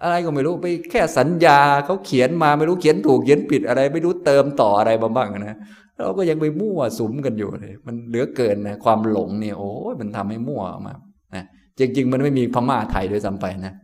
[0.02, 5.58] อะไรก็ไม่รู้ไปแค่สัญญาเขาเขียนมาไม่รู้เขียนถูกเขียนผิดอะไร ไม่รู้เติมต่ออะไรมาบ้างนะ
[5.98, 10.94] เราก็ยังไปมั่วสุมกันอยู่เลย มันเหลือเกินนะความหลงเนี่ยโอ้ยมันทำให้มั่วมา
[11.34, 11.44] นะ
[11.78, 13.74] จริง ๆ มันไม่มีพม่าไทยด้วยซ้ำไปนะ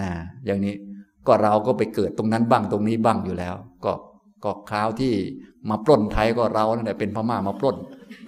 [0.00, 0.08] นะ
[0.46, 0.74] อย่างนี้
[1.26, 3.54] ก็เราก็ไปเกิดตรงนั้นบ้างตรงนี้บ้างอยู่แล้ว
[3.84, 3.92] ก็
[4.44, 5.12] ก็คราวที่
[5.70, 7.76] มาปล้นไทยก็เราเนี่ยเป็นพม่ามาปล้น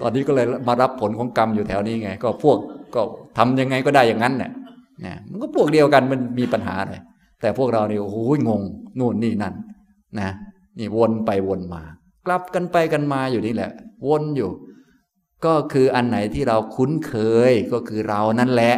[0.00, 2.58] ตอนนี้ก็เลยมารับผลของกรรมอยู่แถวนี้ไง ก็พวก
[2.94, 3.00] ก็
[3.38, 4.50] ทำยังไงก็ได้อย่างนั้นเนี่ย
[5.04, 6.94] นะมันก็พวกเดียวกันมันมีปัญหาอะไร
[7.40, 8.18] แต่พวกเราเนี่ยโอ้โห
[8.48, 8.62] งง
[8.98, 9.54] นู่นนี่นั่น
[10.20, 10.30] นะ
[10.78, 11.82] นี่วนไปวนมา
[12.28, 13.70] กลับกันไปกันมาอยู่นี่แหละ
[14.08, 14.50] วนอยู่
[15.44, 17.14] ก็คืออันไหนที่เราคุ้นเค
[17.50, 18.76] ยก็คือเรานั่นแหละ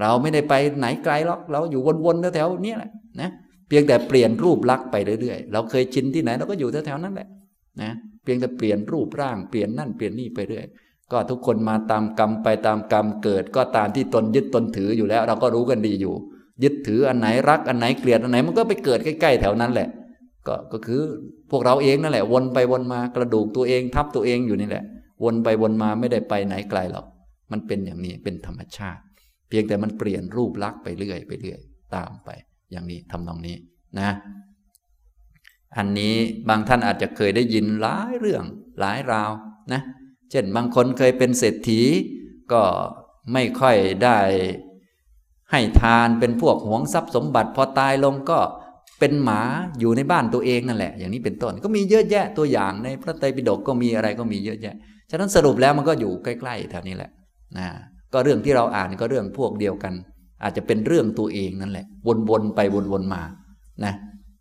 [0.00, 3.30] เราไม่ได้ไปไหนไกลหรอกเราอยู่วนๆแถวๆนี้แหละนะ
[3.68, 7.28] เพียงแต่เปลี่ยนรูปลักษณ์ไปเรื่อยๆ เราเคยชินที่ไหนเราก็อยู่แถวๆนั้นแหละ
[7.82, 7.90] นะ
[8.22, 10.66] เพียงแต่เปลี่ยนรูปร่างเปลี่ยนนั่นเปลี่ยนนี่ไปเรื่อย
[11.12, 16.14] ก็ทุกคนมาตามกรรมไปตามกรรมเกิดก็ตามที่ตนยึดตนถืออยู่แล้ว เราก็รู้กันดีอยู่
[16.62, 19.88] ยึดถืออันไหนรักอันไหนเกลียดอันไหนมันก็ไปเกิดใกล้ๆแถวนั้นแหละ
[20.48, 21.02] ก็ก็คือ
[21.50, 24.84] พวกเราเองนั่นแหละ วนไปวนมากระดูกตัวเองทับตัวเองอยู่นี่แหละ
[25.24, 27.06] วนไปวนมาไม่ได้ไปไหนไกลหรอก
[27.52, 29.02] มันเป็นอย่างนี้เป็นธรรมชาติ
[29.48, 31.60] เพียงแต่มันเปลี่ยนรูปลักษ์ไปเรื่อยไปเรื่อย
[31.94, 32.30] ตามไป
[32.70, 33.56] อย่างนี้ทำนองนี้
[34.00, 34.10] นะ
[35.76, 36.14] อันนี้
[36.48, 38.44] บางท่านอาจจะเคยได้ยินหลายเรื่อง
[38.80, 39.30] หลายราว
[39.72, 39.82] นะ
[40.30, 41.80] เช่นบางคนเคยเป็นเศรษฐี
[42.52, 42.62] ก็
[43.32, 44.18] ไม่ค่อยได้
[45.52, 48.38] ให้ทานเป็นพวกหวงทรัพย์สมบัติพอตายลงก็
[49.00, 49.40] เป็นหมา
[49.80, 54.74] อยู่ในบ้านตัวเองนั่นแหละ อย่างนี้เป็นต้นก็มีเยอะแยะตัวอย่างในพระไตรปิฎกก็มีอะไรก็มีเยอะแยะ
[55.10, 57.10] ฉะนั้นสรุปแล้วมันก็อยู่ใกล้ๆแถวนี้แหละ
[57.58, 57.66] นะ
[58.12, 59.92] ก็เรื่องที่เราอ่านก็เรื่องพวกเดียวกัน
[60.42, 61.86] อาจจะเป็นเรื่องตัวเองนั่นแหละ
[62.30, 62.60] วนๆไป
[62.92, 63.22] วนๆมา
[63.84, 63.94] นะ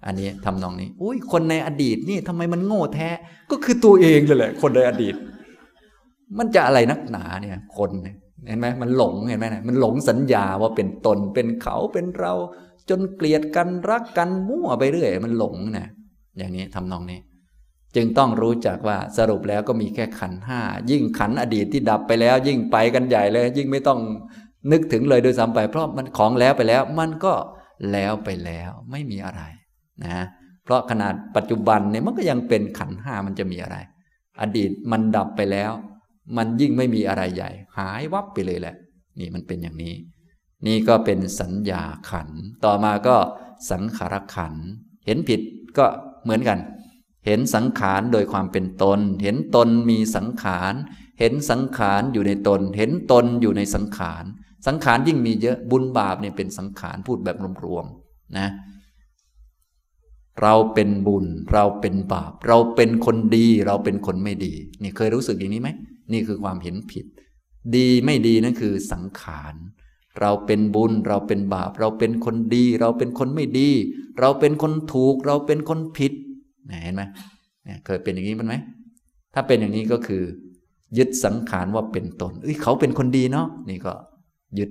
[0.06, 3.10] อันนี้ทำนองนี้ อุ้ยคนในอดีตนี่ทำไมมันโง่แท้
[3.52, 5.16] ก็คือตัวเองเลยแหละ คนในอดีต
[6.38, 8.16] มันจะอะไรนักหนาเนี่ยคนเนี่ย
[8.48, 12.34] เห็นไหมมันหลงเห็นไหมนะมันหลงสัญญาว่าเป็นตนเป็นเขาเป็นเรา
[12.90, 15.88] จนเกลียดกันรักกันมั่วไปเรื่อยมันหลงนะ
[16.38, 17.20] อย่างนี้ทำนองนี้
[17.96, 20.62] จึงต้องรู้จักว่าสรุปแล้วก็มีแค่ขันห้า
[20.92, 24.00] ยิ่งขันอดีตที่ดับไปแล้ว ยิ่งไปกันใหญ่เลย ยิ่งไม่ต้อง
[24.72, 27.34] นึกถึงเลยโดยซ้ำไป เพราะมันของแล้วไปแล้ว มันก็
[27.92, 29.42] แล้วไปแล้วไม่มีอะไร
[30.06, 30.26] นะ
[30.64, 33.78] เพราะขนาดปัจจุบันเนี่ยมันก็ยังเป็นขันห้ามันจะมีอะไร
[34.42, 35.72] อดีตมันดับไปแล้ว
[36.38, 38.76] มันยิ่งไม่มีอะไรใหญ่ หายวับไปเลยแหละ
[39.20, 39.94] นี่มันเป็นอย่างนี้
[40.66, 42.30] นี่ก็เป็นสัญญาขัน
[42.66, 43.18] ต่อมาก็
[43.72, 44.54] สังขารขัน
[45.06, 45.42] เห็นผิด
[45.78, 45.86] ก็
[46.24, 46.60] เหมือนกัน
[47.26, 50.74] เห็นสังขารโดยความเป็นตน เห็นตนมีสังขาร
[51.20, 54.24] เห็นสังขารอยู่ในตน เห็นตนอยู่ในสังขาร
[54.68, 58.48] สังขารยิ่งมีเยอะบุญบาปเนี่ยเป็นสังขารพูดแบบรวมๆนะ
[60.42, 65.70] เราเป็นบุญ เราเป็นบาป เราเป็นคนดี เราเป็นคนไม่ดี นี่เคยรู้สึกอย่างนี้ไหม
[66.12, 67.06] นี่คือความเห็นผิด
[67.76, 69.56] ดีไม่ดีนั่นคือสังขาร
[70.22, 73.70] เราเป็นบุญ เราเป็นบาป เราเป็นคนดี เราเป็นคนไม่ดี
[74.20, 76.14] เราเป็นคนถูก เราเป็นคนผิด
[76.84, 77.04] เห็นไหม
[77.86, 78.56] เคยเป็นอย่างนี้มันไหม
[79.34, 80.24] ถ้าเป็นอย่างนี้ก็คือ
[80.98, 83.94] ยึดสังขารว่าเป็นตนเอ้ยเขาเป็นคนดีเนาะนี่ก็
[84.60, 84.70] ยึด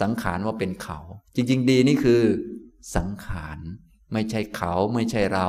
[0.00, 0.98] สังขารว่าเป็นเขา
[1.34, 2.20] จริง ๆ ดีนี่คือ
[2.96, 3.58] สังขาร
[4.12, 5.48] ไม่ใช่เขาไม่ใช่เรา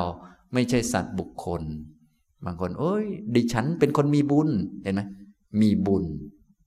[0.53, 1.63] ไม่ใช่สัตว์บุคคล
[2.45, 3.05] บางคน โอ้ย
[3.35, 4.49] ดิฉันเป็นคนมีบุญ
[4.83, 5.01] เห็นไหม
[5.61, 6.03] มีบุญ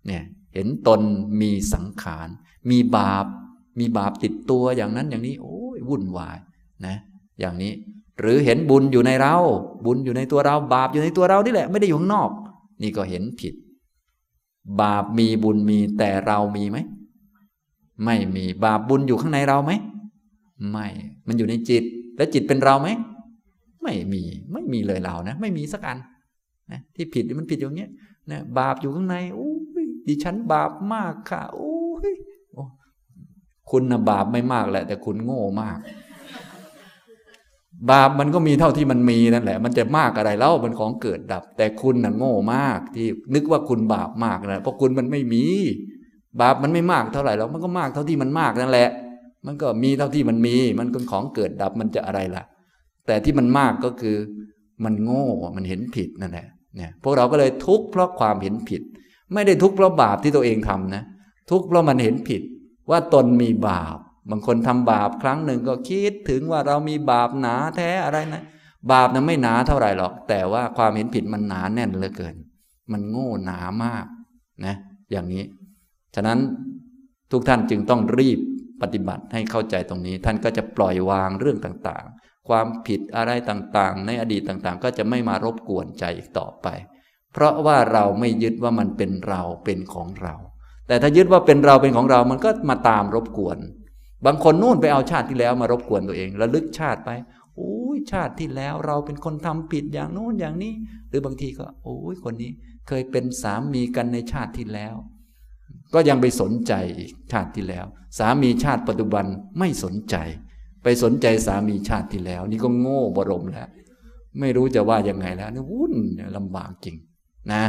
[0.07, 0.25] เนี่ย
[0.57, 1.01] เห็นตน
[1.41, 2.29] มีสังขาร
[2.71, 3.27] มีบาป
[3.79, 6.39] มีบาปติดตัวอย่างนั้นอย่างนี้ โอ้ยวุ่นวาย
[6.87, 6.97] นะ
[7.41, 7.73] อย่างนี้
[8.21, 9.37] หรือเห็นบุญอยู่ในเรา
[9.85, 12.31] บุญอยู่ในตัวเรา บาปอยู่ในตัวเรานี่แหละ ไม่ได้อยู่ข้างนอก
[12.83, 13.55] นี่ก็เห็นผิด
[14.81, 16.79] บาปมีบุญมีแต่เรามีไหม
[18.05, 19.73] ไม่มี บาปบุญอยู่ข้างในเราไหม
[20.71, 20.87] ไม่
[21.27, 21.85] มันอยู่ในจิต
[22.17, 22.89] แล้วจิตเป็นเราไหม
[23.83, 25.99] ไม่มี ไม่มีเลยเรานะ ไม่มีสักอัน
[26.71, 27.91] นะที่ผิดมันผิดอย่างเงี้ย
[28.31, 29.51] นะบาปอยู่ข้างในโอ้
[30.07, 31.75] ดิฉันบาปมากค่ะโอ้
[32.09, 32.11] ย
[33.71, 35.79] คุณนะบาปไม่มากแหละ แต่คุณโง่มาก
[37.91, 45.45] บาปมันก็มีเท่าที่มันมีนั่นแหละ มันจะมากอะไรแล้วมันของเกิดดับ แต่คุณน่ะโง่มากที่นึกว่าคุณบาปมากนะเพราะคุณมันไม่มี
[46.41, 48.89] บาปมันไม่มากเท่าไหร่แล้วมันก็มากเท่าที่มันมากนั่นแหละ
[49.47, 52.45] มันก็มีเท่าที่มันมี มันเป็นของเกิดดับมันจะอะไรล่ะ
[53.07, 54.17] แต่ที่มันมากก็คือ
[54.85, 55.27] มันโง่
[55.57, 56.47] มันเห็นผิดนั่นแหละ
[56.77, 58.83] เนี่ยพวกเราก็เลยทุกข์เพราะความเห็นผิด
[59.35, 61.03] ไม่ได้ทุกข์เพราะบาปที่ตัวเองทำนะ
[61.51, 62.43] ทุกข์เพราะมันเห็นผิด
[62.91, 63.99] ว่าตนมีบาป
[64.31, 68.43] บางคนทำบาปครั้งหนึ่งก็คิดถึงว่าเรามีบาปหนาแท้อะไรนะ
[68.93, 72.35] บาปนั้นไม่หนาเท่าไหร่หรอก แต่ว่าความเห็นผิดมันหนาแน่นเหลือเกิน
[72.93, 74.07] มันโง่หนามาก
[74.67, 74.75] นะ
[75.11, 75.45] อย่างนี้
[76.15, 76.39] ฉะนั้น
[77.33, 78.41] ทุกท่านจึงต้องรีบ
[78.83, 86.67] ปฏิบัติให้เข้าใจตรงนี้ ท่านก็จะปล่อยวางเรื่องต่างๆ ความผิดอะไรต่างๆ ในอดีตต่างๆ ก็จะไม่มารบกวนใจอีกต่อไป
[87.37, 90.35] เพราะว่าเราไม่ยึดว่ามันเป็นเราเป็นของเรา
[90.89, 93.59] แต่ถ้ายึดว่าเป็นเราเป็นของเรา มันก็มาตามรบกวน
[94.27, 97.11] บางคนนู่นไปเอาชาติที่แล้วมารบกวนตัวเองระลึกชาติไป
[97.57, 100.75] โอ้ยชาติที่แล้วเราเป็นคนทำผิดอย่างโน้นอย่างนี้
[101.09, 102.51] หรือบางทีก็ โอ้ยคนนี้
[102.89, 104.95] เคยเป็นสามีกันในชาติที่แล้ว
[105.95, 107.87] ก็ยังไปสนใจอีกชาติที่แล้ว
[108.19, 109.25] สามีชาติปัจจุบัน
[109.59, 110.17] ไม่สนใจ
[110.83, 113.69] ไปสนใจสามีชาติที่แล้ว นี่ก็โง่บรมแล้ว
[114.41, 115.95] ไม่รู้จะว่ายังไงแล้วนี่วุ่น
[116.37, 116.97] ลำบากจริง
[117.53, 117.65] นะ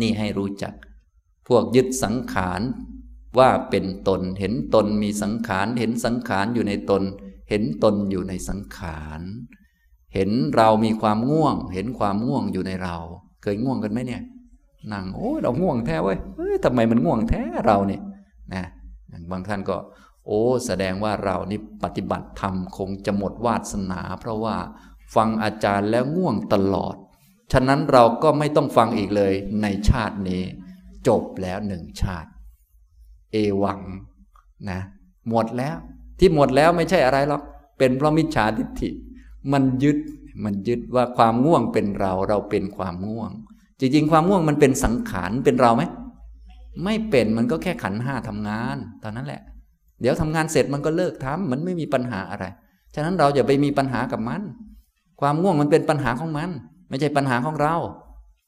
[0.00, 0.74] นี่ให้รู้จัก
[1.48, 2.60] พวกยึดสังขาร
[3.38, 7.02] ว่าเป็นตนเห็นตนมีสังขาร เห็นสังขารอยู่ในตน
[7.48, 9.20] เห็นตนอยู่ในสังขาร
[10.14, 12.96] เห็นเรามีความง่วง เห็นความง่วงอยู่ในเรา
[13.42, 14.22] เคยง่วงกันไหมเนี่ย
[14.92, 18.02] นั่งโอ้เราง่วงแท้เว้ยเฮ้ยทำไมมันง่วงแท้เราเนี่ย
[18.54, 18.64] นะ
[19.30, 19.76] บางท่านก็
[20.26, 24.56] โอ้แสดงว่าเรานี่ปฏิบัติธรรมคงจะหมดวาสนา เพราะว่า
[25.14, 26.96] ฟังอาจารย์แล้วง่วงตลอด
[27.52, 29.32] ฉะนั้นเราก็ไม่ต้องฟังอีกเลย
[29.62, 30.42] ในชาตินี้
[31.08, 32.30] จบแล้วหนึ่งชาติ
[33.32, 33.80] เอวัง
[34.70, 34.80] นะ
[35.28, 35.76] หมดแล้ว
[36.18, 37.42] ที่หมดแล้วไม่ใช่อะไรหรอก
[37.78, 38.90] เป็นเพราะมิจฉาทิฏฐิ
[39.52, 39.98] มันยึด
[40.44, 43.30] มันยึดว่าความง่วงเป็นเราเราเป็นความง่วง
[43.80, 45.82] จริง ๆ ความง่วงมันเป็นสังขารเป็นเราไหม
[46.84, 49.42] ไม่เป็นมันก็แค่ขันห้าทำงานตอนนั้นแหละ
[50.00, 52.44] เดี๋ยวทำงานเสร็จมันก็เลิกทำมันไม่มีปัญหาอะไร
[52.94, 54.42] ฉะนั้นเราอย่าไปมีปัญหากับมัน
[55.20, 56.50] ความง่วงมันเป็นปัญหาของมัน
[56.92, 57.74] ไม่ใช่ปัญหาของเรา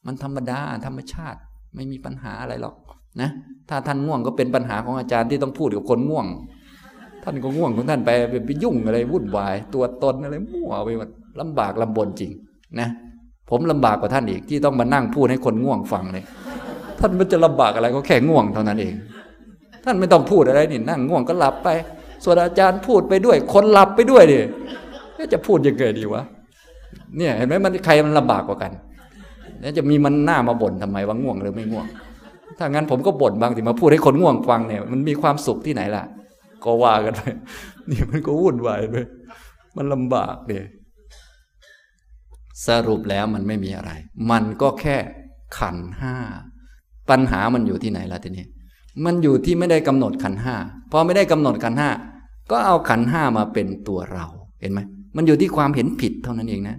[0.05, 1.39] มันธรรมดาธรรมชาติ
[1.75, 2.75] ไม่มีปัญหาอะไรหรอก
[3.21, 3.29] นะ
[3.69, 6.25] ถ้าท่านง่วงก็เป็นปัญหาของอาจารย์ที่ต้องพูดกับคนง่วง
[7.23, 8.09] ท่านก็ง่วงของท่านไป
[8.45, 12.31] ไปยุ่งอะไรวุ่นวาย ตัวตนอะไรมั่วไปหมดลำบากลำบนจริง
[12.79, 12.89] นะ
[13.49, 16.23] ผมลำบากกว่าท่านอีกที่ต้องมานั่งพูดให้คนง่วงฟังเลย
[16.99, 18.93] ท่านมันจะลำบากอะไรก็แค่ง่วงเท่านั้นเอง
[19.85, 21.69] ท่านไม่ต้องพูดอะไรนี่นั่งง่วงก็หลับไป
[22.23, 24.39] ส่วนอาจารย์พูดไปด้วย คนหลับไปด้วยดิ
[25.33, 26.23] จะพูดยังไงดีวะ
[27.17, 28.71] เนี่ยเห็นไหมมันใครมันลำบากกว่ากัน
[29.61, 31.85] แล้วจะมีมันหน้ามาบ่นทำไมว่าง่วงหรือไม่ง่วง
[32.57, 36.03] ถ้างั้นผมก็บ่นบางทีมาพูดให้คนง่วงฟังเนี่ยมันมีความสุขที่ไหนล่ะ
[36.63, 37.21] ก็ว่ากันไป
[37.89, 38.95] นี่มันก็วุ่นวายไป
[39.75, 40.65] มันลำบากเลย
[42.67, 43.91] สรุปแล้วมันไม่มีอะไร
[44.31, 44.97] มันก็แค่
[45.57, 46.15] ขันห้า
[47.09, 48.45] ปัญหามันอยู่ที่ไหนล่ะทีนี้
[49.05, 50.55] มันอยู่ที่ไม่ได้กำหนดขันห้า
[50.91, 51.89] พอไม่ได้กำหนดขันห้า
[52.51, 54.25] ก็เอาขันห้ามาเป็นตัวเรา
[54.61, 54.79] เห็นไหม
[55.15, 56.77] มันอยู่ที่ความเห็นผิดเท่านั้นเองนะ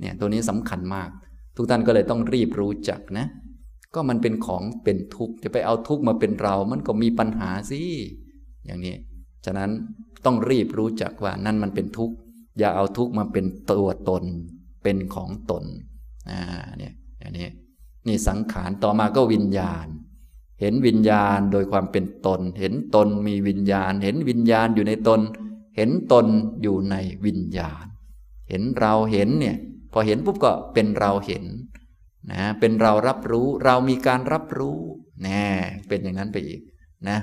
[0.00, 1.10] เนี่ยตัวนี้สำคัญมาก
[1.56, 3.26] ทุกท่านก็เลยต้องรีบรู้จักนะ
[3.94, 7.82] ก็มันเป็นของเป็นทุกข์จะไปเอาทุกข์มาเป็นเรา มันก็มีปัญหาสิ
[8.66, 8.96] อย่างนี้
[9.44, 9.70] ฉะนั้น
[10.24, 12.14] ต้องรีบรู้จักว่านั่นมันเป็นทุกข์
[12.58, 14.24] อย่าเอาทุกข์มาเป็นตัวตน
[14.82, 15.64] เป็นของตน
[16.30, 16.40] อ่า
[16.78, 17.48] เนี่ยอย่างนี้
[18.06, 19.86] นี่สังขารต่อมาก็วิญญาณ
[20.60, 25.20] เห็นวิญญาณโดยความเป็นตน เห็นตนมีวิญญาณ เห็นวิญญาณอยู่ในตน
[25.76, 26.26] เห็นตน
[26.62, 26.94] อยู่ใน
[27.26, 27.84] วิญญาณ
[28.48, 29.56] เห็นเราเห็นเนี่ย
[29.96, 31.44] อเห็นปุ๊บก็เป็นเราเห็น
[32.32, 34.78] นะเป็นเรารับรู้เรามีการรับรู้
[35.24, 35.46] แน่
[35.88, 36.60] เป็นอย่างนั้นไปอีก
[37.08, 37.18] นะ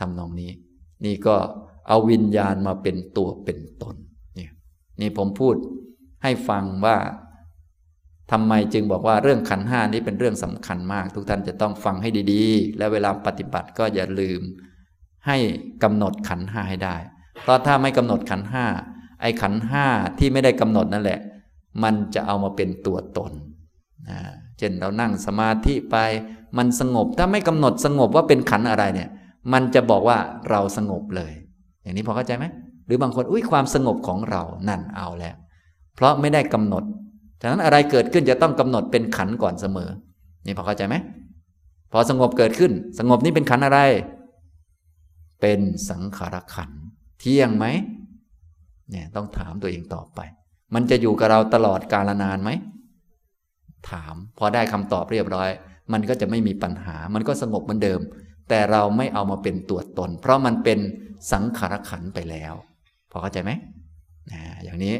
[0.00, 0.50] ทำนองนี้
[1.04, 1.36] นี่ก็
[1.88, 3.96] เอาวิญญาณมาเป็นตัวเป็นตน
[4.38, 4.48] นี่
[5.00, 5.54] นี่ผมพูด
[6.22, 6.96] ให้ฟังว่า
[8.32, 14.40] ทำไมจึงบอกว่าเรื่องขันห้านี้เป็นเรื่องสำคัญมาก ทุกท่านจะต้องฟังให้ดีๆ และเวลาปฏิบัติก็อย่าลืม
[15.26, 15.36] ให้
[15.82, 16.96] กำหนดขันห้าให้ได้
[17.42, 18.64] เพราะถ้าไม่กำหนดขันห้า
[19.22, 19.86] ไอ้ขันห้า
[20.18, 21.20] ที่ไม่ได้กำหนดนั่นแหละ
[21.82, 23.32] มันจะเอามาเป็นตัวตน
[24.58, 25.96] เช่นเรานั่งสมาธิไป
[26.58, 29.08] มันสงบถ้าไม่กำหนดสงบว่าเป็นขันอะไรเนี่ย
[29.52, 30.18] มันจะบอกว่า
[30.50, 31.32] เราสงบเลย
[31.82, 32.44] อย่างนี้พอเข้าใจไหม
[32.86, 35.36] หรือบางคนอุ้ยความสงบของเรานั่นเอาแล้ว
[35.94, 36.84] เพราะไม่ได้กำหนด
[37.40, 39.90] ฉะนั้นอะไรเกิดขึ้นจะต้องกำหนดเป็นขันก่อนเสมอ
[40.46, 40.96] นี่พอเข้าใจไหม
[41.92, 43.80] พอสงบเกิดขึ้น สงบนี่เป็นขันอะไร
[45.40, 45.60] เป็น
[45.90, 46.70] สังขารขัน
[47.20, 47.66] เที่ยงไหม
[48.90, 50.20] เนี่ยต้องถามตัวเองต่อไป
[50.74, 52.50] มันจะอยู่กับเราตลอดกาลนานไหม
[53.90, 55.50] ถาม พอได้คำตอบเรียบร้อย
[55.92, 58.00] มันก็จะไม่มีปัญหา มันก็สงบเหมือนเดิม
[58.48, 60.78] แต่เราไม่เอามาเป็นตัวตน เพราะมันเป็น
[61.32, 62.54] สังขารขันไปแล้ว
[63.10, 63.50] พอเข้าใจไหม
[64.32, 64.94] นะอย่างนี้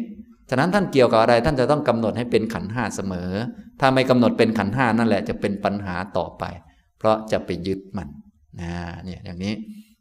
[0.50, 3.30] ฉะนั้นท่านเกี่ยวกับอะไร ท่านจะต้องกำหนดให้เป็นขันห้าเสมอ
[3.80, 6.44] ถ้าไม่กำหนดเป็นขันห้านั่นแหละจะเป็นปัญหาต่อไป
[6.98, 8.08] เพราะจะไปยึดมัน
[8.60, 8.72] นะ
[9.04, 9.52] เนี่ยอย่างนี้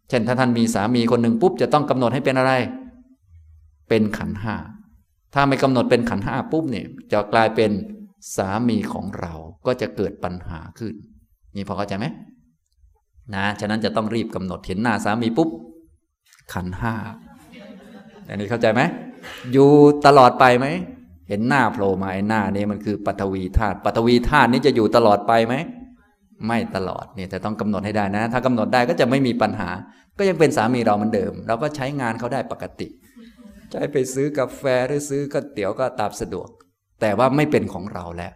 [0.10, 2.54] เช่นถ้าท่านมีสามีคนหนึ่งปุ๊บจะต้องกำหนดให้เป็นอะไร
[3.90, 4.56] เป็นขันห้า
[5.40, 7.72] ถ้าไม่กำหนดเป็นขันห้าปุ๊บเนี่ยจะกลายเป็น
[8.36, 9.34] สามีของเรา
[9.66, 10.94] ก็จะเกิดปัญหาขึ้น
[11.56, 12.06] นี่พอเข้าใจไหม
[13.36, 15.50] นะฉะนั้นจะต้องรีบกำหนดเห็นหน้าสามีปุ๊บ
[16.54, 16.94] ขันห้า
[18.28, 18.82] อันนี้เข้าใจไหม
[19.52, 19.70] อยู่
[20.06, 20.68] ตลอดไปไหม
[21.30, 25.56] เห็นหน้าโผล่มาไอ้หน้านี้มันคือปัทวีธาตุปัทวีธาตุนี้จะอยู่ตลอดไปไหม
[26.48, 29.70] ไม่ตลอดเนี่ยแต่ต้องกำหนดให้ได้นะ ถ้ากำหนดได้ก็จะไม่มีปัญหา
[30.18, 32.88] ก็ยังเป็นสามีเราเหมือนเดิม เราก็ใช้งานเขาได้ปกติ
[33.72, 36.48] ใช้ไปซื้อกาแฟหรือซื้อก๋วยเตี๋ยวก็ตามสะดวก
[37.02, 38.32] แต่ว่าไม่เป็นของเราแล้ว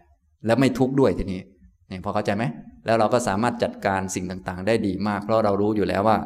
[0.45, 1.41] และไม่ทุกข์ด้วยทีนี้
[1.89, 2.43] นี่พอเข้าใจไหม
[2.85, 6.17] แล้วเราก็สามารถจัดการสิ่งต่างๆ ได้ดีมาก เพราะเรารู้อยู่แล้วว่า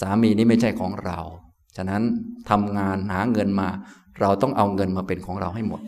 [0.00, 1.18] สามีนี้ไม่ใช่ของเรา
[1.76, 2.02] ฉะนั้น
[2.50, 3.68] ทำงานหาเงินมา
[4.20, 5.80] เราต้องเอาเงินมาเป็นของเราให้หมด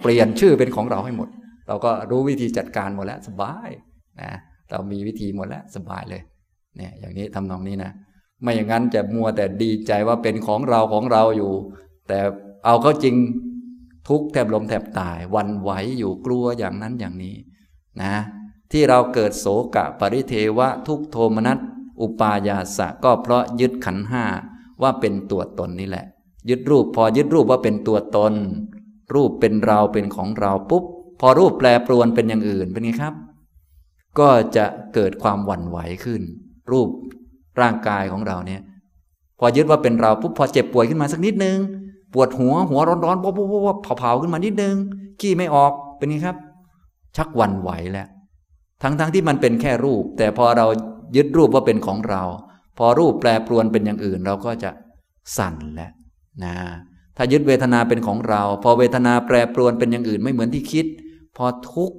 [0.00, 1.28] เปลี่ยนชื่อเป็นของเราให้หมด
[1.68, 3.70] เราก็รู้วิธีจัดการหมดแล้วสบาย
[4.20, 4.30] นะ
[4.70, 6.22] เรามีวิธีหมดแล้วสบายเลย
[6.76, 7.90] เนี่ยอย่างนี้ทำนองนี้นะ
[8.42, 11.52] ไม่อย่างนั้นจะมัวแต่ดีใจว่าเป็นของเราของเราอยู่
[12.08, 12.18] แต่
[12.64, 13.16] เอาเข้าจริง
[14.08, 17.36] ทุกแทบลมแทบตายวันไหวอยู่กลัวอย่างนั้นอย่างนี้
[18.02, 18.14] นะ
[18.72, 21.58] ที่เราเกิดโศกะปริเทวะทุกโทมนัส
[22.00, 24.24] อุปายาสะก็เพราะยึดขันห้า
[24.82, 26.06] ว่าเป็นตัวตนนี่แหละ
[26.48, 28.34] ยึดรูปพอยึดรูปว่าเป็นตัวตน
[29.14, 30.84] รูปเป็นเราเป็นของเราปุ๊บ
[31.20, 33.14] พอรูปแปรปรวนเป็นอย่างอื่นเป็นไงครับ
[34.18, 34.64] ก็จะ
[34.94, 36.22] เกิดความหวั่นไหวขึ้น
[36.70, 36.88] รูป
[37.60, 38.60] ร่างกายของเราเนี่ย
[39.38, 41.58] พอยึดว่าเป็นเราปุ๊บพอเจ็บป่วยขึ้นมาสักนิดนึง
[42.12, 44.76] ปวดหัวหัวร้อนๆป๊บป๊บเผาๆขึ้นมานิดนึง
[45.20, 46.36] ขี้ไม่ออกเป็นไงครับ
[47.16, 48.08] ชักวันไหวแล้ว
[48.82, 50.66] ทั้งๆทที่มันเป็นแค่รูป แต่พอเรา
[51.16, 52.22] ยึดรูปว่าเป็นของเรา
[52.78, 54.70] พอรูปแปรปรวนเป็นอย่างอื่น เราก็จะ
[55.36, 55.92] สั่นแล้ว
[56.44, 56.54] นะ
[57.16, 60.86] ถ้ายึดเวทนาเป็นของเรา พอเวทนาแปรปรวนเป็นอย่างอื่นไม่เหมือนที่คิด
[61.36, 61.96] พอทุกข์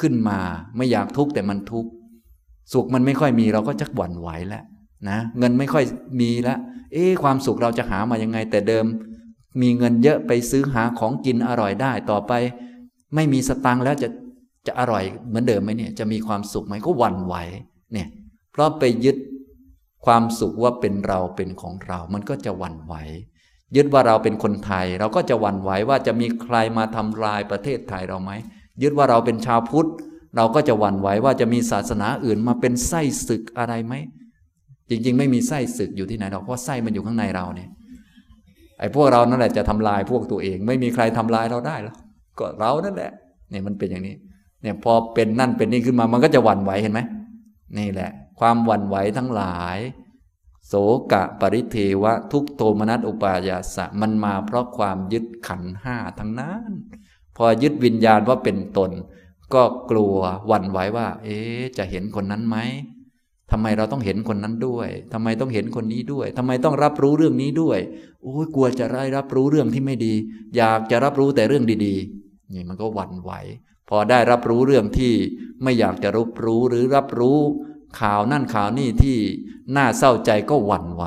[0.00, 0.38] ขึ้นมา
[0.76, 1.90] ไม่อยากทุกข์แต่มันทุกข์
[2.72, 4.64] สุขมันไม่ค่อยมีเราก็จะหวั่นไหวแล้ว
[5.08, 5.84] นะเงินไม่ค่อย
[6.20, 6.58] มีล้ว
[6.92, 8.86] เอ๊ความสุขเราจะหามายังไง แต่เดิม
[9.60, 12.32] มีเงินเยอะไปซื้อหาของกินอร่อยได้ต่อไป
[13.14, 14.08] ไม่มีสตังค์แล้วจะ
[14.66, 17.34] จะอร่อยเหมือนเดิมไหมเนี่ยจะมีความสุขไหมก็หวั่นไหว
[17.92, 18.08] เนี่ย
[18.52, 19.16] เพราะไปยึด
[20.06, 22.94] ความสุขว่าเป็นเราเป็นของเรา มันก็จะหวั่นไหว
[23.76, 28.32] ยึดว่าเราเป็นคนไทย เราก็จะหวั่นไหวว่าจะมีใครมาทำลายประเทศไทยเราไหม
[28.82, 29.88] ยึดว่าเราเป็นชาวพุทธ
[30.36, 33.94] เราก็จะหวั่นไหวว่าจะมีศาสนาอื่นมาเป็นไส้ศึกอะไรไหม
[34.92, 37.68] จริง ๆ ไม่มีไส้ศึกอยู่ที่ไหนหรอกเพราะไส้มันอยู่ข้างในเราเนี่ย
[38.78, 41.96] ไอ้พวกเรานั่นแหละจะทำลายพวกตัวเอง ไม่มีใครทำลายเราได้หรอก
[42.38, 43.10] ก็เรานั่นแหละ
[43.50, 44.14] เนี่ยมันเป็นอย่างนี้
[44.62, 47.00] เนี่ยพอเป็นนั่นเป็นนี่ขึ้นมามันก็จะหวั่นไหวเห็นไหม
[47.78, 49.78] นี่แหละ ความหวั่นไหวทั้งหลาย
[50.66, 50.74] โส
[51.12, 56.70] กะปริเทวะ ทุกโทมนัสอุปายาสะมันมาเพราะความยึดขันห้าทั้งนั้น
[57.36, 58.90] พอยึดวิญญาณว่าเป็นตน
[59.54, 60.16] ก็กลัว
[60.46, 61.38] หวั่นไหวว่า เอ๊
[61.78, 62.56] จะเห็นคนนั้นไหม
[63.52, 67.78] ทำไมเราต้องเห็นคนนั้นด้วยทำไมต้องเห็นคนนี้ด้วยทำไมต้องรับรู้เรื่องนี้ด้วย
[68.22, 70.14] โอ้ยกลัวจะได้รับรู้เรื่องที่ไม่ดี
[70.56, 73.32] อยากจะรับรู้แต่เรื่องดีๆ นี่มันก็หวั่นไหว
[73.88, 75.12] พอได้รับรู้เรื่องที่
[75.62, 77.38] ไม่อยากจะรับรู้หรือรับรู้
[78.00, 79.18] ข่าวนั่นข่าวนี่ที่
[79.76, 81.04] น่าเศร้าใจก็หวั่นไหว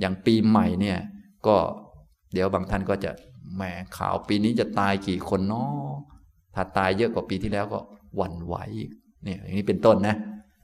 [0.00, 0.98] อย่างปีใหม่เนี่ย
[1.46, 1.56] ก็
[2.32, 3.10] เดี๋ยวบางท่านก็จะ
[3.54, 3.62] แหม
[3.96, 5.90] ข่าวปีนี้จะตายกี่คนเนาะ
[6.54, 7.78] ถ้าตายเยอะกว่าปีที่แล้วก็
[8.16, 8.56] หวั่นไหว
[9.24, 10.16] เนี่ยอย่างนี้เป็นต้นนะ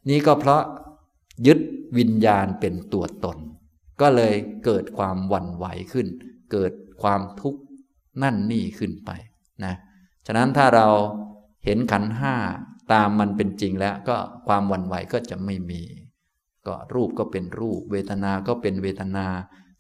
[0.09, 0.63] นี่ก็เพราะ
[1.47, 1.59] ยึด
[1.99, 3.39] วิญญาณเป็นตัวตน
[4.01, 4.35] ก็เลย
[4.65, 6.07] เกิดความหวั่นไหวขึ้น
[6.53, 6.73] เกิด
[7.03, 7.61] ความทุกข์
[8.23, 9.11] นั่นนี่ขึ้นไป
[9.65, 9.75] นะ
[10.27, 10.89] ฉะนั้นถ้าเรา
[11.65, 12.35] เห็นขันห้า
[12.93, 14.17] ตามมันเป็นจริงแล้วก็
[14.47, 15.83] ความหวั่นไหวก็จะไม่มี
[16.67, 19.27] ก็รูปก็เป็นรูป เวทนา ก็เป็นเวทนา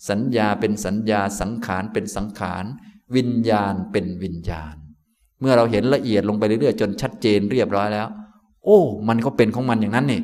[0.08, 2.64] สัญญาเป็นสัญญาสังขารเป็นสังขาร
[3.16, 4.74] วิญญาณเป็นวิญญาณ
[5.40, 8.06] เมื่อเราเห็นละเอียดลงไปเรื่อยๆจนชัดเจนเรียบร้อยแล้ว
[8.64, 10.22] โอ้ มันก็เป็นของมันอย่างนั้นนี่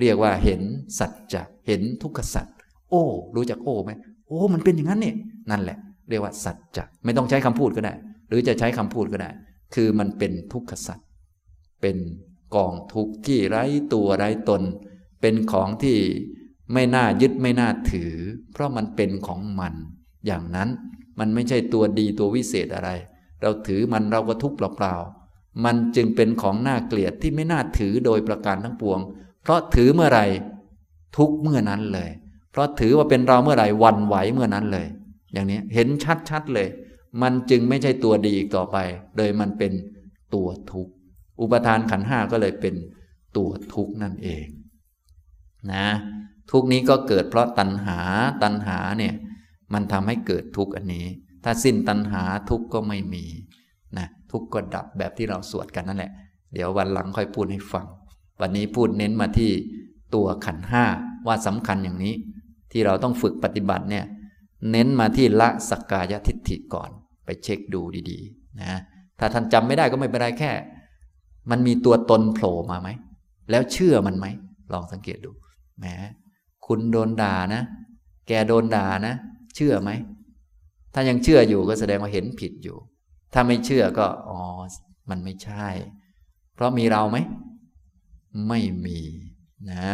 [0.00, 0.60] เรียกว่าเห็น
[0.98, 2.46] สัจจะเห็นทุกขสัจ
[2.90, 3.04] โอ้
[3.36, 3.92] รู้จักโอ้ไหม
[4.26, 5.14] โอ้ มันเป็นอย่างนั้นนี่
[5.50, 5.78] นั่นแหละ
[6.08, 7.94] เรียกว่าสัจจะไม่ต้องใช้คำพูดก็ได้
[8.28, 9.30] หรือจะใช้คำพูดก็ได้
[9.74, 11.06] คือมันเป็นทุกขสัตว์
[11.80, 11.96] เป็น
[12.54, 14.62] กองทุกข์ที่ไร้ตัวไร้ตน
[15.20, 15.98] เป็นของที่
[16.72, 18.12] ไม่น่ายึดไม่น่าถือ
[18.52, 19.74] เพราะมันเป็นของมัน
[20.26, 20.68] อย่างนั้น
[21.18, 22.90] มันไม่ใช่ตัวดีตัววิเศษอะไร
[23.42, 29.00] เราถือมันเราก็ทุกข์เปล่าๆมันจึงเป็นของน่าเกลียดที่ไม่น่าถือโดยประการทั้งปวง
[29.48, 30.20] เพราะถือเมื่อไร
[31.16, 32.10] ทุกเมื่อนั้นเลย
[32.50, 34.86] เพราะถือว่าเป็นเราเมื่อไหร่วันไหวเมื่อนั้นเลย
[35.32, 35.88] อย่างนี้เห็น
[36.28, 36.68] ชัดๆเลย
[37.22, 38.76] มันจึงไม่ใช่ตัวดีอีกต่อไป
[39.16, 39.72] โดยมันเป็น
[40.34, 40.92] ตัวทุกข์
[41.40, 42.74] อุปทานขันห้าก็เลยเป็น
[43.36, 44.46] ตัวทุกข์นั่นเอง
[45.72, 45.86] นะ
[46.50, 47.98] ทุกนี้ก็เกิดเพราะตัณหา
[48.42, 49.14] ตัณหาเนี่ย
[49.72, 51.06] มันทำให้เกิดทุกข์อันนี้
[51.44, 53.24] ถ้าสิ้นตัณหาทุกข์ก็ไม่มี
[53.98, 56.12] นะทุกข์ก็ดับแบบที่เราสวดกันนั่นแหละ
[56.52, 57.86] เดี๋ยววันหลังค่อยพูดให้ฟัง
[58.40, 59.50] วันนี้พูดเน้นมาที่
[60.14, 60.84] ตัวขันห้า
[61.26, 62.14] ว่าสำคัญอย่างนี้
[62.72, 64.04] ที่เราต้องฝึกปฏิบัติเนี่ย
[64.70, 66.90] เน้นมาที่ละสักกายทิฏฐิก่อน
[67.24, 68.72] ไปเช็คดูดีๆนะ
[69.18, 70.52] ถ้าท่านจำไม่ได้ก็ไม่เป็นไรแค่
[71.50, 72.88] มันมีตัวตนโผล่มาไหม
[73.50, 74.26] แล้วเชื่อมันไหม
[74.72, 75.32] ลองสังเกตดู
[75.78, 75.86] แหม
[76.66, 77.62] คุณโดนด่านะ
[78.28, 79.14] แกโดนด่านะ
[79.54, 79.90] เชื่อไหม
[80.94, 82.76] ถ้ายังเชื่ออยู่ก็แสดงว่าเห็นผิดอยู่
[83.34, 84.40] ถ้าไม่เชื่อก็อ๋อ
[85.10, 85.66] มันไม่ใช่
[86.54, 87.18] เพราะมีเราไหม
[88.46, 88.98] ไม่มี
[89.70, 89.86] นะ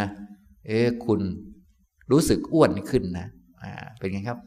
[0.67, 1.21] เอ๊คุณ
[2.11, 3.27] รู้สึกอ้วนขึ้นนะ
[3.63, 4.39] อ่าเป็นไงครับ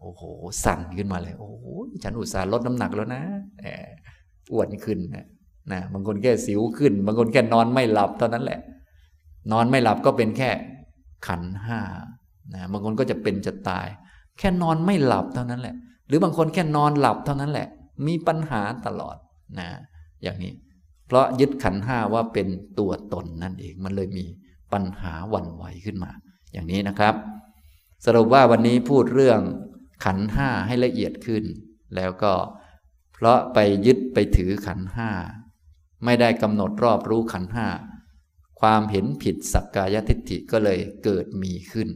[0.00, 0.22] โอ้โห
[0.64, 1.64] สั่นขึ้นมาเลย โอ้โห
[2.02, 3.22] ฉันอุตส่าห์ลดน้ำหนักแล้วนะ
[3.60, 3.86] แอบ
[4.52, 5.26] อ้วนขึ้นนะ
[5.72, 8.60] นะบางคนแค่สิวขึ้น บางคนแค่นอนไม่หลับเท่านั้นแหละ
[9.52, 10.50] นอนไม่หลับก็เป็นแค่
[11.26, 11.80] ขันห้า
[12.54, 13.86] นะบางคนก็จะเป็นจะตาย
[14.38, 15.74] แค่นอนไม่หลับเท่านั้นแหละ
[16.08, 17.68] หรือบางคนแค่นอนหลับเท่านั้นแหละ
[18.06, 19.16] มีปัญหาตลอด
[19.58, 19.68] นะ
[20.22, 20.52] อย่างนี้
[21.08, 22.48] เพราะยึดขันห้าว่าเป็น
[22.78, 24.26] ตัวตนนั่นเอง มันเลยมี
[24.72, 26.10] ปัญหาวันไหวขึ้นมา
[26.52, 27.14] อย่างนี้นะครับ
[28.04, 29.40] สรุปว่าวันนี้พูดเรื่อง
[30.04, 31.44] ขันห้าให้ละเอียดขึ้น
[31.96, 32.32] แล้วก็
[33.14, 35.10] เพราะไปยึดไปถือขันห้า
[36.04, 37.68] ไม่ได้กำหนดรอบรู้ขันห้า
[38.60, 41.88] ความเห็นผิดสักกายทิฏฐิก็เลยเกิดมีขึ้น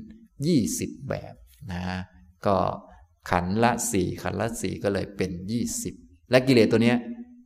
[0.50, 1.34] 20 แบบ
[1.72, 1.82] นะ
[2.46, 2.56] ก็
[3.30, 5.30] ขันละสี่ขันละสี่ก็เลยเป็น
[5.80, 6.94] 20 และกิเลสตัวนี้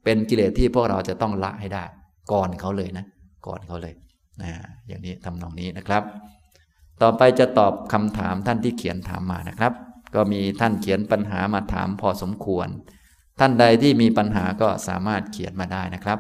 [0.06, 1.84] เป็นกิเลสที่พวกเราจะต้องละให้ได้
[2.32, 3.06] ก่อนเขาเลยนะ
[3.46, 3.94] ก่อนเขาเลย
[4.42, 4.50] นะ
[4.86, 6.02] อย่างนี้ทำนองนี้นะครับ
[7.02, 9.72] ต่อไปจะตอบคำถามท่านที่เขียนถามมานะครับ
[10.14, 12.68] ก็มีท่านเขียนปัญหามาถามพอสมควร
[13.38, 16.18] ท่านใดที่มีปัญหาก็สามารถเขียนมาได้นะครับ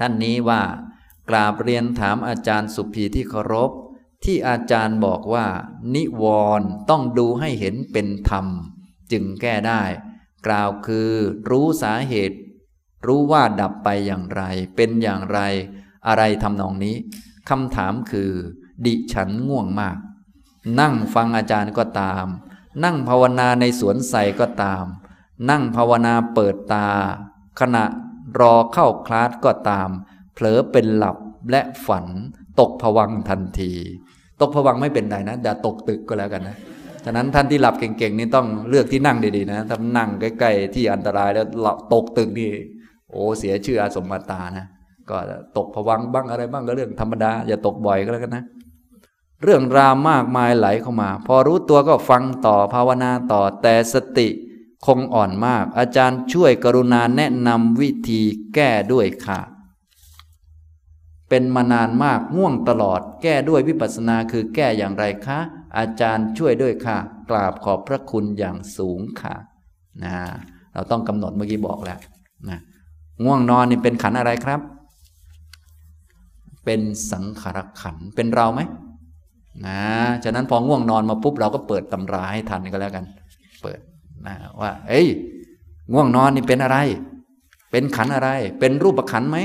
[0.00, 0.62] ท่านนี้ว่า
[1.30, 3.70] กราบเรียนถามอาจารย์สุภีที่เคารพ
[4.24, 5.46] ที่อาจารย์บอกว่า
[5.94, 6.24] นิว
[6.58, 8.46] รณ์ต้องดูให้เห็นเป็นธรรม
[9.12, 9.82] จึงแก้ได้
[10.46, 11.10] กล่าวคือ
[11.50, 12.38] รู้สาเหตุ
[13.06, 14.42] รู้ว่าดับไปอย่างไร
[14.76, 15.40] เป็นอย่างไร
[16.06, 16.96] อะไรทำนองนี้
[17.48, 18.30] คำถามคือ
[18.86, 19.96] ดิฉันง่วงมาก
[20.80, 22.26] นั่งฟังอาจารย์ก็ตาม
[22.84, 24.84] นั่งภาวนาในสวนใสก็ตาม
[25.50, 26.88] นั่งภาวนาเปิดตา
[27.60, 27.84] ขณะ
[28.40, 29.88] รอเข้าคลาสก็ตาม
[30.32, 31.16] เผลอเป็นหลับ
[31.50, 32.06] และฝัน
[32.60, 33.72] ตกผวังทันที
[34.40, 36.56] ตกผวังไม่เป็นไรนะ อย่าตกตึกก็แล้วกันนะ
[37.08, 42.50] ฉะนั้นท่านที่หลับเก่งๆนี่ต้องเลือกที่นั่งดีๆนะถ้านั่งใกล้ๆที่อันตรายแล้วหลับตกตึกนี่
[43.10, 44.66] โอ้เสียชื่ออาสมมาตานะ
[45.10, 45.16] ก็
[45.56, 48.44] ตกผวังบ้างอะไรบ้างก็เรื่องธรรมดาอย่าตกบ่อยก็แล้วกันนะ
[49.42, 54.28] เรื่องราวมากมายไหลเข้ามา พอรู้ตัวก็ฟังต่อภาวนาต่อแต่สติ
[54.86, 58.20] คงอ่อนมาก อาจารย์ช่วยกรุณาแนะนำวิธี
[58.54, 59.40] แก้ด้วยค่ะ
[61.28, 65.40] เป็นมานานมากง่วงตลอด แก้ด้วยวิปัสสนาคือแก้อย่างไรคะ
[65.78, 66.98] อาจารย์ช่วยด้วยค่ะ
[67.30, 69.34] กราบขอบพระคุณอย่างสูงค่ะ
[70.04, 70.16] นะ
[70.74, 71.98] เราต้องกำหนดเมื่อกี้บอกแล้ว
[72.48, 72.58] นะ
[73.24, 74.60] ง่วงนอนนี่เป็นขันอะไรครับ
[76.64, 76.80] เป็น
[77.12, 78.60] สังขารขันเป็นเราไหม
[79.66, 79.80] นะ
[80.24, 83.04] ฉะนั้นพอง่วงนอนมาปุ๊บเราก็เปิดตำราให้ทันก็แล้วกัน
[83.62, 83.78] เปิด
[84.26, 85.06] นะว่า เอ้ย
[85.92, 86.78] ง่วงนอนนี่เป็นอะไร
[87.70, 89.38] เป็นขันอะไร เป็นรูปขันไหม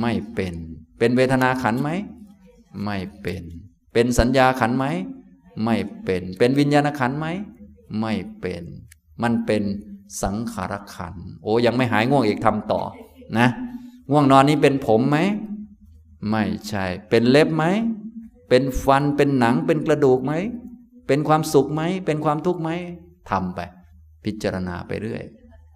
[0.00, 0.54] ไม่เป็น
[0.98, 1.90] เป็นเวทนาขันไหม
[2.84, 3.42] ไม่เป็น
[3.92, 4.86] เป็นสัญญาขันไหม
[5.64, 7.26] ไม่เป็น เป็นวิญญาณขันไหม
[8.00, 8.64] ไม่เป็น
[9.22, 9.62] มันเป็น
[10.22, 12.82] สังขารขัน โอ้ยังไม่หายง่วงอีกทำต่อ
[13.38, 13.48] นะ
[14.10, 15.18] ง่วงนอนนี้เป็นผมไหม
[16.30, 17.64] ไม่ใช่ เป็นเล็บไหม
[18.48, 20.32] เป็นฟัน เป็นหนัง เป็นกระดูกไหม
[21.06, 22.70] เป็นความสุขไหม เป็นความทุกข์ไหม
[23.30, 23.60] ทำไป
[24.24, 25.22] พิจารณาไปเรื่อย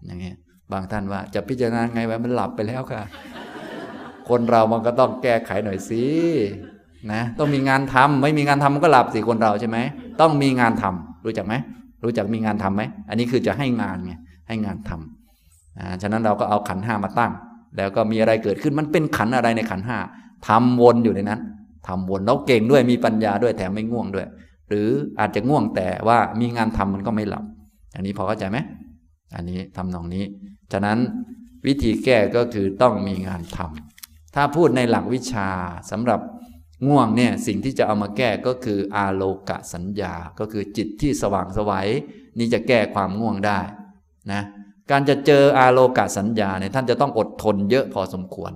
[0.04, 0.36] อย่างเงี้ย
[0.72, 3.02] บางท่านว่า จะพิจารณาไงวะมันหลับไปแล้วค่ะ
[4.28, 6.04] คนเรามันก็ต้องแก้ไขหน่อยสิ
[7.12, 9.78] นะต้องมีงานทำไม่มีงานทำมันก็หลับสิคนเราใช่ไหม
[10.20, 11.54] ต้องมีงานทำรู้จักไหม
[12.04, 14.12] รู้จักมีงานทํำไหมอันนี้คือจะให้งานไง
[14.48, 17.32] ให้งานทำอ่าฉะนั้นเราก็เอาขันห้ามาตั้ง
[17.76, 19.98] แล้วก็มีอะไรเกิดขึ้นมันเป็นขันอะไรในขันห้า
[20.48, 21.40] ทำวนอยู่ในนั้น
[21.88, 24.26] ทำวนแล้วเก่งด้วยมีปัญญาด้วยแถมไม่ง่วงด้วย
[24.68, 24.88] หรือ
[25.20, 27.44] อาจจะง่วงแต่ว่ามีงานทำมันก็ไม่หลับ
[27.96, 28.58] อันนี้พอเข้าใจไหม
[29.36, 30.24] อันนี้ทำนองนี้
[30.72, 30.98] ฉะนั้น
[31.66, 35.48] วิธีแก้ก็คือต้องมีงานทำถ้าพูดในหลักวิชา
[35.90, 36.20] สำหรับ
[36.88, 41.88] ง่วงเนี่ยสิ่งที่จะเอามาแก้ก็คืออาโลกะสัญญา ก็คือจิตที่สว่างสวัย
[42.38, 43.58] นี่จะแก้ความง่วงได้
[44.32, 44.42] นะ
[44.90, 48.52] การจะเจออาโลกะสัญญาเนี่ยท่านจะต้องอดทนเยอะพอสมควร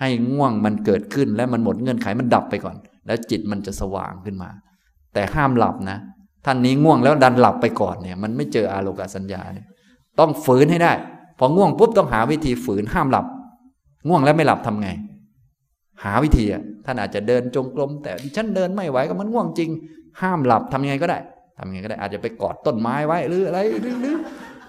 [0.00, 4.50] ให้ง่วงมันเกิดขึ้นและมันหมดเงื่อนไขมันดับไปก่อน แล้วจิตมันจะสว่างขึ้นมา
[5.14, 5.98] แต่ห้ามหลับนะ
[6.46, 9.66] ท่านนี้ง่วงแล้วดันหลับไปก่อนเนี่ยมันไม่เจออาโลกะสัญญาเนี่ย
[10.18, 10.92] ต้องฝืนให้ได้
[11.38, 13.26] พอง่วงปุ๊บต้องหาวิธีฝืนห้ามหลับ
[14.08, 14.88] ง่วงแล้วไม่หลับทำไง
[16.04, 19.70] หาวิธีอะ ท่านอาจจะเดินจงกรมแต่ฉันเดินไม่ไหวก็มันง่วงจริง
[20.20, 21.18] ห้ามหลับทำยังไงก็ได้
[21.58, 24.16] ทำยังไงก็ได้อาจจะไปกอดต้นไม้ไว้หรืออะไรหรือหรือ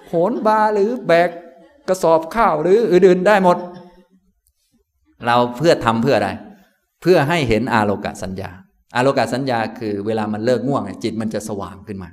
[0.07, 1.29] โหนบาหรือแบก
[1.87, 3.57] กระสอบข้าวหรืออื่นๆได้หมด
[5.25, 6.29] เราเพื่อทำเพื่ออะไร
[7.01, 8.49] เพื่อให้เห็นอาโลกสัญญา
[8.95, 12.09] อาโลกสัญญาคือเวลามันเลิกง่วงจิตมันจะสว่างขึ้นมา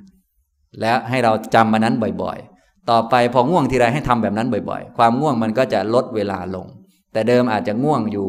[0.81, 6.67] แล้วให้เราจำมันนั้นบ่อยๆ ต่อไปพอง่วงทีไรให้ทำแบบนั้นบ่อย ๆ ความง่วงมันก็จะลดเวลาลง
[7.13, 8.27] แต่เดิมอาจจะง่วงอยู่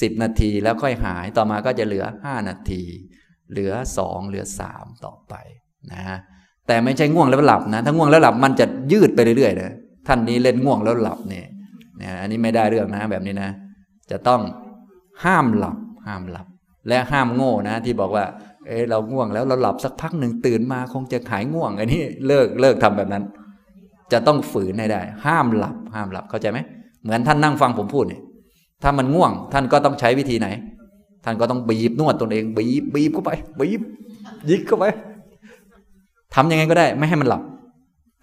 [0.00, 2.82] สิบนาทีแล้วค่อยหายต่อมาก็จะเหลือห้านาที
[3.50, 5.34] เหลือสองเหลือสามต่อไป
[5.92, 6.02] นะ
[6.66, 9.72] แต่ไม่ใช่ง่วงแล้วหลับนะถ้าง่วงแล้วหลับมันจะยืดไปเรื่อยๆนะ
[10.06, 11.46] ท่านนี้เล่นง่วงแล้วหลับเนี่ย
[12.02, 13.50] นะอันนี้ไม่ได้เรื่องนะแบบนี้นะ
[14.10, 14.40] จะต้อง
[15.24, 15.76] ห้ามหลับ
[16.06, 16.46] ห้ามหลับ
[16.88, 18.24] และห้ามโง่นะ ที่บอกว่า
[18.66, 23.24] เอ้เราง่วงแล้วเราหลับสักพักหนึ่งตื่นมาคงจะหายง่วงอันนี้เลิกเลิกทำแบบนั้น
[24.12, 26.58] จะต้องฝืนให้ได้ ห้ามหลับ ห้ามหลับเข้าใจไหม
[27.02, 28.22] เหมือนท่านนั่งฟังผมพูดเนี่ย
[28.82, 30.48] ถ้ามันง่วง ท่านก็ต้องใช้วิธีไหน
[31.24, 33.80] ท่านก็ต้องบีบนวดตนเองบีบบีบเข้าไปบีบ
[34.50, 34.84] ยิกเข้าไป
[36.34, 37.42] ทำยังไงก็ได้ ไม่ให้มันหลับ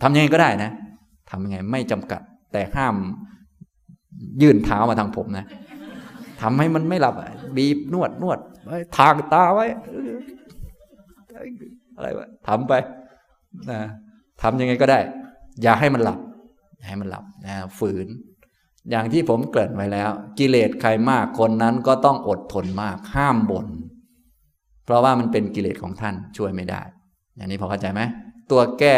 [0.01, 0.71] ทำยังไงก็ได้นะ
[1.29, 2.95] ทำยังไงไม่จำกัด แต่ห้าม
[4.41, 5.45] ยื่นเท้ามาทางผมนะ
[6.41, 7.15] ทำให้มันไม่หลับ
[7.57, 9.65] บีบนวดนวดไทางตาไว้
[11.95, 12.73] อะไรวะทำไป
[13.69, 13.79] นะ
[14.41, 14.99] ทำยังไงก็ได้
[15.61, 16.19] อย่าให้มันหลับ
[16.87, 18.07] ให้มันหลับนะฝืน
[18.91, 20.09] อย่างที่ผมเกริ่นไว้แล้ว
[20.39, 23.67] กิเลสใครมากคนนั้นก็ต้องอดทนมากห้ามบน่น
[24.85, 26.81] เพราะว่ามันเป็นกิเลสของท่านช่วยไม่ได้
[27.35, 28.01] อย่างนี้พอเข้าใจไหม
[28.51, 28.97] ตัวแก้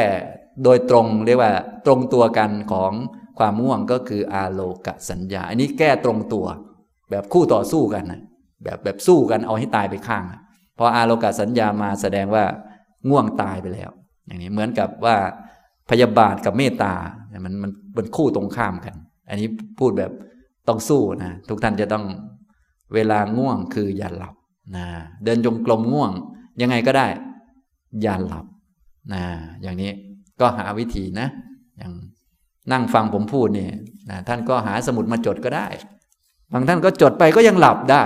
[0.63, 1.53] โดยตรงเรียกว่า
[1.85, 2.91] ตรงตัวกันของ
[3.39, 6.45] ความม่วงก็คืออาโลกสัญญา อันนี้แก้ตรงตัว
[7.09, 8.21] แบบคู่ต่อสู้กันนะ
[8.63, 10.23] แบบแบบสู้กันเอาให้ตายไปข้าง
[10.77, 12.43] พออาโลกสัญญามาแสดงว่า
[13.09, 13.89] ง่วงตายไปแล้ว
[14.27, 15.15] อย่างนี้เหมือนกับว่า
[15.89, 16.93] พยาบาทกับเมตตา
[17.45, 18.95] มันมันเป็นคู่ตรงข้ามกัน
[19.29, 19.47] อันนี้
[19.79, 20.11] พูดแบบ
[20.67, 22.05] ต้องสู้นะทุกท่านจะต้อง
[22.93, 24.35] เวลาง่วงคืออย่าหลับ
[24.75, 24.85] นะ
[25.23, 26.11] เดินจงกรมง่วง
[26.61, 27.07] ยังไงก็ได้
[28.01, 28.45] อย่าหลับ
[29.13, 29.23] นะ
[29.61, 29.91] อย่างนี้
[30.39, 31.27] ก็หาวิธีนะ
[31.77, 31.93] อย่าง
[32.71, 33.71] นั่งฟังผมพูดเนี่ย
[34.09, 35.67] นะท่านก็หาสมุดมาจดก็ได้
[36.53, 38.03] บางท่านก็จดไปก็ยังหลับได้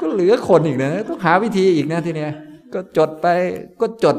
[0.00, 2.32] ก็เหลือคนอีกนะต้องหาวิธีอีกนะทีเนี้ย
[2.74, 3.26] ก็จดไป
[3.80, 4.16] ก็จด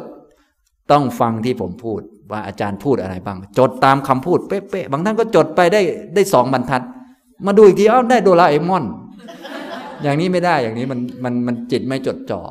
[0.92, 2.02] ต้องฟังที่ผมพูด
[2.32, 5.82] ว่าอาจารย์พูดอะไรบ้าง จดตามคำพูดเป๊ะๆบางท่านก็จดไปได้
[6.16, 6.82] ได้สองบรรทัด
[7.46, 8.84] มาดูอีกทีเอ้าได้โดราเอมอน
[10.04, 12.42] อย่างนี้ไม่ได้อย่างนี้มันมันมันจิตไม่จดจ่อ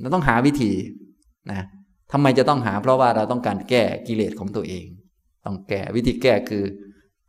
[0.00, 0.72] เราต้องหาวิธี
[1.50, 1.66] นะ
[2.12, 4.84] ทำไมจะต้องหา เพราะว่าเราต้องการแก้กิเลสของตัวเอง
[5.44, 6.64] ต้องแก้วิธีแก้คือ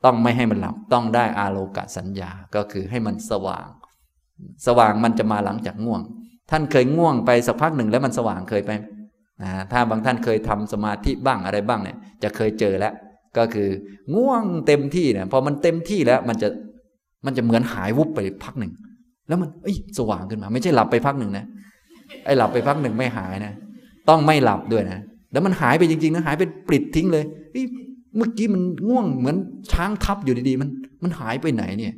[0.05, 3.68] ต้องไม่ให้มันหลับต้องได้อาโลกะสัญญาก็คือให้มันสว่าง
[4.68, 6.01] สว่างมันจะมาหลังจากง่วง
[6.51, 8.72] ท่านเคยง่วงไปสักพักหนึ่งแล้วมันสว่างเคยไป
[9.44, 12.94] นะถ้าบางท่านเคยทำสมาธิบ้างอะไรบ้างเนี่ย จะเคยเจอแล้ว
[13.38, 13.70] ก็คือ
[14.16, 16.48] ง่วงเต็มที่เนี่ยพอมันเต็มที่แล้วมันจะ
[17.26, 18.72] มันจะเหมือนหายวุบไปพักหนึ่ง
[19.28, 21.46] แล้วมันเอ้ยสว่างขึ้นมา ไม่ใช่หลับไปพักหนึ่งนะ
[22.26, 23.54] ไอ้หลับไปพักหนึ่งไม่หายนะ
[24.10, 25.00] ต้องไม่หลับด้วยนะ
[25.32, 27.24] แล้วมันหายไปจริงๆนะหายเป็นปลิดทิ้งเลย
[28.18, 29.36] เมื่อกี้มันง่วงเหมือน
[29.72, 30.70] ช้างทับอยู่ดีๆมัน
[31.04, 31.94] มันหายไปไหนเนี่ย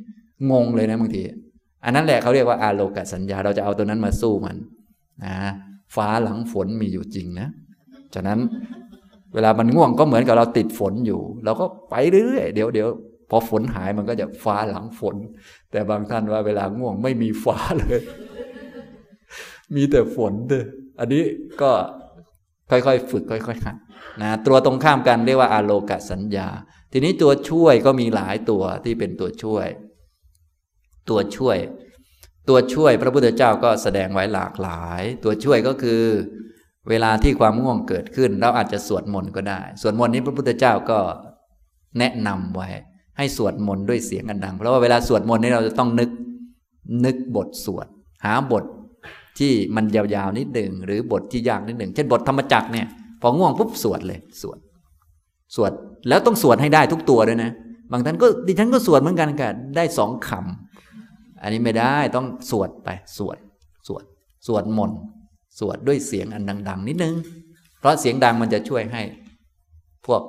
[0.50, 1.22] งงเลยนะบางที
[1.84, 4.56] อันนั้นแหละเขาเรียกว่าอาโลกสัญญา เราจะเอาตัวนั้นมาสู้มัน
[5.24, 5.36] นะ
[5.94, 7.48] ฟ้าหลังฝนมีอยู่จริงนะ
[8.14, 8.38] ฉะนั้น
[9.34, 11.94] เวลามันง่วงก็เหมือนกับเราติดฝนอยู่เราก็ไป
[12.26, 12.88] เรื่อยๆเดี๋ยวเดี๋ยว
[13.30, 15.16] พอฝนหายมันก็จะฟ้าหลังฝน
[15.70, 18.00] แต่บางท่านว่าเวลาง่วงไม่มีฟ้าเลย
[19.74, 20.64] มีแต่ฝนเด้อ
[21.00, 21.22] อันนี้
[21.62, 21.70] ก็
[22.70, 23.76] ค่อยๆ ฝึกค่อยๆหัด
[24.22, 26.48] นะตัวตรงข้ามกันเรียกว่าอาโลกสัญญา
[26.92, 29.66] ทีนี้ตัวช่วยก็มีหลายตัวที่เป็นตัวช่วย
[31.08, 31.56] ตัวช่วย
[32.48, 36.02] ตัวช่วยพระพุทธเจ้าก็แสดงไว้หลากหลาย ตัวช่วยก็คือ
[36.90, 40.98] เวลาที่ความง่วงเกิดขึ้น เราอาจจะสวดมนต์ก็ได้ สวดมนต์นี้พระพุทธเจ้าก็
[41.98, 42.68] แนะนำไว้
[43.18, 46.10] ให้สวดมนต์ด้วยเสียงอันดัง เพราะว่าเวลาสวดมนต์นี้เราจะต้องนึก
[47.04, 47.86] นึกบทสวด
[48.24, 48.64] หาบท
[49.38, 52.86] ที่มันยาวๆนิดหนึ่งหรือบทที่ยากนิดหนึ่งเช่นบทธรรมจักเนี่ย
[53.22, 54.58] พอง่วงปุ๊บสวดเลยสวด
[55.54, 55.72] สวด
[56.08, 57.50] แล้วต้องสวดให้ได้ทุกตัวด้วยนะ
[57.92, 60.63] บางท่านก็ดิฉันก็สวดเหมือนกันกันได้สองคำ
[61.44, 62.88] อันนี้ไม่ได้ต้องสวดไป
[63.18, 63.38] สวด
[63.86, 64.04] สวด
[64.46, 64.98] สวดมนต์
[65.58, 67.14] สวดด้วยเสียงอันดัง ๆ นิดนึง
[67.80, 69.02] เพราะเสียงดังมันจะช่วยให้
[70.06, 70.22] พวก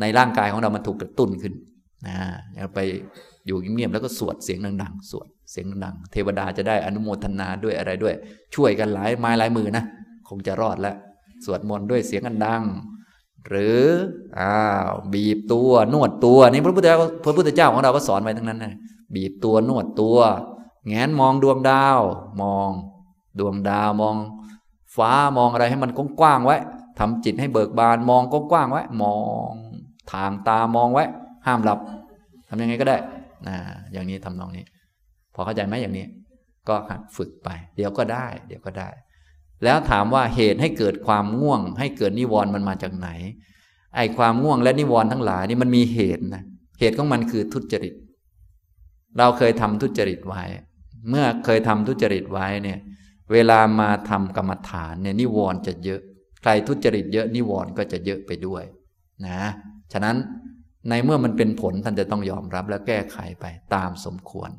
[0.00, 1.54] ในร่างกายของเรามันถูกกระตุ้นขึ้น
[2.06, 2.16] นะ
[2.54, 2.80] เราไป
[3.46, 8.14] อยู่เงียบๆแล้วก็สวดเสียงดังๆสวดเสียงดังเทวดาจะได้อนุโมทนาด้วยอะไรด้วย
[8.54, 9.84] ช่วยกันหลายไม้หลายมือนะ
[10.28, 10.96] คงจะรอดแล้ว
[11.44, 12.62] สวดมนต์ด้วยเสียงอันดัง
[13.48, 13.80] หรือ
[14.38, 14.56] อ้า
[14.88, 18.74] วบีบตัวนวดตัวนี่พระพุทธเจ้าพระพุทธเจ้าของเราก็สอนไว้ทั้งนั้นนะ
[19.14, 20.18] บีบตัวนวดตัว
[20.88, 21.98] แงนมองดวงดาว
[22.42, 22.70] มอง
[23.38, 24.16] ดวงดาวมอง
[24.96, 25.90] ฟ้ามองอะไรให้มัน
[26.20, 26.56] กว้างๆไว้
[26.98, 29.16] ทำจิตให้เบิกบานมองกว้างๆไว้ มอ
[29.50, 29.52] ง
[30.12, 31.04] ทางตามองไว้
[31.46, 31.78] ห้ามหลับ
[32.48, 32.96] ทำยังไงก็ได้
[33.46, 33.56] นะ
[33.92, 34.64] อย่างนี้ทำนองนี้
[35.34, 36.06] พอเข้าใจไหมอย่างนี้
[36.68, 36.74] ก็
[37.16, 38.88] ฝึกไป เดี๋ยวก็ได้ เดี๋ยวก็ได้
[39.64, 43.08] แล้วถามว่าเหตุให้เกิดความง่วง ให้เกิดนิวรณ์มันมาจากไหน
[43.96, 46.44] ไอ้ความง่วงและนิวรณ์ทั้งหลายนี่มันมีเหตุนะ
[46.80, 47.94] เหตุของมันคือทุจริต
[49.18, 50.42] เราเคยทำทุจริตไว้
[51.10, 52.78] เมื่อเคยทำทุจริตไว้เนี่ย
[53.32, 56.00] เวลามาทำกรรมฐานเนี่ยนิวรณ์จะเยอะ
[56.42, 58.64] ใครทุจริตเยอะนิวรณ์ก็จะเยอะไปด้วย
[59.26, 59.42] นะ
[59.92, 60.16] ฉะนั้น
[60.88, 63.44] ในเมื่อมันเป็นผลท่านจะต้องยอมรับและแก้ไขไป
[63.74, 64.50] ตามสมควร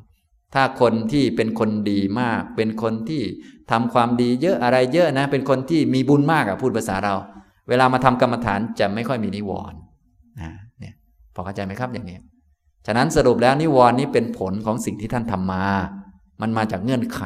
[0.54, 3.22] ถ้าคนที่เป็นคนดีมาก เป็นคนที่
[3.70, 7.14] ทำความดีเยอะอะไรเยอะนะ เป็นคนที่มีบุญมากอะพูดภาษาเรา
[7.68, 9.78] เวลามาทำกรรมฐานจะไม่ค่อยมีนิวรณ์
[10.40, 10.50] นะ
[10.80, 10.94] เนี่ย
[11.34, 12.18] พอเข้าใจไหมครับอย่างนี้
[12.86, 15.64] ฉะนั้นสรุปแล้วนิวรณ์นี้เป็นผลของสิ่งที่ท่านทำมา
[16.40, 17.22] มันมาจากเงื่อนไข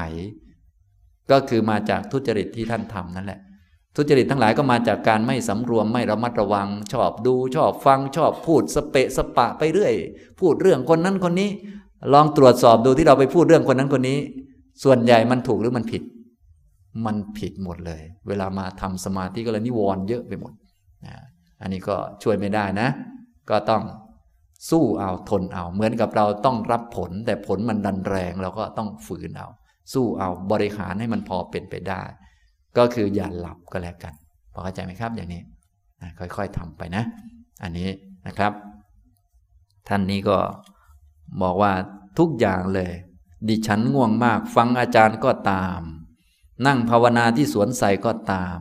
[1.31, 3.41] ก็คือมาจากทุจริตที่ท่านทำนั่นแหละ
[3.97, 9.95] ทุจริตทั้งหลายก็มาจากการไม่สำรวมไม่ระมัดระวัง ชอบดู ชอบฟังชอบพูดสเปะสปะไปเรื่อย
[10.41, 11.51] พูดเรื่องคนนั้นคนนี้
[12.13, 14.19] ลองตรวจสอบดูที่เราไปพูดเรื่องคนนั้นคนนี้
[14.85, 16.03] ส่วนใหญ่มันถูกหรือมันผิด
[17.07, 20.53] มันผิดหมดเลย เวลามาทำสมาธิก็เลยนิวรณ์เยอะไปหมด
[21.07, 21.15] นะ
[21.61, 22.89] อันนี้ก็ช่วยไม่ได้นะ
[23.51, 23.83] ก็ต้อง
[24.71, 29.49] สู้เอาทนเอา เหมือนกับเราต้องรับผล แต่ผลมันดันแรงเราก็ต้องฝืนเอา
[29.93, 32.03] สู้เอาบริหารให้มันพอเป็นไปได้
[32.77, 34.15] ก็คืออย่าหลับก็แล้วกัน
[34.53, 35.43] พอเข้าใจไหมครับอย่างนี้
[36.19, 37.05] ค่อยๆทำไปนะ
[37.63, 37.89] อันนี้
[38.27, 38.53] นะครับ
[39.89, 40.39] ท่านนี้ก็
[41.43, 41.73] บอกว่า
[42.19, 42.93] ทุกอย่างเลย
[43.49, 45.81] ดิฉันง่วงมาก ฟังอาจารย์ก็ตาม
[46.67, 48.59] นั่งภาวนาที่สวนใสก็ตาม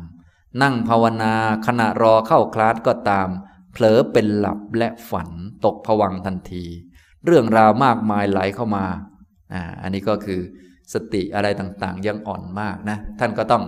[0.62, 1.34] นั่งภาวนา
[1.66, 3.28] ขณะรอเข้าคลาสก็ตาม
[3.78, 5.30] ผลอเป็นหลับและฝัน
[5.66, 6.66] ตกผวังทันที
[7.26, 8.86] เรื่องราวมากมายไหลเข้ามา
[9.54, 10.40] อ่าอันนี้ก็คือ
[10.94, 13.64] สติอะไรต่างๆ ยังอ่อนมากนะท่านก็ต้อง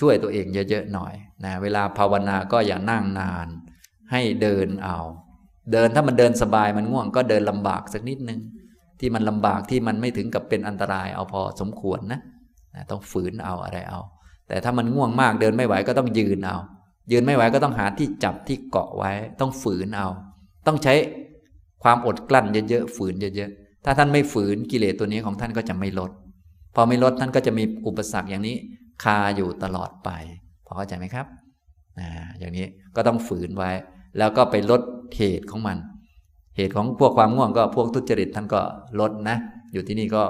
[0.00, 1.14] ช่วยตัวเองเยอะๆหน่อย
[1.44, 3.48] นะเวลาภาวนาก็อย่านั่งนาน
[4.12, 4.98] ให้เดินเอา
[5.72, 8.40] เดินถ้ามันเดินสบายมันง่วงก็เดินลำบากสักนิดนึง
[9.00, 12.20] ที่มันลำบากที่มันไม่ถึงกับเป็นอันตรายเอาพอสมควรนะ
[12.74, 14.00] นะต้องฝืนเอาอะไรเอา
[14.48, 16.56] แต่ถ้ามันง่วงมากเดินไม่ไหวก็ต้องยืนเอา
[17.12, 20.08] ยืนไม่ไหวก็ต้องหาที่จับที่เกาะไว้ ต้องฝืนเอา
[20.66, 20.94] ต้องใช้
[21.82, 26.10] ความอดกลั้นเยอะๆฝืนเยอะๆถ้าท่านไม่ฝืนกิเลสตัวนี้ของท่านก็จะไม่ลด
[26.74, 28.56] พอไม่ลดท่านก็จะมีอุปสรรคอย่างนี้
[29.02, 30.10] คาอยู่ตลอดไป
[30.66, 31.26] พอเข้าใจไหมครับ
[31.98, 32.08] อ่า
[32.38, 32.66] อย่างนี้
[32.96, 33.70] ก็ต้องฝืนไว้
[34.18, 34.82] แล้วก็ไปลด
[35.16, 35.76] เหตุของมัน
[36.56, 38.60] เหตุของพวกความง่วงก็พวกทุจริตท่านก็
[39.00, 39.36] ลดนะ
[39.72, 40.22] อยู่ที่นี่ก็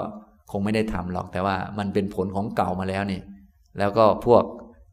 [0.51, 3.21] คงไม่ได้ทำหรอกแต่ว่ามันเป็นผลของเก่ามาแล้วนี่
[3.79, 4.43] แล้วก็พวก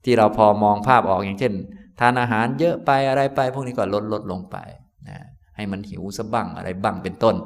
[0.06, 1.52] ที่เราพอมองภาพออกอย่างเช่น
[2.00, 4.56] ทานอาหารเยอะไปอะไรไป พวกนี้ก็ลดลดลงไป
[5.08, 5.18] นะ
[5.56, 7.36] ให้มันหิวสะบั้งอะไรบ้างเป็นต้น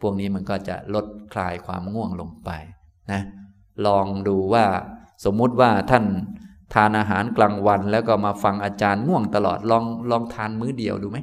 [0.00, 2.50] พวกนี้มันก็จะลดคลายความง่วงลงไป
[3.12, 3.20] นะ
[3.86, 4.64] ลองดูว่า
[5.24, 6.04] สมมุติว่าท่าน
[6.74, 11.18] ทานอาหารกลางวัน แล้วก็มาฟังอาจารย์ง่วงตลอดลองลองทานมื้อเดียวดูไหม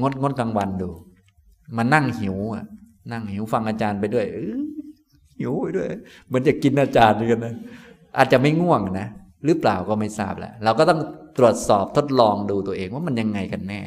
[0.00, 0.90] งดงดกลางวันดู
[1.76, 2.64] มานั่งหิวอะ
[3.12, 4.26] นั่งหิวฟังอาจารย์ไปด้วย
[5.38, 5.88] หิวไปด้วย
[6.26, 7.54] เหมือนจะกินอาจารย์กันนะ
[8.18, 9.08] อาจจะไม่ง่วงนะ
[9.44, 11.00] หรือเปล่าก็ไม่ทราบแหละเราก็ต้อง
[11.38, 13.80] ตรวจสอบทดลองดูตัวเองว่ามันยังไงกันแน่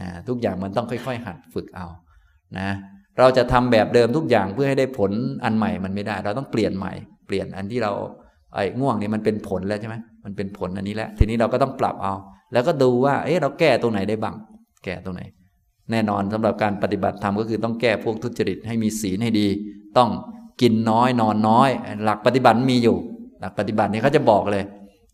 [0.00, 1.86] นะทุกอย่างมันต้องค่อยๆ หัดฝึกเอา
[2.58, 2.68] นะ
[3.18, 5.10] เราจะทำแบบเดิมทุกอย่างเพื่อให้ได้ผล
[5.44, 6.92] อันใหม่มันไม่ได้ เราต้องเปลี่ยนใหม่
[7.26, 7.92] เปลี่ยนอันที่เรา
[8.54, 12.14] ไอ้ง่วงนี่มันเป็นผลแล้วใช่ไหมมันเป็นผลอันนี้แล้วทีนี้เราก็ต้องปรับเอา
[12.52, 14.34] แล้วก็ดูว่าเอ๊ะเราแก้ตรงไหนได้บ้าง
[14.84, 15.22] แก้ตรงไหน
[15.90, 19.48] แน่นอนสำหรับการปฏิบัติธรรมก็คือต้องแก้พวกทุจริตให้มีศีลให้ดี
[19.98, 20.10] ต้อง
[20.60, 21.70] กินน้อยนอนน้อย
[22.04, 22.96] หลักปฏิบัติมีอยู่
[23.40, 24.64] หลักปฏิบัตินี่เขาจะบอกเลย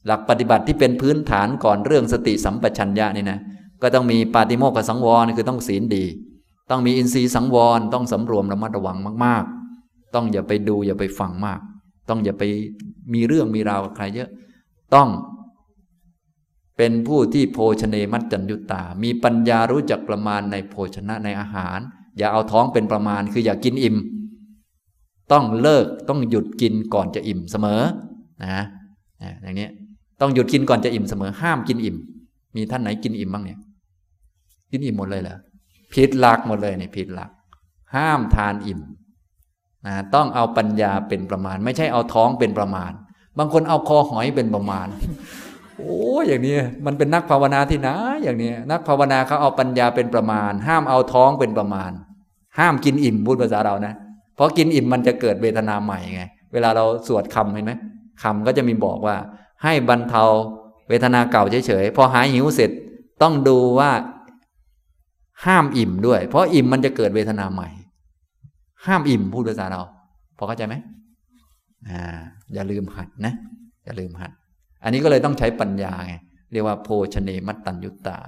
[0.06, 3.38] หลักปฏิบัติที่เป็นพื้นฐานก่อนเรื่องสติสัมปชัญญะนี่นะ
[3.82, 6.04] ก็ต้องมีปาติโมกขสังวรคือต้องศีลดี
[6.70, 9.44] ต้องมีอินทรีย์สังวรต้องสำรวมระมัดระวังมาก
[9.78, 11.60] ๆ ต้องอย่าไปดูอย่าไปฟังมาก
[12.08, 12.42] ต้องอย่าไป
[13.14, 14.30] มีเรื่องมีราวกับใครเยอะ
[14.94, 15.08] ต้อง
[16.76, 21.78] เป็นผู้ที่โภชเนมัจจัญยุตามีปัญญารู้จักประมาณในโภชนะในอาหาร
[22.18, 23.96] อย่าเอาท้องเป็นประมาณคืออย่ากินอิ่ม
[25.32, 27.82] ต้องเลิกต้องหยุดกินก่อนจะอิ่มเสมอ
[28.42, 28.62] นะ
[29.42, 29.68] อย่างนี้
[30.20, 31.96] ต้องหยุดกินก่อนจะอิ่มเสมอห้ามกินอิ่ม
[32.56, 33.58] มีท่านไหนกินอิ่มบ้างเนี่ย
[34.70, 35.36] กินอิ่มหมดเลยเหรอ
[35.94, 37.30] ผิดหลักหมดเลยเนี่ยผิดหลัก
[37.94, 38.80] ห้ามทานอิ่ม
[39.86, 42.92] นะต้องเอาปัญญาเป็นประมาณ ไม่ใช่เอาท้องเป็นประมาณ
[43.38, 44.86] บางคนเอาคอหอยเป็นประมาณ
[45.78, 46.56] โอ้อย่างนี้
[46.86, 51.90] มันเป็นนักภาวนาที่นะอย่างนี้นักภาวนาเขาเอาปัญญาเป็นประมาณ ห้ามเอาท้องเป็นประมาณ
[52.58, 53.94] ห้ามกินอิ่มพูดภาษาเรานะ
[54.36, 56.22] เพราะกินอิ่มมันจะเกิดเวทนาใหม่ไง
[56.52, 57.72] เวลาเราสวดคำเห็นไหม
[58.22, 59.16] คำก็จะมีบอกว่า
[59.62, 60.22] ให้บรรเทา
[60.88, 62.70] เวทนาเก่าเฉยๆพอหายหิวเสร็จ
[63.22, 63.90] ต้องดูว่า
[65.44, 67.68] ห้ามอิ่มด้วย เพราะอิ่มมันจะเกิดเวทนาใหม่
[68.86, 69.82] ห้ามอิ่มพูดภาษาเรา
[70.38, 70.74] พอเข้าใจไหม
[71.88, 72.18] อ่า
[72.54, 73.34] อย่าลืมหัดนะ
[73.84, 74.32] อย่าลืมหัด
[74.82, 76.14] อันนี้ก็เลยต้องใช้ปัญญาไง
[76.52, 78.18] เรียกว่าโพชเนมัตตัญยุตตา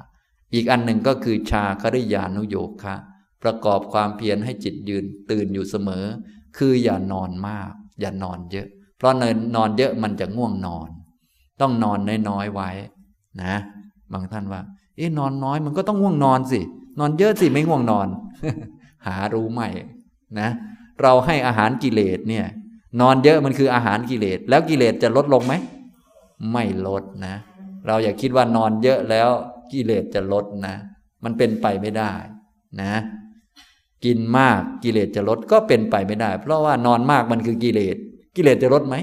[0.54, 2.94] อีกอันหนึ่งก็คือชาคริยานุโยคะ
[3.42, 6.04] ประกอบความเพียรให้จิตยืนตื่นอยู่เสมอ
[6.56, 8.68] คืออย่านอนมาก อย่านอนเยอะ
[9.04, 9.14] ราะ
[9.56, 10.88] นอนเยอะมันจะง่วงนอน
[11.60, 11.98] ต้องนอน
[12.28, 12.70] น้อยๆไว้
[13.42, 13.54] นะ
[14.12, 14.60] บางท่านว่า
[14.96, 16.60] เอ๊ะนอนน้อยมันก็ต้องง่วงนอนสิ
[16.98, 18.06] นอนเยอะสิไม่ง่วงนอน
[19.06, 19.62] หารู้ไหม
[20.40, 20.48] นะ
[21.02, 22.46] เราให้อาหารกิเลสเนี่ย
[23.00, 25.54] นอนเยอะมันคืออาหารกิเลส แล้วกิเลสจะลดลงไหม
[26.52, 27.34] ไม่ลดนะ
[27.86, 29.28] เราอย่าคิดว่านอนเยอะแล้ว
[29.72, 30.74] กิเลสจะลดนะ
[31.24, 32.12] มันเป็นไปไม่ได้
[32.82, 32.92] นะ
[34.04, 37.96] กินมากกิเลสจะลดก็เป็นไปไม่ได้ เพราะว่านอนมากมันคือกิเลส
[38.36, 38.96] กิเลสจะลดไหม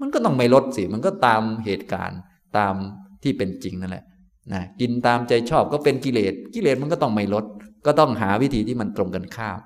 [0.00, 2.20] มันก็ต้องไม่ลดสิ มันก็ตามเหตุการณ์
[2.58, 2.74] ตาม
[3.22, 4.04] ที่เป็นจริงนั่นแหละ
[4.52, 7.44] นะกินตามใจชอบก็เป็นกิเลส กิเลสมันก็ต้องไม่ลด
[7.86, 9.58] ก็ต้องหาวิธีที่มันตรงกันข้าม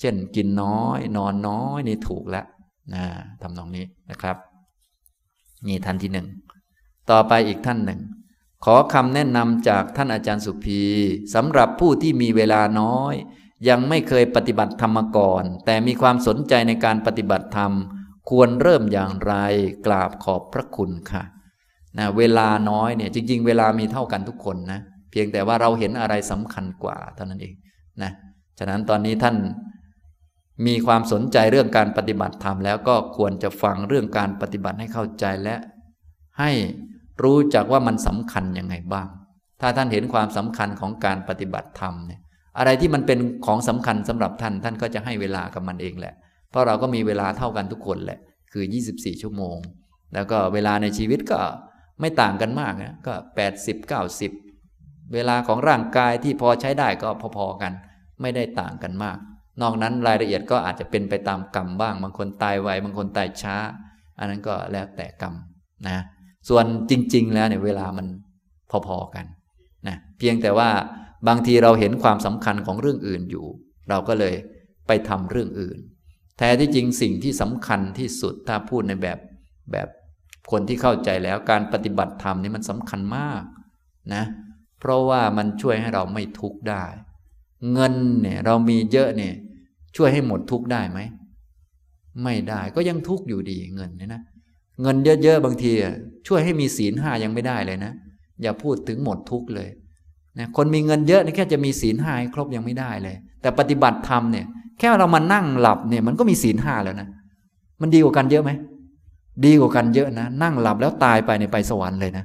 [0.00, 2.46] เช่นกินน้อย นอนน้อยนี่ถูกแล้ว
[2.94, 3.04] นะ
[3.42, 4.36] ทำนองนี้นะครับ
[5.66, 6.26] นี่ท่านที่หนึ่ง
[7.10, 8.00] ต่อไปอีกท่านหนึ่ง
[8.64, 10.82] ขอคำแนะนำจากท่านอาจารย์สุภี
[11.34, 13.14] สำหรับผู้ที่มีเวลาน้อย
[13.68, 17.72] ยังไม่เคยปฏิบัติธรรมมาก่อน แต่มีความสนใจในการปฏิบัติธรรม
[18.28, 19.34] ควรเริ่มอย่างไร
[19.86, 21.22] กราบขอบพระคุณค่ะ
[21.98, 24.80] นะเวลาน้อยเนี่ยจริง ๆ เวลามีเท่ากันทุกคนนะ
[25.10, 27.54] เพียงแต่ว่าเราเห็นอะไรสำคัญกว่าเท่านั้นเอง
[28.02, 28.12] นะ
[28.58, 29.36] ฉะนั้นตอนนี้ท่าน
[30.66, 35.54] มีความสนใจเรื่องการปฏิบัติธรรมแล้วก็ควรจะฟังเรื่องการปฏิบัติให้เข้าใจและ
[36.38, 36.50] ให้
[37.22, 39.08] รู้จักว่ามันสำคัญยังไงบ้าง
[39.60, 42.20] ถ้าท่านเห็นความสำคัญของการปฏิบัติธรรมเนี่ย
[42.58, 46.14] อะไรที่มันเป็นของสำคัญสำหรับท่านท่านก็จะให้เวลากับมันเองแหละ
[46.50, 48.18] เพราะเราก็มีเวลาเท่ากันทุกคนแหละ
[48.52, 49.56] คือ 24 ชั่วโมง
[50.14, 51.40] แล้วก็เวลาในชีวิตก็
[52.00, 53.14] ไม่ต่างกันมากนะก็
[53.52, 53.76] 80
[54.32, 57.72] 90 เวลาของร่างกายที่พอใช้ได้ก็พอๆกัน
[58.20, 59.18] ไม่ได้ต่างกันมาก
[59.62, 63.56] นอกนั้นรายละเอียดก็อาจจะเป็นไปตามกรรมบ้าง บางคนตายไว บางคนตายช้า
[64.18, 65.34] อันนั้นก็แล้วแต่กรรม
[65.88, 65.98] นะ
[66.48, 68.06] ส่วนจริง ๆ แล้วเนี่ยเวลามัน
[68.86, 69.26] พอๆกัน
[69.88, 70.70] นะเพียงแต่ว่า
[71.28, 73.46] บางทีเราเห็นความสำคัญของเรื่องอื่นอยู่
[73.90, 74.34] เราก็เลย
[74.86, 75.78] ไปทำเรื่องอื่น
[76.38, 79.18] แท้ที่จริงสิ่งที่สำคัญที่สุดถ้าพูดในแบบ
[79.72, 79.88] แบบ
[80.50, 83.42] คนที่เข้าใจแล้วการปฏิบัติธรรมนี่มันสำคัญมาก
[84.14, 84.24] นะ
[84.80, 86.84] เพราะว่ามันช่วยให้เราไม่ทุกข์ได้
[87.72, 89.34] เงินเนี่ยเรามีเยอะเนี่ย
[89.96, 91.00] ช่วยให้หมดทุกข์ได้ไหม
[92.22, 94.22] ไม่ได้ก็ยังทุกข์อยู่ดีเงินเนี่ยนะ
[94.82, 95.70] เงินเยอะๆบางที
[96.26, 97.92] ช่วยให้มีศีลห้ายังไม่ได้เลยนะ
[98.42, 99.68] อย่าพูดถึงหมดทุกข์เลย
[100.38, 104.46] นะคนมีเงินเยอะนี่แค่จะมีศีลห้าครบยังไม่ได้เลย แต่ปฏิบัติธรรมเนี่ย
[104.78, 107.08] แค่เรามานั่งหลับเนี่ยมันก็มีศีลห้าแล้วนะ
[107.80, 108.50] มันดีกว่ากันเยอะไหม
[109.44, 112.24] ดีกว่ากันเยอะนะ นั่งหลับแล้วตายไปในไปสวรรค์เลยนะ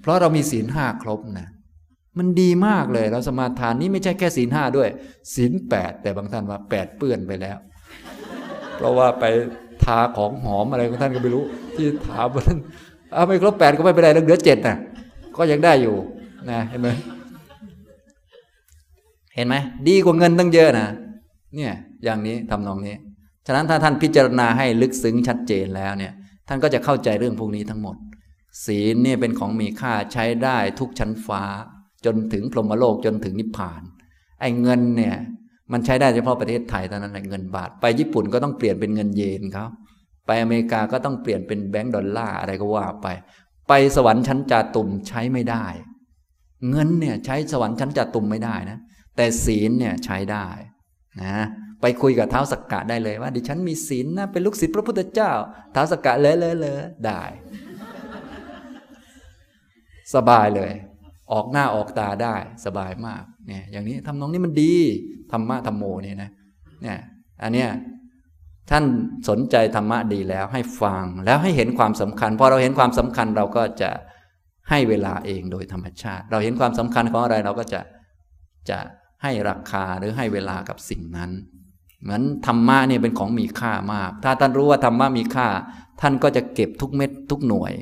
[0.00, 1.48] เพราะเรามีศีลห้าครบนะ
[2.18, 4.88] มันดีมากเลย เราสมาทานนี้ไม่ใช่แค่ศีลห้าด้วย
[5.34, 7.56] ศีลแปดแต่บางท่านว่าแปดเปื้อนไปแล้ว
[8.76, 9.24] เพราะว่าไป
[9.84, 11.44] ทาของหอมอะไรของท่านก็ไม่รู้
[11.74, 12.58] ที่ถามว่าท่าน
[13.14, 14.76] เอาไม่ครบแปดก็ไม่เป็นไรเหลือเจ็ดนะ
[15.36, 15.94] ก็ยังได้อยู่
[16.50, 16.88] นะเห็นไหม
[19.34, 19.54] เห็นไหม
[19.88, 20.86] ดีกว่าเงินตั้งเยอะนะ
[21.54, 21.72] เนี่ย
[22.04, 22.96] อย่างนี้ทำนองนี้
[23.46, 26.12] ฉะนั้นถ้าท่านพิจารณาให้ลึกซึ้งชัดเจนแล้วเนี่ย
[26.48, 27.96] ท่านก็จะเข้าใจเรื่องพวกนี้ทั้งหมด
[28.64, 31.42] ศีลเนี่ยเป็นของมีค่าใช้ได้ทุกชั้นฟ้า
[32.04, 33.82] จนถึงพรหมโลกจนถึงนิพพาน
[34.40, 35.16] ไอ้เงินเนี่ย
[35.72, 39.66] มันใช้ได้เฉพาะประเทศไทยเท่านั้นแหละเงินบาท ไปญี่ปุ่นก็ต้องเปลี่ยนเป็นเงินเยนเขา
[40.26, 43.06] ไปอเมริกาก็ต้องเปลี่ยนเป็นแบงก์ดอลลาร์อะไรก็ว่าไป
[43.68, 45.66] ไปสวรรค์ชั้นจาตุมใช้ไม่ได้
[46.70, 48.78] เงินเนี่ยใช้สวรรค์ชั้นจาตุมไม่ได้นะ
[49.16, 50.46] แต่ศีลเนี่ยใช้ได้
[51.22, 51.36] นะ
[51.82, 55.32] ไปคุยกับเท้าสักกะได้เลยว่า ดิฉันมีศีลนะเป็นลูกศิษย์พระพุทธเจ้า
[55.72, 57.22] เท้าสักกะเลยเลยเลยได้
[60.14, 60.72] สบายเลย
[61.32, 64.74] ออกหน้าออกตาได้ สบายมากเนี่ยอย่างนี้ทำนองนี้มันดี
[65.32, 66.30] ธรรมะธรรมโมเนี่ยนะ
[66.82, 66.98] เนี่ย
[67.42, 67.70] อันเนี้ย
[68.70, 68.84] ท่าน
[69.28, 73.90] สนใจธรรมะดีแล้วให้ฟังแล้วให้เห็นความสำคัญพอเราเห็นความสำคัญเราก็จะ
[74.70, 77.80] ให้เวลาเองโดยธรรมชาติ เราเห็นความสำคัญของอะไรเราก็จะ
[78.70, 78.78] จะ
[79.22, 81.30] ให้ราคาหรือให้เวลากับสิ่งนั้น
[82.02, 85.48] เหมือนธรรมะเนี่ยเป็นของมีค่ามาก ถ้าท่านรู้ว่าธรรมะมีค่า
[86.00, 87.72] ท่านก็จะเก็บทุกเม็ดทุกหน่วย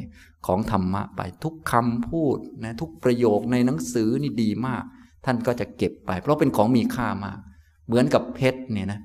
[0.46, 4.82] ของธรรมะไปทุกคำพูดนะทุกประโยคในหนังสือนี่ดีมาก
[5.24, 7.38] ท่านก็จะเก็บไป เพราะเป็นของมีค่ามาก
[7.86, 9.00] เหมือนกับเพชรเนี่ยนะ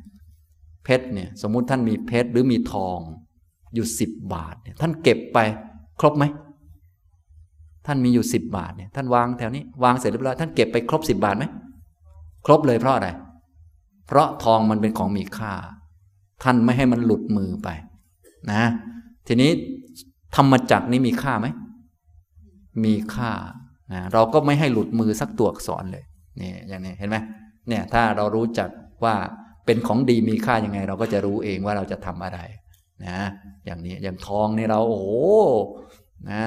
[0.84, 3.00] เพชรเนี่ยสมมุติท่านมีเพชรหรือมีทอง
[3.76, 5.40] อยู่สิบบาทเนี่ยท่านเก็บไป
[6.00, 6.26] ครบไหม
[7.86, 11.46] ท่านมีอยู่สิบบาทเนี่ยท่านวางแถวนี้วางเสร็จเรียบร้อยท่านเก็บไปครบสิบบาทไหม
[12.50, 13.10] รบเลยเพราะอะไร
[14.08, 15.54] เพราะทองมันเป็นของมีค่า
[16.44, 17.70] ท่านไม่ให้มันหลุดมือไป
[18.52, 18.64] นะ
[19.28, 19.52] ทีนี้
[20.36, 21.48] ธรรมจักนี้มีค่าไหม
[22.86, 23.32] มีค่า
[23.94, 26.04] นะเราก็ไม่ให้หลุดมือสักตัวอักษรเลย
[26.42, 27.18] นี่อย่างนี้เห็นไหม
[27.68, 28.70] เนี่ยถ้าเรารู้จัก
[29.04, 29.16] ว่า
[29.66, 32.40] เป็นของดีมีค่ายังไง เราก็จะรู้เองว่าเราจะทำอะไร
[33.08, 33.20] นะ
[33.66, 35.08] อย่างนี้อย่างทองนี่เราโอ้โห
[36.32, 36.44] นะ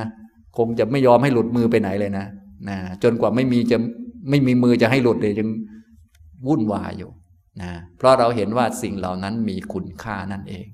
[0.57, 2.27] คงจะไม่ยอมให้หลุดมือไปไหนเลยนะ
[2.69, 3.79] นะจนกว่าไม่มีจะ
[4.31, 5.49] ไม่มีมือจะให้หลุดเลยยัง
[6.47, 7.10] วุ่นวายอยู่
[7.62, 10.66] นะเพราะเราเห็นว่าสิ่งเหล่านั้นมีคุณค่านั่นเอง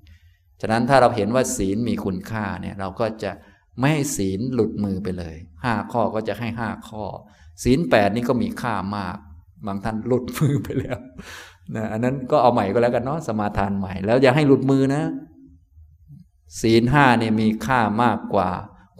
[0.60, 3.30] ฉะนั้นถ้าเราเห็นว่าศีลมีคุณค่าเนี่ยเราก็จะ
[3.78, 7.04] ไม่ให้ศีลหลุดมือไปเลยห้าข้อก็จะให้ห้าข้อ
[7.64, 9.16] ศีลแปดนี่ก็มีค่ามาก
[9.66, 10.98] บางท่านหลุดมือไปแล้ว
[11.76, 15.02] นะอันนั้นก็เอาใหม่ก็แล้วกันเนาะสมาทานใหม่ แล้วอย่าให้หลุดมือนะ
[16.60, 18.50] ศีลห้าเนี่ยมีค่ามากกว่า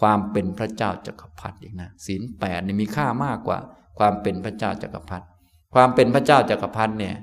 [0.01, 3.59] ความเป็นพระเจ้าจักรพรรดิอีกนะศีลแปดนี่มีค่ามากกว่า
[3.99, 5.27] ความเป็นพระเจ้าจักรพรรดิ
[5.75, 7.15] ความเป็นพระเจ้าจักรพรรดิเนี่ย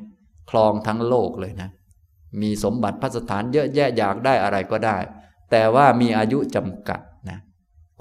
[0.49, 1.69] คลองทั้งโลกเลยนะ
[2.41, 4.97] มีสมบัติพัสถานเยอะแยะอยากได้อะไรก็ได้
[5.51, 6.99] แต่ว่ามีอายุจำกัด
[7.29, 7.39] นะ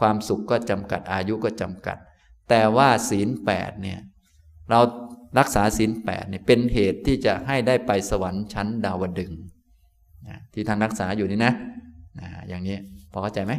[0.00, 1.96] ความสุขก็จำกัดอายุก็จำกัด
[2.48, 3.98] แต่ว่าศีลแปดเนี่ย
[4.70, 4.80] เรา
[5.38, 9.32] รักษาศีลแปดเนี่ยเป็นเหตุที่จะให้ได้ไปสวรรค์ชั้นดาวดึง
[10.26, 11.52] นะที่ท่านรักษาอยู่นี่นะ
[12.20, 12.76] นะอย่างนี้
[13.12, 13.52] พอเข้าใจไหม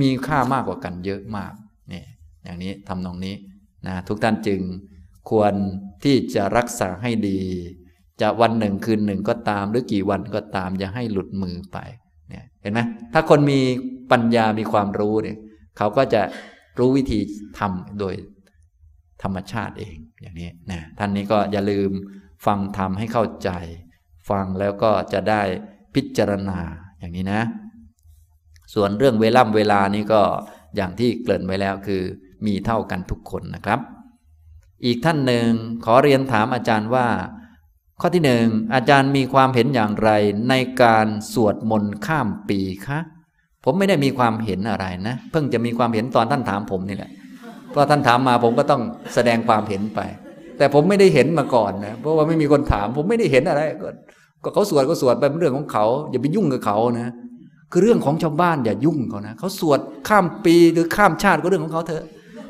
[0.00, 1.52] มีค่ามากกว่ากันเยอะมาก
[1.92, 2.02] นี่
[2.44, 3.34] อย่างนี้ทำนองนี้
[3.86, 4.60] นะทุกท่านจึง
[5.30, 5.54] ควร
[6.04, 7.40] ที่จะรักษาให้ดี
[8.20, 11.78] จะวันหนึ่งคืนหนึ่งก็ตาม หรือกี่วันก็ตาม อย่าให้หลุดมือไป
[12.28, 12.80] เนี่ยเห็นไหม
[13.12, 13.60] ถ้าคนมี
[14.12, 15.36] ปัญญามีความรู้เนี่ย
[15.76, 16.22] เขาก็จะ
[16.78, 17.20] รู้วิธี
[17.58, 18.14] ทำโดย
[19.22, 21.90] ธรรมชาติเองอย่างนี้นะท่านนี้ก็อย่าลืม
[22.46, 23.50] ฟังธรรมให้เข้าใจ
[24.30, 25.42] ฟังแล้วก็จะได้
[25.94, 26.58] พิจารณา
[26.98, 27.42] อย่างนี้นะ
[28.74, 30.22] ส่วนเรื่องเวล่ำเวลานี้ก็
[30.76, 32.02] อย่างที่เกริ่นไว้แล้วคือ
[32.46, 33.80] มีเท่ากันทุกคนนะครับ
[34.84, 35.48] อีกท่านหนึ่ง
[35.84, 37.06] ขอเรียนถามอาจารย์ว่า
[38.00, 40.10] ข้อที่หนึ่งอาจารย์มีความเห็นอย่างไร
[40.48, 42.98] ในการสวดมนต์ข้ามปีคะ
[43.64, 47.10] ผมไม่ได้มีความเห็นอะไรนะ เพิ่งจะมีความเห็นตอนท่านถามผมนี่แหละ
[47.70, 48.82] เพราะท่านถามมาผมก็ต้อง
[49.14, 50.00] แสดงความเห็นไป
[50.58, 53.60] แต่ผมไม่ได้เห็นมาก่อนนะเพราะว่าไม่มีคนถาม ผมไม่ได้เห็นอะไร
[54.42, 57.12] ก็เขาสวดก็สวดไปเป็นเรื่องของเขา อย่าไปยุ่งกับเขานะ
[57.72, 59.78] คือเรื่องของชาวบ้านอย่ายุ่งเขานะเขาสวด
[60.08, 62.04] ข้ามปีหรือข้ามชาติก็เรื่องของเขาเถอะ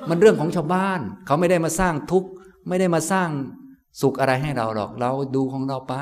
[0.09, 2.29] มันเรื่องของชาวบ้าน เขาไม่ได้มาสร้างทุกข์
[2.69, 3.29] ไม่ได้มาสร้าง
[4.01, 5.95] สุขอะไรให้เราหรอก เราดูของเราไป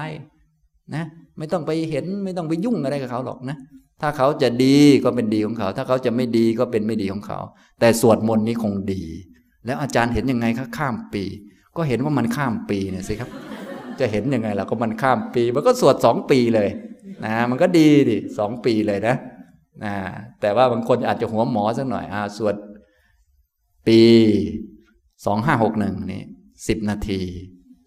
[0.94, 1.04] นะ
[1.38, 3.56] ไม่ต้องไปเห็นไม่ต้องไปยุ่งอะไรกับเขาหรอกนะ
[4.00, 7.38] ถ้าเขาจะดีก็เป็นดีของเขา ถ้าเขาจะไม่ดีก็เป็นไม่ดีของเขา
[7.80, 9.02] แต่สวดมนต์นี้คงดี
[9.66, 11.24] แล้วอาจารย์เห็นยังไงครับข้ามปี
[11.76, 13.30] ก็เห็นว่ามันข้ามปีเนี่ยสิครับ
[14.00, 16.68] จะเห็นยังไงล่ะก็มันข้ามปี มันก็สวดสองปีเลย
[17.24, 19.16] นะ มันก็ดีดิสองปีเลยนะ
[19.84, 19.94] นะ
[20.40, 22.54] แต่ว่าบางคนอาจจะหัวหมอสักหน่อยอ่าสวด
[23.88, 24.00] ปี
[25.26, 26.22] สองห้าหกหนึ่งนี่
[26.68, 27.20] สิบนาที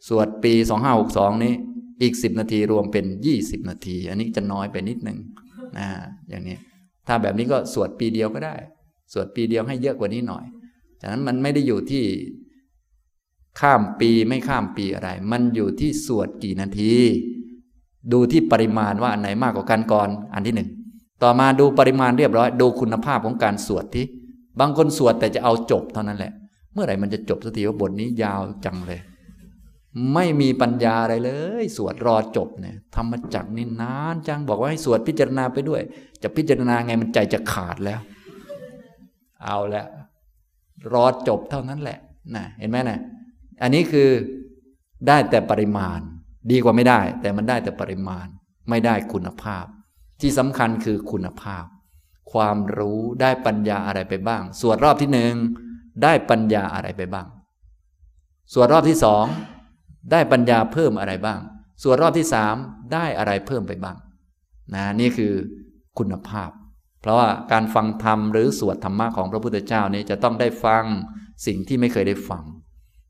[0.08, 1.54] สวดปีสองห้าหกสองนี้
[2.02, 5.18] อีกสิบนาทีรวมเป็นยี่สิบนาที อันนี้จะน้อยไปนิดหนึ่ง
[5.78, 5.88] นะ
[6.30, 6.58] อย่างนี้
[7.08, 8.56] ถ้าแบบนี้ก็สวดปีเดียวก็ได้
[9.14, 10.46] สวดปีเดียวให้เยอะกว่านี้หน่อย
[11.02, 12.04] ฉะนั้นมันไม่ได้อยู่ที่
[13.60, 16.94] ข้ามปีไม่ข้ามปีอะไร มันอยู่ที่สวดกี่นาที
[18.12, 20.70] ดูที่ปริมาณว่าอันไหนมากกว่ากันก่อน อันที่หนึ่ง
[21.24, 24.06] ต่อมาดูปริมาณเรียบร้อย ดูคุณภาพของการสวดที่
[24.60, 26.34] บางคนสวดแต่จะเอาจบเท่านั้นแหละ
[26.74, 29.00] เมื่อไหร่มันจะจบสักทีว่าบทนี้ยาวจังเลย
[30.14, 35.82] ไม่มีปัญญาอะไรเลย สวดรอจบเนี่ยธรรมจักนี่นานจังบอกว่าให้สวดพิจารณาไปด้วย
[36.24, 38.00] จะพิจารณาไงมันใจจะขาดแล้ว
[39.44, 39.88] เอาแล้ว
[40.94, 42.00] รอจบเท่านั้นแหละ
[42.36, 43.00] นะเห็นไหมนะ
[43.62, 44.10] อันนี้คือ
[45.08, 46.00] ได้แต่ปริมาณ
[46.52, 48.28] ดีกว่าไม่ได้ แต่มันได้แต่ปริมาณ
[48.70, 49.66] ไม่ได้คุณภาพ
[50.22, 51.66] ที่สำคัญคือคุณภาพ
[52.32, 55.34] ความรู้ได้ปัญญาอะไรไปบ้างส่วนรอบที่หนึ่ง
[56.04, 57.28] ได้ปัญญาอะไรไปบ้าง
[58.54, 59.26] ส่วนรอบที่สอง
[60.12, 61.40] ได้ปัญญาเพิ่มอะไรบ้าง
[61.84, 62.56] ส่วนรอบที่สาม
[62.94, 63.98] ได้อะไรเพิ่มไปบ้าง
[64.74, 65.34] นะนี่คือ
[65.98, 66.50] คุณภาพ
[67.02, 70.84] เพราะว่าการฟังธรรมหรือสวดธรรมะของพระพุทธเจ้านี้จะต้องได้ฟัง
[71.46, 72.44] สิ่งที่ไม่เคยได้ฟัง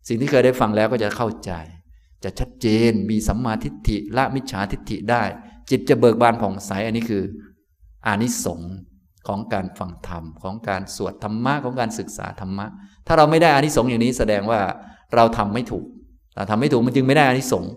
[0.08, 1.52] สิ่งที่เคยได้ฟังแล้วก็จะเข้าใจ
[2.24, 5.24] จะชัดเจนมีสัมมาทิฏฐิละมิจฉาทิฏฐิได้
[5.70, 7.24] จิตจะเบิกบานผ่องใสอันนี้คือ
[8.06, 8.74] อานิสงส์
[9.27, 12.65] ของการฟังธรรมของการสวดธรรมะของการศึกษาธรรมะ
[13.07, 14.60] ถ้าเราไม่ได้อานิสงส์อย่างนี้แสดงว่า
[15.15, 15.85] เราทำไม่ถูก
[16.35, 17.72] เราทำไม่ถูกมันจึงไม่ได้อานิสงส์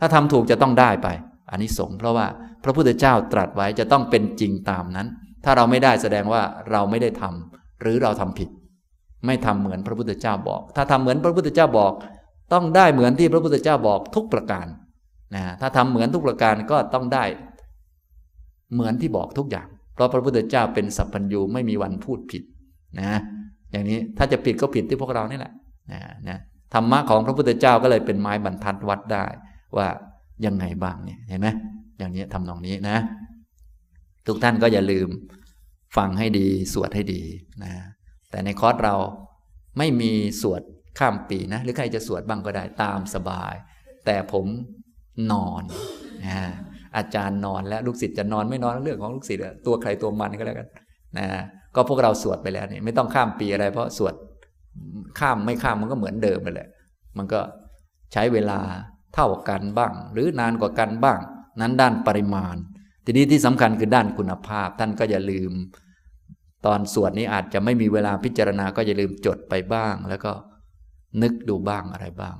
[0.00, 1.08] ถ้าทำถูกจะต้องได้ไป
[1.50, 2.26] อานิสงส์เพราะว่า
[2.64, 5.08] พระพุทธเจ้าตรัสไว้จะต้องเป็นจริงตามนั้น
[5.44, 8.48] ถ้าเราไม่ได้แสดงว่าเราไม่ได้ทำหรือเราทำผิด
[9.26, 11.92] ไม่ทำเหมือนพระพุทธเจ้าบอก ถ้าทำเหมือนพระพุทธเจ้าบอก
[12.52, 14.66] ต้องได้เหมือนที่พระพุทธเจ้าบอกทุกประการ
[15.34, 17.24] นะถ้าทำเหมือนทุกประการก็ต้องได้
[18.74, 22.42] เหมือนที่บอกทุกอย่าง เพราะพระพุทธเจ้าเป็นสัพพัญญูไม่มีวันพูดผิด
[23.00, 23.12] นะ
[23.70, 25.52] อย่างนี้ถ้าจะผิดก็ผิดที่พวกเรานี่แหละ
[25.92, 26.38] นะนะ
[26.74, 29.24] ธรรมะของพระพุทธเจ้าก็เลยเป็นไม้บรรทัดวัดได้
[29.76, 29.88] ว่า
[30.46, 31.48] ยังไงบ้างเนี่ยเห็นไหม
[31.98, 32.98] อย่างนี้ทำนองนี้นะ
[34.26, 35.08] ทุกท่านก็อย่าลืม
[35.96, 37.22] ฟังให้ดีสวดให้ดี
[37.64, 37.72] นะ
[38.30, 38.94] แต่ในคอร์สเรา
[39.78, 40.12] ไม่มี
[40.42, 40.62] สวด
[40.98, 43.54] ข้ามปีนะ หรือใครจะสวดบ้างก็ได้ตามสบาย
[44.04, 44.46] แต่ผม
[45.32, 45.62] นอน
[46.24, 46.50] นะ
[46.96, 50.68] อาจารย์นอนและลูกศิษย์จะนอนไม่นอนเรื่องของลูกศิษย์ตัวใครตัวมันก็แล้วกัน
[51.18, 51.26] นะ
[51.74, 54.14] ก็พวกเราสวดไปแล้วนี่ไม่ต้องข้ามปีอะไรเพราะสวด
[55.18, 56.68] ข้ามไม่ข้ามมันก็เหมือนเดิมไปเลย
[57.16, 57.40] มันก็
[58.12, 58.60] ใช้เวลา
[59.14, 61.18] เท่ากันบ้าง หรือนานกว่ากันบ้าง
[61.60, 62.56] นั้นด้านปริมาณ
[63.04, 65.52] ทีนี้ที่สำคัญคือด้านคุณภาพ ท่านก็อย่าลืม
[66.66, 70.32] ตอนสวดนี้อาจจะไม่มีเวลาพิจารณาก็อย่าลืมจดไปบ้าง แล้วก็
[71.22, 72.36] นึกดูบ้างอะไรบ้าง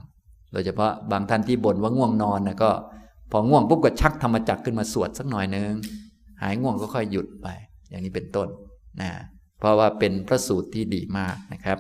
[0.53, 2.71] โดยเฉพาะบางท่านที่บ่นว่าง่วงนอนนะก็
[3.37, 5.73] พอง่วงปุ๊บก็ชักธรรมจักขึ้นมาสวดสักหน่อยนึง
[6.43, 7.49] หายง่วงก็ค่อยหยุดไป
[7.89, 8.49] อย่างนี้เป็นต้น
[9.01, 9.11] นะ
[9.59, 11.79] เพราะว่าเป็นพระสูตรที่ดีมากนะครับ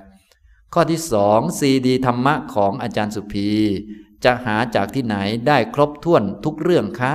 [0.74, 3.48] ข้อที่สองซีดีธรรมะของอาจารย์สุภี
[4.24, 5.16] จะหาจากที่ไหน
[5.48, 7.14] ได้ครบถ้วนทุกเรื่องคะ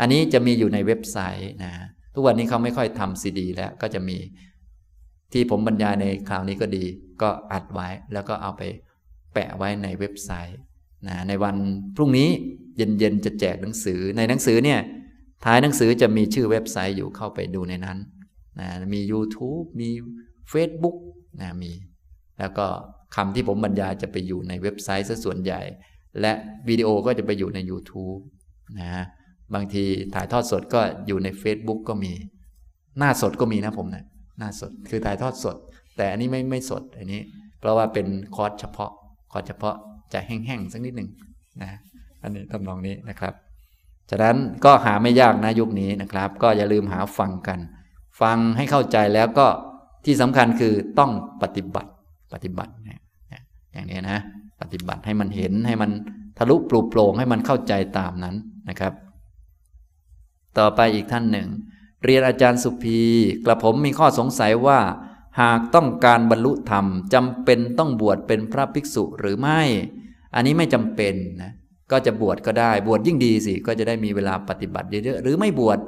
[0.00, 1.72] อันนี้จะมีอยู่ในเว็บไซต์นะ
[2.14, 4.18] ทุกวันนี้เขาไม่ค่อยทำซีดี แล้วก็จะมี
[5.32, 6.84] ที่ผมบรรยายในคราวนี้ก็ดี
[7.22, 8.62] ก็อัดไว้แล้วก็เอาไป
[9.32, 10.58] แปะไว้ในเว็บไซต์
[11.06, 11.56] นะในวัน
[11.96, 12.30] พรุ่งนี้
[12.76, 14.80] เย็นๆจะแจกหนังสือในหนังสือเนี่ย
[15.44, 17.98] ท้ายหนังสือจะมีชื่อเว็บไซต์อยู่เข้าไปดูในนั้น
[18.60, 19.90] นะมี YouTube มี
[20.52, 20.96] Facebook
[21.40, 21.72] นะมี
[22.38, 22.66] แล้วก็
[23.14, 25.60] คำที่ผมบรรยายจะไปอยู่ในเว็บไซต์ซะส่วนใหญ่
[26.20, 26.32] และ
[26.68, 28.20] วิดีโอก็จะไปอยู่ใน YouTube
[28.80, 29.04] นะ
[29.54, 29.84] บางที
[30.14, 32.12] ถ่ายทอดสดก็อยู่ใน Facebook ก็มี
[32.98, 34.04] หน้าสดก็มีนะผมนะ
[34.38, 35.56] หน้าสดคือถ่ายทอดสด
[35.96, 37.20] แต่อันนี้ไม่ไม่สดอันนี้
[37.60, 38.06] เพราะว่าเป็น
[38.36, 38.92] คอร์สเฉพาะ
[39.32, 39.74] คอร์สเฉพาะ
[40.12, 41.08] จะแห้งๆสักนิดหนึ่ง
[41.62, 41.78] นะ
[42.24, 43.34] อันนี้ทำนองนี้นะครับ
[44.10, 47.58] ฉะนั้นก็หาไม่ยากนะยุคนี้นะครับ ก็อย่าลืมหาฟังกัน
[48.20, 49.46] ฟังให้เข้าใจแล้วก็
[50.04, 51.10] ที่สำคัญคือต้อง
[51.42, 51.90] ปฏิบัติ
[52.32, 52.72] ปฏิบัติ
[53.72, 54.18] อย่างนี้นะ
[54.60, 55.90] ปฏิบัติให้มันเห็นให้มัน
[56.38, 58.36] ทะลุปลุกโปร่งให้มันเข้าใจตามนั้น
[58.68, 58.92] นะครับ
[60.58, 61.48] ต่อไปอีกท่านหนึ่ง
[62.04, 63.00] เรียนอาจารย์สุภี
[63.44, 64.80] กระผมมีข้อสงสัยว่า
[65.40, 69.60] หากต้องการบรรลุธรรมจำเป็นต้องบวชเป็นพระภิกษุหรือไม่
[70.34, 71.52] อันนี้ไม่จำเป็นนะ
[71.94, 75.78] ก็จะบวชก็ได้บวชยิ่งดีสิ ก็จะได้มีเวลาปฏิบัติเยอะๆหรือไม่บวช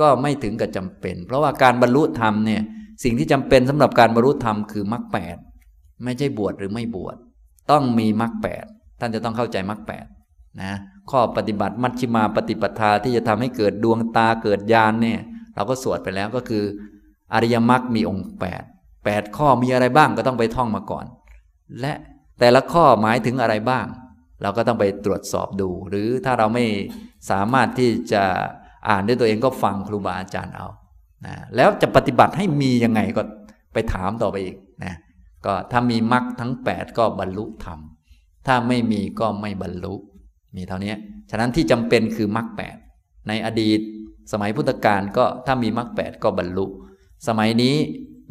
[0.00, 2.62] ก็ไม่ถึงกับจำเป็น เพราะว่าการบรรลุธรรมเนี่ย
[3.04, 5.36] สิ่งที่จำเป็นสำหรับการบรรลุธรรมคือมรรคแปด
[6.04, 7.16] ไม่ใช่บวชหรือไม่บวช
[7.70, 8.64] ต้องมีมรรคแปด
[9.00, 10.06] ท่านจะต้องเข้าใจมรรคแปด
[10.62, 10.72] นะ
[11.10, 15.20] ข้อปฏิบัติมัชฌิมาปฏิปทาที่จะทำให้เกิดดวงตาเกิดญาณเนี่ย
[15.54, 16.64] เราก็สวดไปแล้วก็คือ
[17.34, 18.62] อริยมรรคมีองค์แปด
[19.04, 21.06] แปดข้อมีอะไรบ้างก็ต้องไปท่องมาก่อน
[21.80, 21.92] และ
[22.40, 23.86] แต่ละข้อหมายถึงอะไรบ้าง
[24.42, 26.64] เราก็ต้องไปตรวจสอบดู หรือถ้าเราไม่
[27.30, 28.22] สามารถที่จะ
[28.88, 30.66] อ่านด้วยตัวเองก็ฟังครูบาอาจารย์เอา
[31.26, 33.22] นะแล้วจะปฏิบัติให้มียังไงก็
[33.72, 34.94] ไปถามต่อไปอีกนะ
[35.46, 37.78] ก็ถ้ามีมรรคทั้ง 8 ก็บรรลุธรรม
[38.46, 39.94] ถ้าไม่มีก็ไม่บรรลุ
[40.56, 40.94] มีเท่านี้
[41.30, 43.80] ฉะนั้นที่จำเป็นคือมรรคแในอดีต
[44.32, 46.66] สมัยพุทธกาลก็ถ้ามีมรรคแก็บรรลุ
[47.28, 47.76] สมัยนี้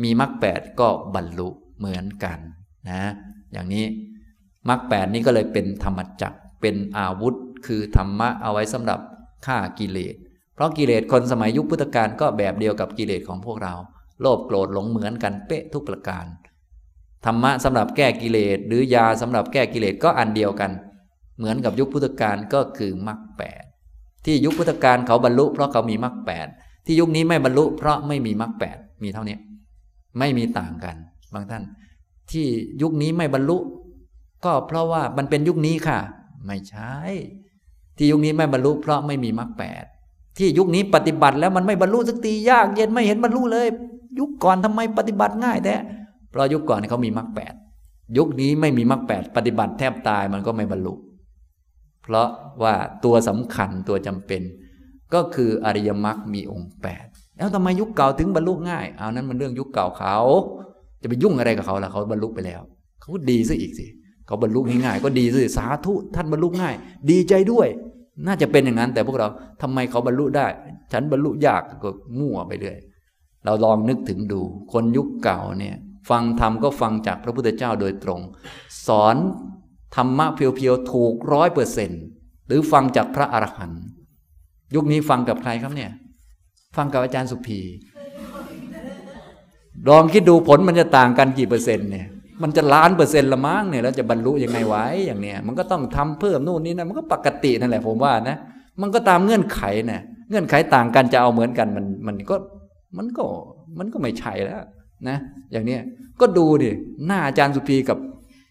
[0.04, 2.40] มีมรรคแก็บรรลุเหมือนกัน
[2.90, 3.02] นะ
[3.54, 3.86] อย่างนี้
[4.70, 7.36] มรรคแปดนี้ก็เลยเป็นธรรมจักรเป็นอาวุธ
[7.66, 9.00] คือธรรมะเอาไว้สำหรับ
[9.46, 10.16] ฆ่ากิเลส
[10.56, 13.74] เพราะกิเลสคนสมัยยุคพุทธกาลก็แบบเดียวกับกิเลสของพวกเรา
[14.22, 16.26] โลภโกรธหลงเหมือนกันเป๊ะทุกประการ
[17.26, 20.72] ธรรมะสำหรับแก้กิเลสหรือยาสำหรับแก้กิเลสก็อันเดียวกัน
[21.38, 23.64] เหมือนกับยุคพุทธกาลก็คือมรรคแปด
[24.26, 26.48] ที่ยุคพุทธกาลเขาบรรลุเพราะเขามีมรรคแปด
[26.86, 29.38] ที่ยุคนี้ไม่บรรลุเพราะไม่มีมรรคแปดมีเท่านี้
[30.20, 30.96] ไม่มีต่างกัน
[31.34, 31.64] บางท่าน
[32.32, 32.46] ที่
[32.82, 33.58] ยุคนี้ไม่บรรลุ
[34.46, 36.00] ก็เพราะว่ามันเป็นยุคนี้ค่ะ
[36.46, 36.96] ไม่ใช่
[37.98, 39.84] ที่ยุคนี้ไม่บรรลุเพราะไม่มีมรรคแปด
[40.38, 43.68] ที่ยุคนี้ปฏิบัติแล้วมันไม่บรรลุสักทียากเย็นไม่เห็นบรรลุเลย
[44.20, 45.76] ยุคก่อนทำไมปฏิบัติง่ายแต่
[46.32, 47.54] เพราะยุคก่อนเขามีมรรคแปด
[48.18, 50.94] ยุคนี้ไม่มีมรรคแปดปฏิบัติแทบตายมันก็ไม่บรรลุ
[52.04, 52.28] เพราะ
[52.64, 52.74] ว่า
[53.06, 54.42] ตัวสำคัญตัวจำเป็น
[55.14, 57.06] ก็คืออริยมรรคมีองค์แปด
[57.38, 60.18] แล้วทำไมยุคเก่าถึงบรรลุง่ายเอานั้นมันเรื่องยุคเก่าเขา
[61.02, 62.62] จะไปยุ่งอะไรกับเขาล่ะเขาบรรลุไปแล้ว
[63.02, 66.76] เขาดีซะอีกสิเขาบรรลุง่ายๆก็ดีสิสาธุท่านบรรลุง่าย
[67.10, 67.68] ดีใจด้วย
[68.26, 69.28] น่าจะเป็นอย่างนั้น แต่พวกเรา
[69.62, 70.48] ทำไมเขาบรรลุได้
[70.92, 71.90] ฉันบรรลุยากก็
[72.20, 72.78] มั่วไปเรื่อย
[73.46, 74.42] เราลองนึกถึงดู
[74.74, 75.76] คนยุคเก่าเนี่ย
[76.10, 78.22] ฟังธรรมก็ฟังจากพระพุทธเจ้าโดยตรง
[78.88, 79.16] สอน
[79.96, 81.92] ธรรมะเพียวๆถูกร้อยเปอร์เซน
[82.48, 83.84] หรือฟังจากพระอรหันต์
[84.76, 85.92] ยุคนี้ฟังกับใครครับเนี่ย
[86.78, 87.60] ฟังกับอาจารย์สุภี
[89.90, 92.08] ลองคิดดูผลมันจะต่างกันกี่เปอร์เซ็นต์เนี่ย
[92.42, 98.38] มันจะล้านเปอร์เซ็นต์ละมั้งเนี่ยแล้วจะบรรลุยังไงไว้อย่างเนี้ยมันก็ต้องทำเพิ่มนู่นนี่นะมันก็ปกตินั่นแหละผมว่านะ
[98.82, 102.36] มันก็ตามเงื่อนไขนะเงื่อนไขต่างกันจะเอาเหมือนกันมันมันก็
[102.98, 103.24] มันก็
[103.80, 104.64] มันก็ไม่ใช่แล้ว
[105.08, 105.18] นะ
[105.52, 105.82] อย่างเนี้ย
[106.22, 106.70] ก็ดูดิ
[107.08, 108.00] หน้าอาจารย์สุภีกับ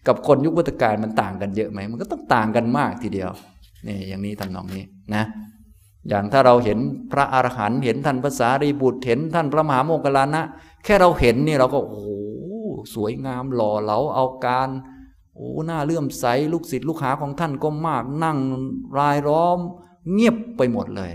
[0.07, 3.29] กับคนยุคพุทธกาลมันต่างกันเยอะไหมมันก็ต้องต่างกันมากทีเดียว
[3.87, 4.83] นี่อย่างนี้ทำนองนี้
[5.15, 5.23] นะ
[6.09, 6.79] อย่างถ้าเราเห็น
[7.11, 10.41] พระอรหันต์เห็นท่านภาษารีบุตรเห็นท่านพระมหาโมคคลานะ
[10.83, 12.09] แค่เราเห็นนี่เราก็โอ้โห
[12.93, 14.69] สวยงามหล่อเหลาเอาการ
[15.35, 18.37] โอ้หน้าเลื่อมใสลูกศิษย์ลูกหาของท่านก็มากนั่ง
[18.97, 19.59] รายล้อม
[20.13, 21.11] เงียบไปหมดเลย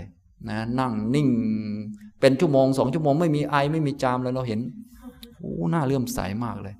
[0.49, 1.27] นะนั่งนิ่ง
[2.19, 4.59] เป็นชั่วโมงสองชั่วโมงไม่มีไอไม่มีจามเลยเราเห็น
[5.39, 6.75] โอ้หน้าเลื่อมใสมากเลย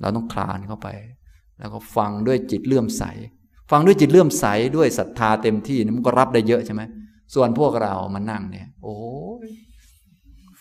[0.00, 0.88] เราต้องคลานเข้าไป
[1.58, 3.04] แล้วก็ฟังด้วยจิตเลื่อมใส
[3.70, 4.46] ฟังด้วยจิตเลื่อมใส
[4.76, 6.82] ด้วยศรัทธาเต็มที่มันก็รับได้เยอะใช่ไหม
[7.34, 8.96] ส่วนพวกเรามานั่งเนี่ย โอ้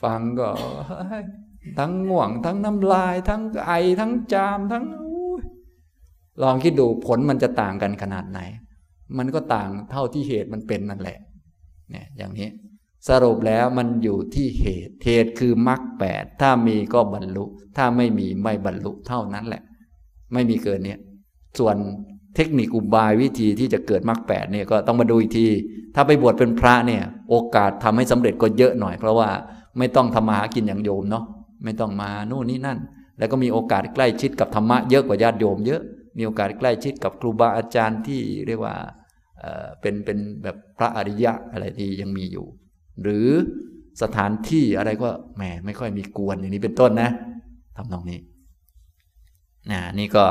[0.03, 0.47] ฟังก็
[1.79, 4.85] ทั้งง่วง ทั้งน้ำลาย ทั้งไอทั้งจามทั้ง
[6.41, 8.39] ลองคิดดูผลมันจะต่างกันขนาดไหน
[9.17, 11.17] มันก็ต่างเท่าที่เหตุมันเป็นนั่นแหละ
[11.91, 12.49] เนี่ยอย่างนี้
[13.09, 17.45] สรุปแล้วมันอยู่ที่เหตุ เหตุคือมรรคแปดถ้ามีก็บรรลุ
[17.77, 19.61] ถ้าไม่มีไม่บรรลุเท่านั้นแหละ
[20.33, 20.99] ไม่มีเกินเนี่ย
[21.59, 21.75] ส่วน
[22.35, 25.47] เทคนิคอุบายวิธีที่จะเกิดมรรคแปดเนี่ยก็ต้องมาดูอีกที
[25.95, 29.29] ถ้าไปบวชเป็นพระเนี่ย โอกาสทำให้สำเร็จก็เยอะหน่อย เพราะว่า
[29.77, 31.25] ไม่ต้องทำมาหากินอย่างโยมเนาะ
[31.63, 32.79] ไม่ต้องมานู่นนี่นั่น
[33.17, 35.81] แล้วก็มีโอกาสใกล้ชิดกับธรรมะเยอะกว่าญาติโยมเยอะ
[36.17, 38.75] มีโอกาสใกล้ชิดกับครูบาอาจารย์ที่เรียกว่า
[39.81, 42.45] เป็นเป็นแบบพระอริยะอะไรที่ยังมีอยู่
[43.03, 43.27] หรือ
[44.01, 47.09] สถานที่อะไรก็แหมไม่ค่อยมีกวนอย่างนี้เป็นต้นนะ
[47.77, 48.19] ทำนองนี้
[49.71, 50.25] นะนี่ก็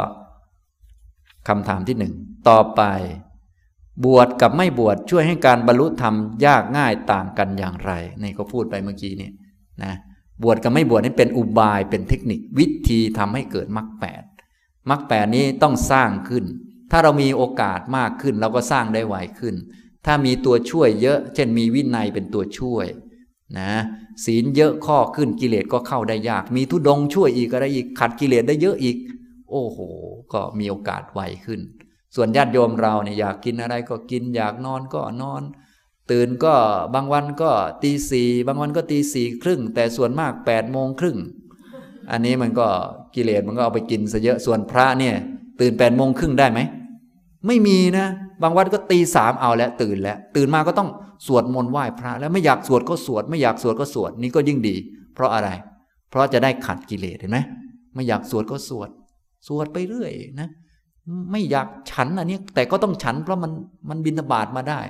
[1.48, 2.12] คำถามที่หนึ่ง
[2.48, 2.82] ต่อไป
[4.04, 6.14] บวชกับไม่บวชช่วยให้การบรรลุธรรม
[6.46, 7.92] ยากง่ายต่างกันอย่างไร
[8.22, 9.30] นี่ก็พูดไปเมื่อกี้นี่
[9.82, 9.92] นะ
[10.42, 14.22] บวชกับไม่บวชนี่เป็นอุบายเป็นเทคนิควิธีทำให้เกิดมรรคแปด
[14.90, 16.44] มรรคแปดนี้ต้องสร้างขึ้น
[16.90, 19.54] ถ้าเรามีโอกาสมากขึ้นเราก็สร้างได้ไวขึ้น
[20.06, 22.86] ถ้ามีตัวช่วยเยอะ เช่นมีวินัยเป็นตัวช่วย
[23.58, 23.72] นะ
[24.24, 28.96] ศีลเยอะข้อขึ้นกิเลสก็เข้าได้ยาก มีทุดงช่วยอีกอะไรอีกขัดกิเลสได้เยอะอีก
[29.50, 29.78] โอ้โห
[30.32, 31.60] ก็มีโอกาสไวขึ้น
[32.14, 35.42] ส่วนญาติโยมเราเนี่ยอยากกินอะไรก็กินอยากนอนก็นอน
[36.10, 36.54] ตื่นก็
[36.94, 37.50] บางวันก็
[37.82, 41.18] ตีสี่บางวันก็ตีสี่ครึ่ง แต่ส่วนมากแปดโมงครึ่ง
[42.10, 42.66] อันนี้มันก็
[43.14, 45.14] กิเลสมันก็เอาไปกินซะเยอะส่วนพระเนี่ย
[45.60, 46.60] ตื่นแปดโมงครึ่งได้ไหม
[47.46, 48.06] ไม่มีนะ
[48.42, 50.88] บางวันก็ตีสามเอาแล้วตื่นแล้ว ตื่นมาก็ต้อง
[51.26, 54.76] สวดมนต์ไหว้พระ แล้วไม่อยากสวดก็สวด ไม่อยากสวดก็สวดนี่ก็ยิ่งดี
[55.14, 55.48] เพราะอะไร
[56.10, 57.38] เพราะจะได้ขัดกิเลสเห็นไหม
[57.94, 58.88] ไม่อยากสวดก็สวด
[59.48, 60.48] สวดไปเรื่อยนะ
[61.30, 63.52] ไม่อยากฉันอันนี้แต่ก็ต้องฉันเพราะมัน
[63.88, 64.80] มันบินบาตมาได้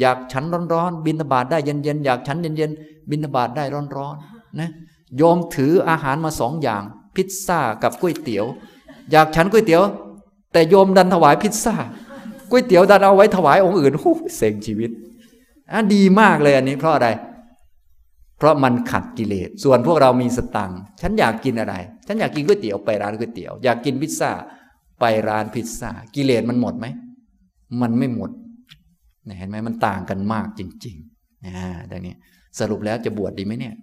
[0.00, 3.64] อยากฉันร้อนๆบินบาตได้เย็นๆอยากฉันเย็นๆบินบาตได้
[3.96, 4.70] ร้อนๆนะ
[5.16, 6.82] โยมถืออาหารมาสองอย่าง
[7.14, 8.46] พิซซ่ากับก๋วยเตี๋ยว
[9.10, 9.82] อยากฉันก๋วยเตี๋ยว
[10.52, 11.74] แต่โยมดันถวายพิซซ่า
[12.50, 14.90] ก๋วยเตี๋ยวดันเอาไว้ถวายองค์อื่นหูเซ็งชีวิต
[15.72, 17.08] อะดีมากเลยอันนี้เพราะอะไร
[18.38, 21.74] เพราะมันขัดกิเลสส่วนพวกเรามีสตังฉันอยากกินอะไร
[22.06, 24.30] ฉันอยากกินก๋วยเตี๋ยวไปร้านก๋วยเตี๋ยวอยากกินพิซซ่า
[25.00, 26.86] ไปร้านพิซซ่ากิเลสมันหมดไหม
[27.80, 28.30] มันไม่หมด
[29.38, 32.14] เห็นไหมมันต่างกันมากจริงๆอ่าดังนี้
[32.58, 33.74] สรุปแล้วจะบวชดีไหมเนี่ย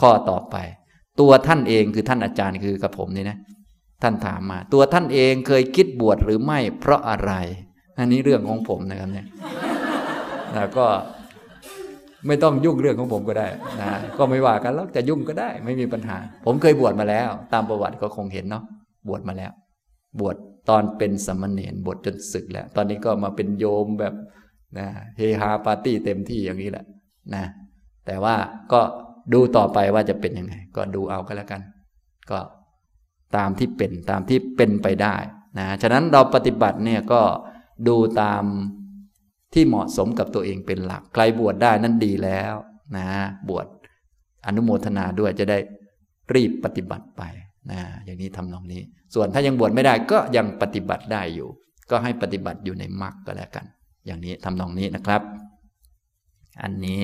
[0.00, 0.56] ข้อต่อไป
[1.20, 3.38] ตัวท่านเองคือท่านอาจารย์คือกับผมนี่นะ
[4.02, 7.32] ท่านถามมา ตัวท่านเองเคยคิดบวชหรือไม่ เพราะอะไร
[7.98, 9.26] อันนี้เรื่องของผมนะครับเนี่ย
[10.54, 10.86] แล้วก็
[12.26, 13.48] ไม่ต้องยุ่งเรื่องของผมก็ได้
[13.80, 18.64] นะก็ไม่ว่ากันแล้วจะยุ่งก็ได้ ไม่มีปัญหา ผมเคยบวชมาแล้ว ตามประวัติก็คงเห็นเนาะ
[19.08, 19.52] บวชมาแล้ว
[20.20, 20.36] บวช
[20.68, 24.14] ตอนเป็นสมณเณรบวชจนศึกแล้ว ตอนนี้ก็มาเป็นโยมแบบ
[24.78, 26.84] นะเฮฮาปาร์ตี้เต็มที่อย่างนี้แหละ
[27.34, 27.44] นะ
[28.06, 28.36] แต่ว่า
[28.72, 28.80] ก็
[29.32, 31.62] ดูต่อไปว่าจะเป็นยังไง ก็ดูเอาก็แล้วกัน
[32.30, 32.38] ก็
[33.36, 35.16] ตามที่เป็นตามที่เป็นไปได้
[35.58, 37.22] นะฉะนั้นเราปฏิบัติเนี่ยก็
[37.88, 38.44] ดูตาม
[39.54, 42.54] ที่เหมาะสมกับตัวเองเป็นหลัก ใครบวชได้นั่นดีแล้ว
[42.96, 43.08] นะ
[43.48, 43.66] บวช
[44.46, 45.58] อนุโมทนาด้วยจะได้
[46.34, 47.22] รีบปฏิบัติไป
[47.70, 48.80] นะอย่างนี้ทำนองนี้
[49.14, 51.48] ส่วนถ้ายังบวชไม่ได้ก็ยังปฏิบัติได้อยู่
[51.90, 53.66] ก็ให้ปฏิบัติอยู่ในมรรคก็แล้วกัน
[54.06, 55.22] อย่างนี้ทำนองนี้นะครับ
[56.62, 57.00] อันนี้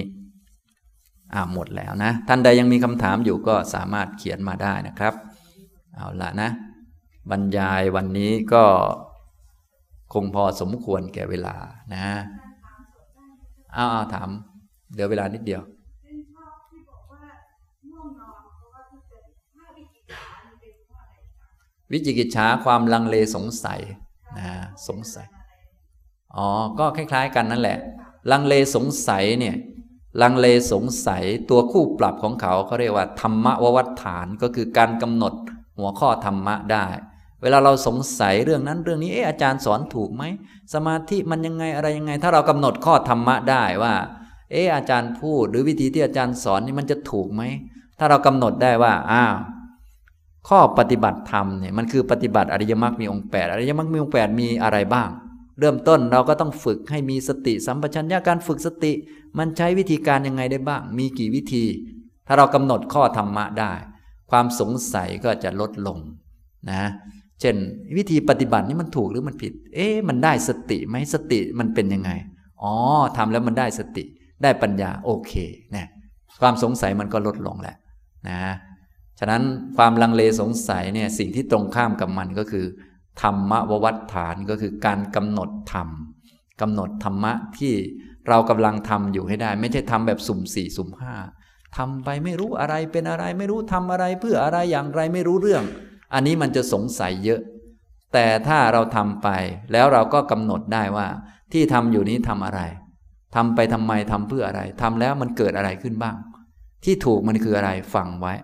[1.34, 5.14] อ่าหมดแล้วนะ ท่านใดยังมีคำถามอยู่ก็สามารถเขียนมาได้นะครับ
[5.94, 6.50] เอาละนะ
[7.30, 8.64] บรรยายวันนี้ก็
[10.12, 11.56] คงพอสมควรแก่เวลา
[11.94, 12.06] นะ
[13.76, 14.28] อ้าวถาม
[14.94, 15.62] เดี๋ยวเวลานิดเดียว
[21.92, 23.80] วิจิกิจฉาความลังเลสงสัย
[24.38, 24.48] นะ
[24.88, 25.26] สงสัย
[26.36, 26.48] อ๋อ
[26.78, 27.78] ก็คล้าย ๆ กันนั่นแหละ
[28.30, 29.56] ลังเลสงสัยเนี่ย
[30.22, 35.34] ลังเลสงสัยตัวคู่ปรับของเขาเขาเรียกว่าธรรมววัฏฐานก็คือการกำหนด
[35.78, 36.86] หัวข้อธรรมะได้
[37.42, 40.24] เวลาเราสงสัยเรื่องนั้นเรื่องนี้เอออาจารย์สอนถูกไหม
[40.74, 43.94] สมาธิมันยังไงอะไรยังไง ถ้าเรากำหนดข้อธรรมะได้ว่า
[44.52, 47.42] เอออาจารย์พูด หรือวิธีที่อาจารย์สอนนี่มันจะถูกไหม
[47.98, 49.34] ถ้าเรากำหนดได้ว่าอ้าว
[50.48, 55.08] ข้อปฏิบัติธรรมเนี่ยมันคือปฏิบัติอริยมรรคมีองค์แปดอริยมรรคมีองค์แปดมีอะไรบ้าง
[55.60, 58.92] เริ่มต้นเราก็ต้องฝึกให้มีสติสัมปชัญญะการฝึกสติ
[59.38, 61.64] มันใช้วิธีการยังไงได้บ้าง มีกี่วิธี
[62.26, 63.72] ถ้าเรากำหนดข้อธรรมะได้
[64.30, 65.98] ความสงสัยก็จะลดลง
[66.70, 66.82] นะ
[67.40, 67.56] เช่น
[67.96, 72.10] วิธีปฏิบัตินี่มันถูกหรือมันผิด เอ๊ะมันได้สติไหมสติมันเป็นยังไง
[72.62, 72.74] อ๋อ
[73.16, 74.04] ทำแล้วมันได้สติ
[74.42, 75.32] ได้ปัญญาโอเค
[75.72, 75.86] เนี่ย
[76.40, 77.76] ความสงสัยมันก็ลดลงแหละ
[78.28, 78.40] นะ
[79.18, 79.42] ฉะนั้น
[79.76, 82.66] ความลังเลสงสัยเนี่ยสิ่งที่ตรงข้ามกับมันก็คือ
[83.22, 85.88] ธรรมววัฏฐานก็คือการกำหนดธรรม
[86.60, 87.74] กำหนดธรรมะที่
[88.28, 91.14] เรากำลังทำอยู่ให้ได้ ไม่ใช่ทำแบบสุ่มสี่สุ่มห้า
[91.76, 95.64] ทำไปไม่รู้อะไรเป็นอะไรไม่รู้ทำอะไรเพื่ออะไรอย่างไรไม่รู้เรื่อง
[96.14, 97.40] อันนี้มันจะสงสัยเยอะ
[98.12, 99.28] แต่ถ้าเราทำไป
[99.72, 101.06] แล้วเราก็กำหนดได้ว่า
[101.52, 102.60] ที่ทำอยู่นี้ทำอะไร
[103.34, 106.16] ทำไปทำไมทำเพื่ออะไรทำแล้วมันเกิดอะไรขึ้นบ้าง
[106.84, 108.34] ที่ถูกมันคืออะไรฟังไว้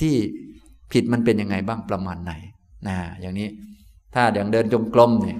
[0.00, 0.16] ที่
[0.92, 2.32] ผิดมันเป็นยังไงบ้างประมาณไหน
[2.88, 3.48] นะอย่างนี้
[4.14, 5.38] ถ้าอย่างเดินจงกรมเนี่ย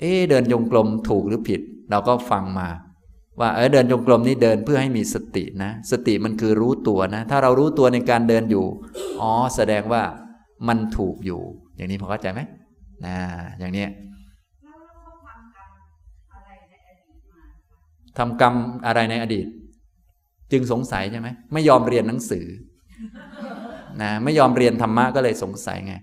[0.00, 1.60] เอ๊เดินจงกรมถูกหรือผิด
[1.90, 2.68] เราก็ฟังมา
[3.40, 8.64] ว่าเออเดินจงกรมนี่เดินเพื่อให้มีสตินะ สติมันคือรู้ตัวนะ ถ้าเรารู้ตัวในการเดินอยู่
[9.20, 10.02] อ๋อแสดงว่า
[10.68, 11.40] มันถูกอยู่
[11.76, 12.40] อย่างนี้พอเข้าใจไหม
[13.06, 13.16] นะ
[13.58, 13.86] อย่างนี้
[18.18, 18.54] ทำกรรม
[18.86, 19.46] อะไรในอดีต
[20.52, 22.46] จึงสงสัยใช่ไหมไม่ยอมเรียนหนังสือ
[24.02, 25.94] นะไม่ยอมเรียนธรรมะก็เลยสงสัยไง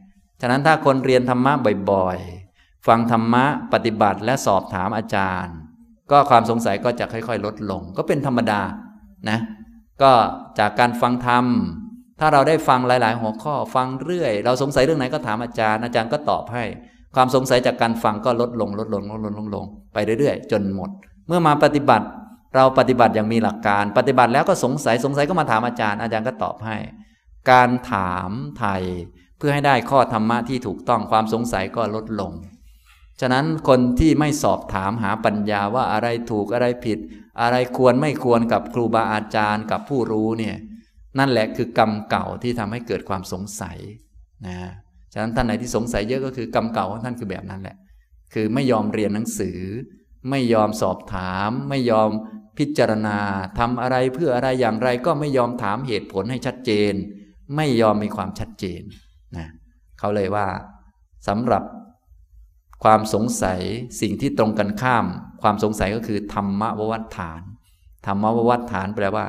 [0.41, 1.53] ฉะนั้นถ้าคนเรียนธรรมะ
[1.91, 5.55] บ่อยๆ ฟังธรรมะปฏิบัติและสอบถามอาจารย์
[6.11, 8.61] ก็ความสงสัยก็จะค่อย ๆ ลดลง ก็เป็นธรรมดา
[9.29, 9.39] นะ
[10.01, 10.11] ก็
[10.59, 11.45] จากการฟังธรรม
[12.19, 16.63] ถ้าเราได้ฟังหลาย ๆ หัวข้อฟังเรื่อย เราสงสัยเรื่องไหนก็ถามอาจารย์อาจารย์ก็ตอบให้
[17.15, 20.89] ความสงสัยจากการฟังก็ลดลงลดลงลดลงลดลงไปเรื่อยๆ จนหมด
[21.27, 22.07] เมื่อมาปฏิบัติ
[22.55, 26.77] เราปฏิบัติอย่างมีหลักการ ปฏิบัติแล้วก็สงสัยสงสัยก็มาถามอาจารย์อาจารย์ก็ตอบให้
[27.51, 28.83] การถามไทย
[29.37, 32.33] เพื่อให้ได้ข้อธรรมะที่ถูกต้องความสงสัยก็ลดลง
[33.21, 36.99] ฉะนั้นคนที่ไม่สอบถามหาปัญญาว่าอะไรถูกอะไรผิด
[37.41, 40.55] อะไรควรไม่ควรกับครูบาอาจารย์กับผู้รู้เนี่ย
[41.19, 43.77] นั่นแหละคือกรรมเก่าที่ทำให้เกิดความสงสัย
[44.47, 44.57] นะ
[45.13, 47.77] ฉะนั้นท่านไหนที่สงสัยเยอะก็คือกรรมเก่าของท่านคือแบบนั้นแหละ
[48.33, 49.59] คือไม่ยอมเรียนหนังสือ
[50.29, 52.09] ไม่ยอมสอบถาม ไม่ยอม
[52.57, 53.17] พิจารณา
[53.59, 56.93] ทำอะไรเพื่ออะไรอย่างไรก็ไม่ยอมถามเหตุผลให้ชัดเจน
[57.55, 58.81] ไม่ยอมมีความชัดเจน
[59.37, 59.47] นะ
[59.99, 60.47] เขาเลยว่า
[61.27, 61.63] สำหรับ
[62.83, 63.59] ความสงสัย
[64.01, 65.05] สิ่งที่ตรงกันข้าม
[65.41, 67.41] ความสงสัยก็คือธรรมววัฏฐาน
[68.05, 69.25] ธรรมววัฏฐานแปลว่า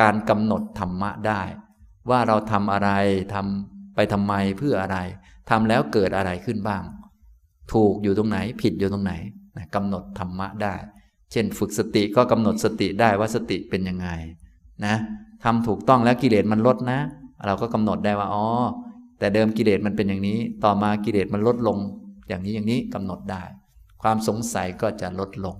[0.00, 1.42] การกำหนดธรรมะได้
[2.10, 2.90] ว่าเราทำอะไร
[3.34, 4.98] ทำไปทำไมเพื่ออะไร
[5.50, 6.82] ทำแล้วเกิดอะไรขึ้นบ้าง
[7.72, 9.12] ถูกอยู่ตรงไหนผิดอยู่ตรงไหน
[9.56, 10.74] นะกำหนดธรรมะได้
[11.32, 14.08] เช่น ฝึกสติก็กำหนดสติได้ว่าสติเป็นยังไง
[14.84, 14.94] นะ
[15.44, 16.98] ทำถูกต้องแล้วกิเลสมันลดนะ
[17.46, 18.46] เราก็กำหนดได้ว่าอ๋อ
[19.18, 21.78] แต่เดิมกิเลสมันเป็นอย่างนี้ ต่อมากิเลสมันลดลง
[22.28, 23.42] อย่างนี้อย่างนี้กำหนดได้
[24.02, 25.56] ความสงสัยก็จะลดลง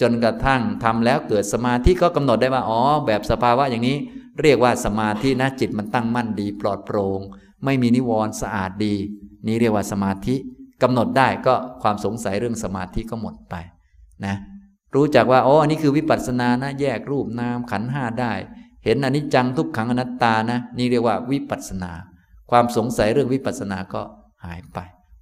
[0.00, 3.96] จนกระทั่งทำแล้วเกิดสมาธิก็กำหนดได้ว่าอ๋อแบบสภาวะอย่างนี้
[4.42, 7.20] เรียกว่าสมาธินะจิตมันตั้งมั่นดี ปลอดโปร่ง
[7.64, 8.94] ไม่มีนิวรณ์สะอาดดี
[9.46, 10.34] นี้เรียกว่าสมาธิ
[10.82, 13.54] กำหนดได้ก็ความสงสัยเรื่องสมาธิก็หมดไป
[14.24, 14.34] นะ
[14.94, 18.32] รู้จักว่าอ๋ออันนี้คือวิปัสสนานะแยกรูปนามขันห้าได้
[18.84, 21.92] เห็นอนิจจังทุกขังอนัตตานะ นี่เรียกว่าวิปัสนา
[22.50, 24.02] ความสงสัยเรื่องวิปัสสนาก็
[24.44, 24.78] หายไป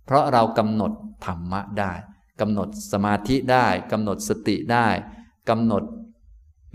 [0.07, 0.93] เพราะเรากำหนด
[1.27, 1.93] ธรรมะได้
[2.41, 4.87] กำหนดสมาธิได้กำหนดสติได้
[5.51, 5.83] กำหนด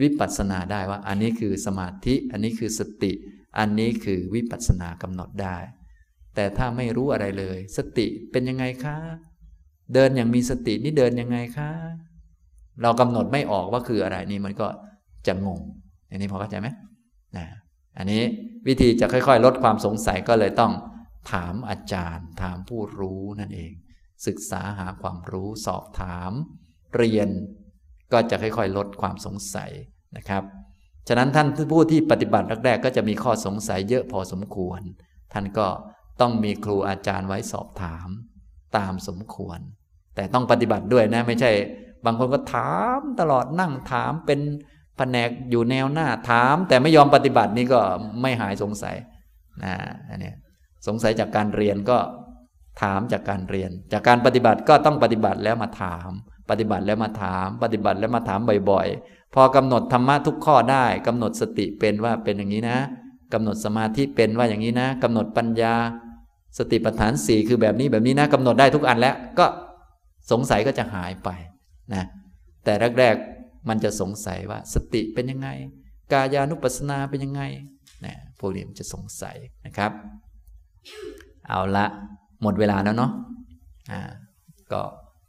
[0.01, 3.11] วิปัสสนาได้ว่า อันนี้คือสมาธิ อันนี้คือสติ
[3.57, 5.57] อันนี้คือวิปัสสนากำหนดได้
[6.35, 8.97] แต่ถ้าไม่รู้อะไรเลย สติเป็นยังไงคะ
[9.93, 11.69] เดินอย่างมีสตินี่เดินยังไงคะ
[12.81, 14.67] เรากำหนดไม่ออกว่าคืออะไรนี่มันก็
[15.27, 15.61] จะงง
[16.15, 16.67] อันนี้พอเข้าใจไหม
[17.37, 17.45] นะ
[17.97, 18.21] อันนี้
[18.67, 20.73] วิธีจะค่อย ๆ ลดความสงสัยก็เลยต้อง
[21.31, 23.71] ถามอาจารย์ ถามผู้รู้นั่นเอง
[24.27, 26.31] ศึกษาหาความรู้สอบถาม
[26.95, 27.29] เรียน
[28.13, 29.71] ก็จะค่อยๆ ลดความสงสัย
[30.17, 30.43] นะครับ
[31.07, 34.81] ฉะนั้นท่านผู้ที่ปฏิบัติแรกๆก็จะมีข้อสงสัยเยอะพอสมควร
[35.33, 35.67] ท่านก็
[36.21, 38.07] ต้องมีครูอาจารย์ไว้สอบถาม
[38.77, 39.59] ตามสมควร
[40.15, 41.51] แต่ต้องปฏิบัติด้วยนะไม่ใช่
[42.05, 44.39] บางคนก็ถามตลอดนั่งถามเป็น
[44.97, 47.79] แผนกอยู่แนวหน้าถาม แต่ไม่ยอมปฏิบัตินี่ก็
[48.21, 48.95] ไม่หายสงสัย
[49.63, 49.73] นะ
[50.09, 50.31] อันนี้
[50.87, 51.97] สงสัยจากการเรียนก็
[52.81, 56.09] ถามจากการเรียน จากการปฏิบัติก็ต้องปฏิบัติแล้วมาถาม
[56.49, 58.39] ปฏิบัติแล้วมาถาม ปฏิบัติแล้วมาถาม
[58.69, 62.77] บ่อยๆ พอกำหนดธรรมะทุกข้อได้กำหนดสติเป็นว่าเป็นอย่างนี้นะ
[63.33, 65.75] กำหนดสมาธิเป็นว่าอย่างนี้นะกำหนดปัญญา
[66.57, 69.45] สติปัฏฐานสี่คือแบบนี้แบบนี้นะกำหนดได้ทุกอันแล้วก็
[70.31, 71.29] สงสัยก็จะหายไป
[71.93, 72.03] นะ
[72.63, 73.15] แต่แรก
[73.69, 75.49] มันจะสงสัยว่าสติเป็นยังไง
[76.11, 77.41] กายานุปัสสนาเป็นยังไง
[78.05, 79.35] นะพวกนี้มันจะสงสัย
[79.65, 79.91] นะครับ
[81.47, 81.85] เอาละ
[82.41, 83.11] หมดเวลาแล้วเนาะ
[83.91, 84.01] อ่า
[84.71, 84.81] ก็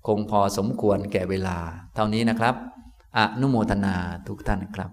[0.07, 1.59] คงพอสมควรแก่เวลา
[1.95, 2.55] เท่านี้นะครับ
[3.19, 3.95] อนุโมทนา
[4.29, 4.91] ทุกท่านครับ